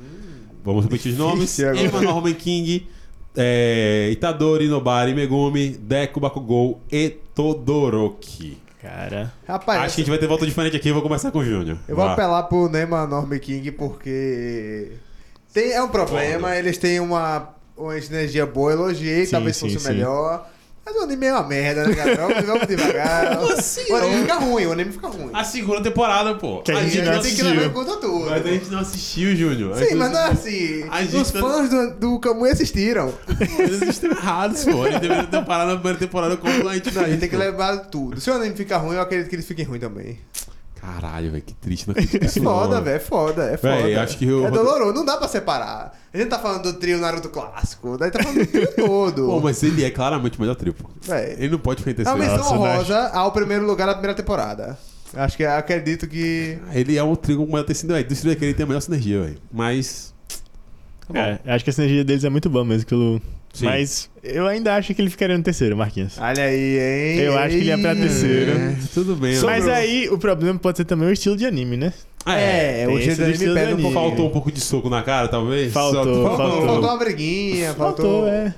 [0.63, 1.57] Vamos repetir os nomes.
[1.59, 2.87] Emma Norman King,
[3.35, 8.57] é, Itadori, Nobari, Megumi, Deku, Bakugou e Todoroki.
[8.81, 9.31] Cara.
[9.47, 10.89] Rapaz, Acho que a gente vai ter volta diferente aqui.
[10.89, 11.77] Eu vou começar com o Júnior.
[11.87, 14.93] eu vou apelar pro Neymar Norm King porque
[15.53, 16.55] tem, é um problema, Concordo.
[16.57, 19.93] eles têm uma, uma energia boa, elogiei, Sim, talvez sim, fosse sim.
[19.93, 20.49] melhor.
[20.83, 22.15] Mas o anime é uma merda, né, cara?
[22.15, 23.37] Vamos, vamos devagar.
[23.37, 25.29] Como assim, o anime fica ruim, o anime fica ruim.
[25.31, 26.61] A segunda temporada, pô.
[26.63, 27.85] Que a gente Aí não a gente tem que levar em assistiu.
[27.85, 28.29] conta tudo.
[28.29, 29.75] Mas a gente não assistiu, Júnior.
[29.77, 30.85] Sim, mas não é assim.
[30.89, 33.13] A gente Os tá- fãs do, do Kamui assistiram.
[33.59, 34.87] Eles estão errados, pô.
[34.87, 37.37] Eles deveriam ter parado na primeira temporada como a gente Não, a gente tem que
[37.37, 38.19] levar tudo.
[38.19, 40.19] Se o anime ficar ruim, eu acredito que eles fiquem ruim também.
[40.81, 41.87] Caralho, velho, que triste.
[41.87, 42.83] Não acredito É nisso, foda, não.
[42.83, 44.03] velho, é foda, é Véi, foda.
[44.03, 45.95] acho que o- É doloroso, não dá pra separar.
[46.11, 49.25] A gente tá falando do trio Naruto clássico, daí tá falando do trio todo.
[49.27, 50.89] Pô, mas ele é claramente o melhor trio, pô.
[51.03, 52.37] Véi, Ele não pode ficar em é uma terceiro.
[52.41, 54.77] menção Nossa, honrosa ao primeiro lugar da primeira temporada.
[55.13, 56.57] Acho que acredito que.
[56.73, 58.07] Ele é um trio com o melhor tecido, velho.
[58.07, 59.37] Dos trios aqui ele tem a melhor sinergia, velho.
[59.51, 60.13] Mas.
[61.11, 61.19] Tá.
[61.19, 62.87] É, acho que a sinergia deles é muito boa mesmo.
[62.87, 63.21] Pelo...
[63.53, 63.65] Sim.
[63.65, 66.17] Mas eu ainda acho que ele ficaria no terceiro, Marquinhos.
[66.17, 67.19] Olha aí, hein?
[67.19, 67.99] Eu acho que ele ia pra Ei.
[68.01, 68.51] terceiro.
[68.51, 69.69] É, tudo bem, Mas amigo.
[69.71, 71.93] aí o problema pode ser também o estilo de anime, né?
[72.25, 73.87] É, tem o estilo anime pega do um pouco.
[73.87, 73.93] anime.
[73.93, 75.73] Faltou um pouco de soco na cara, talvez?
[75.73, 76.65] Faltou, Só- Faltou, faltou.
[76.67, 78.53] faltou uma briguinha, faltou, Faltou, é.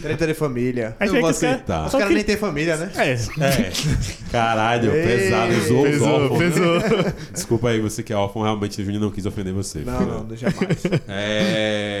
[0.00, 0.96] treta de família.
[1.00, 1.86] Acho Eu que vou aceitar.
[1.86, 2.90] Os só caras que- nem têm família, né?
[2.96, 3.72] É, É.
[4.30, 5.52] Caralho, Ei, pesado.
[5.52, 6.38] Usou os pesou, órfãos.
[6.38, 6.48] né?
[6.48, 7.12] pesou.
[7.32, 9.80] Desculpa aí, você que é órfão, realmente o Júnior não quis ofender você.
[9.80, 10.78] Não, não, não, jamais.
[11.08, 11.97] É,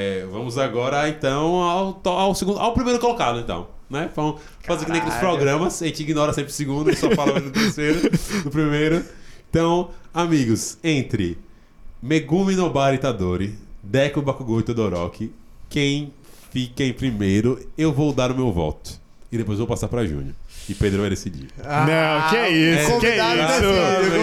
[0.48, 4.10] vamos agora então ao, ao segundo, ao primeiro colocado então, né?
[4.16, 7.38] Vamos fazer que nem aqueles programas, a gente ignora sempre o segundo e só fala
[7.38, 8.10] do terceiro,
[8.42, 9.04] do primeiro.
[9.50, 11.38] Então, amigos, entre
[12.02, 15.32] Megumi Nobara Itadori, Deku Bakugou e Todoroki,
[15.68, 16.12] quem
[16.50, 18.98] fica em primeiro, eu vou dar o meu voto.
[19.30, 20.34] E depois eu vou passar pra Júnior.
[20.68, 21.48] E Pedro vai decidir.
[21.56, 23.62] Não, que é isso, que é isso.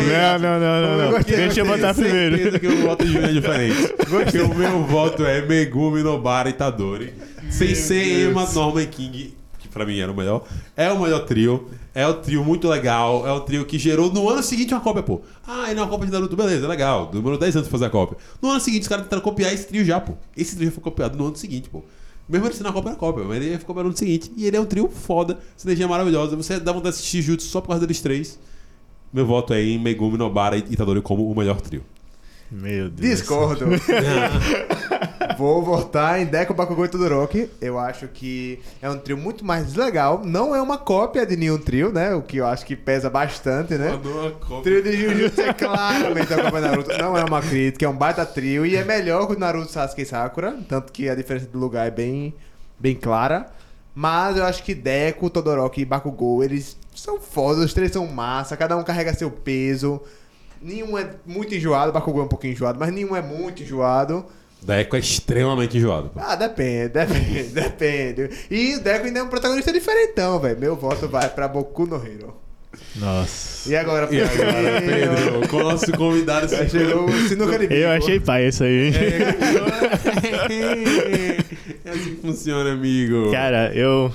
[0.10, 1.12] Não, não, não, não, não.
[1.12, 2.60] Gostei, Deixa eu botar primeiro.
[2.60, 3.94] que o voto de Júnior é diferente.
[4.10, 7.14] Porque o meu voto é Megumi Nobara Itadori.
[7.50, 10.44] Sem ser Emma Norman King, que pra mim era o melhor.
[10.78, 11.70] É o melhor trio.
[11.94, 13.26] É o trio muito legal.
[13.26, 15.22] É o trio que gerou no ano seguinte uma cópia, pô.
[15.48, 17.08] Ah, ele é uma cópia de Naruto, beleza, legal.
[17.08, 18.18] Demorou 10 anos pra fazer a cópia.
[18.42, 20.14] No ano seguinte, os caras tentaram copiar esse trio já, pô.
[20.36, 21.84] Esse trio já foi copiado no ano seguinte, pô.
[22.28, 24.32] Mesmo ele sendo uma cópia da cópia, mas ele ficou no ano seguinte.
[24.36, 26.36] E ele é um trio foda, sinergia maravilhosa.
[26.36, 28.40] Você dá vontade de assistir Jutsu só por causa deles três.
[29.14, 31.84] Meu voto é em Megumi Nobara e Itadori como o melhor trio.
[32.52, 33.20] Meu Deus.
[33.20, 33.66] Discordo.
[35.38, 37.50] Vou votar em Deco, Bakugou e Todoroki.
[37.60, 40.22] Eu acho que é um trio muito mais legal.
[40.24, 42.16] Não é uma cópia de nenhum trio, né?
[42.16, 43.92] O que eu acho que pesa bastante, né?
[44.50, 46.98] O trio de Jujutsu é claramente a cópia de Naruto.
[46.98, 48.66] Não é uma crítica, é um baita trio.
[48.66, 50.58] E é melhor que o Naruto, Sasuke e Sakura.
[50.70, 52.34] Tanto que a diferença do lugar é bem,
[52.80, 53.48] bem clara.
[53.94, 57.66] Mas eu acho que Deco, Todoroki e Bakugou, eles são fodas.
[57.66, 58.56] Os três são massa.
[58.56, 60.02] Cada um carrega seu peso.
[60.62, 61.92] Nenhum é muito enjoado.
[61.92, 64.26] Bakugou é um pouquinho enjoado, mas nenhum é muito enjoado.
[64.66, 66.10] Deco é extremamente enjoado.
[66.10, 66.20] pô.
[66.20, 68.30] Ah, depende, depende, depende.
[68.50, 70.60] E o Deco ainda é um protagonista diferentão, velho.
[70.60, 72.34] Meu voto vai pra Boku no Hero.
[72.98, 73.70] Nossa.
[73.70, 77.74] E agora, E agora, Pedro, com o nosso convidado Aí chegou o Sinuca de Bico.
[77.74, 78.94] Eu achei pai isso aí, hein?
[81.86, 83.32] É assim que funciona, amigo.
[83.32, 84.12] Cara, eu.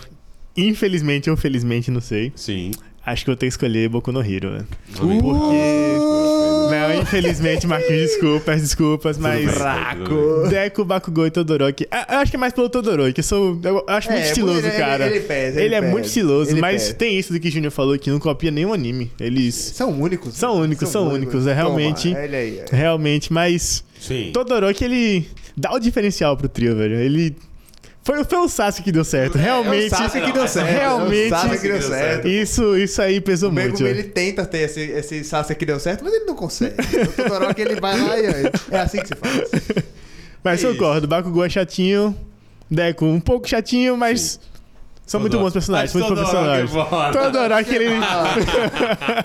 [0.56, 2.32] Infelizmente ou felizmente, não sei.
[2.34, 2.72] Sim.
[3.12, 4.64] Acho que eu vou ter que escolher Boku no Hero.
[4.98, 9.50] Uh, Não, infelizmente, Marquinhos, desculpas, desculpas, mas.
[9.50, 10.48] Fraco.
[10.48, 11.86] Deco, Bakugou e Todoroki.
[11.90, 13.58] Ah, Eu acho que é mais pelo Todoroki, eu sou.
[13.62, 15.06] Eu acho muito É, estiloso, ele- ele- cara.
[15.06, 15.92] ele pesa, ele é pesa.
[15.92, 16.94] muito estiloso, Ele mas pesa.
[16.94, 19.10] tem isso do que o Júnior falou que não copia nenhum anime.
[19.18, 19.54] Eles.
[19.54, 20.34] São únicos.
[20.34, 22.58] São únicos, são únicos, é realmente- Toma, ele aí.
[22.60, 22.64] é.
[22.76, 23.82] Realmente, mas.
[24.00, 24.30] Sim.
[24.32, 26.96] Todoroki, ele dá o diferencial pro trio, velho.
[26.96, 27.34] Ele.
[28.02, 29.36] Foi, foi o Sasuke que deu certo.
[29.36, 29.84] Realmente.
[29.84, 30.68] É o Sasuke que deu certo.
[30.70, 31.22] Realmente.
[31.22, 32.28] É o Sasuke que deu certo.
[32.28, 33.66] Isso, isso aí pesou O muito.
[33.72, 33.98] Megumi, velho.
[34.00, 36.74] ele tenta ter esse, esse Sasuke que deu certo, mas ele não consegue.
[36.80, 38.24] O Todoroki, ele vai lá e...
[38.70, 39.50] É assim que se faz.
[40.42, 42.16] Mas É eu concordo, Bakugou é chatinho.
[42.70, 44.40] Deco um pouco chatinho, mas
[45.10, 46.70] são muito bons personagens, muito bons personagens.
[46.72, 47.10] é.
[47.10, 47.86] Todoroki, ele...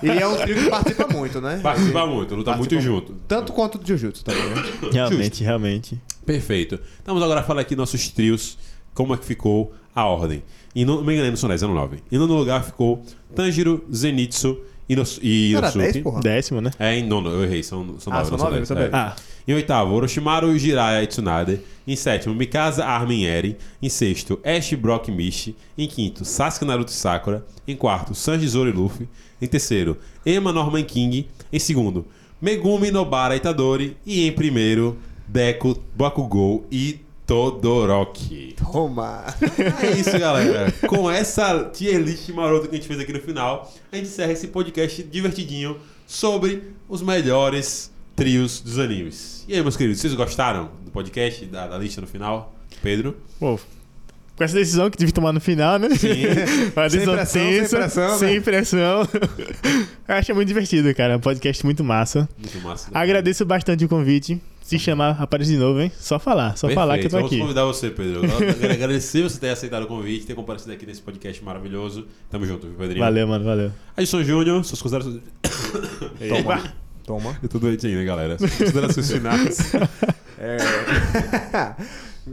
[0.01, 1.59] E é um trio que participa muito, né?
[1.61, 3.13] Participa muito, luta muito Participa junto.
[3.27, 4.63] Tanto quanto do Jujutsu também, né?
[4.91, 6.01] realmente, realmente.
[6.25, 6.79] Perfeito.
[7.05, 8.57] Vamos agora falar aqui nossos trios,
[8.95, 10.41] como é que ficou a ordem.
[10.73, 11.99] E não, não me enganei, não são 10, são 9.
[12.11, 13.05] E no lugar ficou
[13.35, 14.57] Tanjiro, Zenitsu
[14.87, 15.91] e, Nos, e Era Inosuke.
[15.93, 16.21] 10, porra.
[16.21, 16.71] Décimo, né?
[16.79, 18.69] É, em nono, eu errei, são, são Ah, 9, são não são nove, 10.
[18.69, 18.89] eu também.
[18.91, 18.95] é.
[18.95, 19.15] Ah,
[19.47, 21.59] Em oitavo, Orochimaru, Jiraiya e Tsunade.
[21.87, 23.57] Em sétimo, Mikasa, Armin e Eri.
[23.81, 25.55] Em sexto, Ash, Brock Mishi.
[25.77, 27.45] Em quinto, Sasuke, Naruto Sakura.
[27.67, 29.07] Em quarto, Sanji, Zoro e Luffy.
[29.41, 31.27] Em terceiro, Emma, Norman King.
[31.53, 32.05] Em segundo,
[32.41, 33.95] Megumi, Nobara Itadori.
[34.05, 34.97] E em primeiro,
[35.27, 38.55] Deku, Bakugou e Todoroki.
[38.61, 39.23] Toma!
[39.81, 40.71] É isso, galera.
[40.87, 44.31] Com essa tier list marota que a gente fez aqui no final, a gente encerra
[44.31, 49.43] esse podcast divertidinho sobre os melhores trios dos animes.
[49.47, 52.53] E aí, meus queridos, vocês gostaram do podcast, da, da lista no final?
[52.81, 53.17] Pedro?
[53.39, 53.59] pô,
[54.37, 55.89] com essa decisão que tive que tomar no final, né?
[55.95, 56.25] Sim.
[56.75, 58.39] Uma Sem decisão pressão, sem tensa, pressão, sem né?
[58.41, 59.09] pressão.
[60.07, 61.15] Eu achei muito divertido, cara.
[61.15, 62.27] Um podcast muito massa.
[62.37, 62.89] Muito massa.
[62.93, 64.41] Agradeço bastante o convite.
[64.65, 65.91] Se chamar, aparece de novo, hein?
[65.95, 67.39] Só falar, só falar que eu tô Vamos aqui.
[67.39, 68.25] convidar você, Pedro.
[68.25, 72.07] Eu quero agradecer você ter aceitado o convite, ter comparecido aqui nesse podcast maravilhoso.
[72.31, 72.99] Tamo junto, viu, Pedrinho?
[73.05, 73.71] Valeu, mano, valeu.
[73.95, 75.21] Adson Júnior, suas considerações.
[76.27, 76.63] Toma.
[77.05, 77.37] Toma.
[77.43, 78.37] Eu tô doente ainda, galera.
[78.41, 79.71] Suas considerações finais.
[80.37, 80.57] É...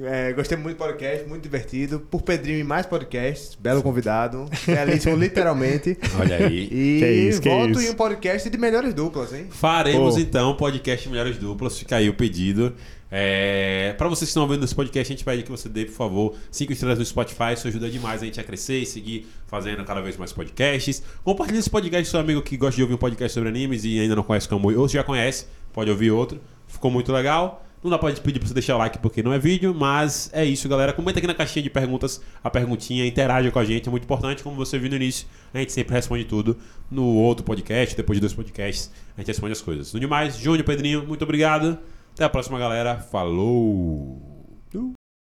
[0.01, 2.01] É, gostei muito do podcast, muito divertido.
[2.01, 4.47] Por Pedrinho e mais podcasts, belo convidado.
[4.67, 5.99] Belíssimo, literalmente.
[6.19, 6.65] Olha aí.
[6.65, 7.89] E Que isso, que volto isso.
[7.89, 9.47] em um podcast de melhores duplas, hein?
[9.51, 10.21] Faremos Pô.
[10.21, 11.79] então podcast Melhores Duplas.
[11.79, 12.75] Fica aí o pedido.
[13.11, 13.95] É...
[13.99, 16.35] Para vocês que estão ouvindo esse podcast, a gente pede que você dê, por favor,
[16.51, 17.53] cinco estrelas no Spotify.
[17.53, 21.03] Isso ajuda demais a gente a crescer e seguir fazendo cada vez mais podcasts.
[21.23, 24.01] Compartilhe esse podcast com seu amigo que gosta de ouvir um podcast sobre animes e
[24.01, 26.41] ainda não conhece como ou já conhece, pode ouvir outro.
[26.67, 27.63] Ficou muito legal.
[27.83, 30.45] Não dá pra pedir pra você deixar o like porque não é vídeo, mas é
[30.45, 30.93] isso, galera.
[30.93, 34.43] Comenta aqui na caixinha de perguntas a perguntinha, interaja com a gente, é muito importante.
[34.43, 36.57] Como você viu no início, a gente sempre responde tudo.
[36.89, 39.93] No outro podcast, depois de dois podcasts, a gente responde as coisas.
[39.93, 41.77] No demais, Júnior, Pedrinho, muito obrigado.
[42.15, 42.99] Até a próxima, galera.
[42.99, 44.33] Falou!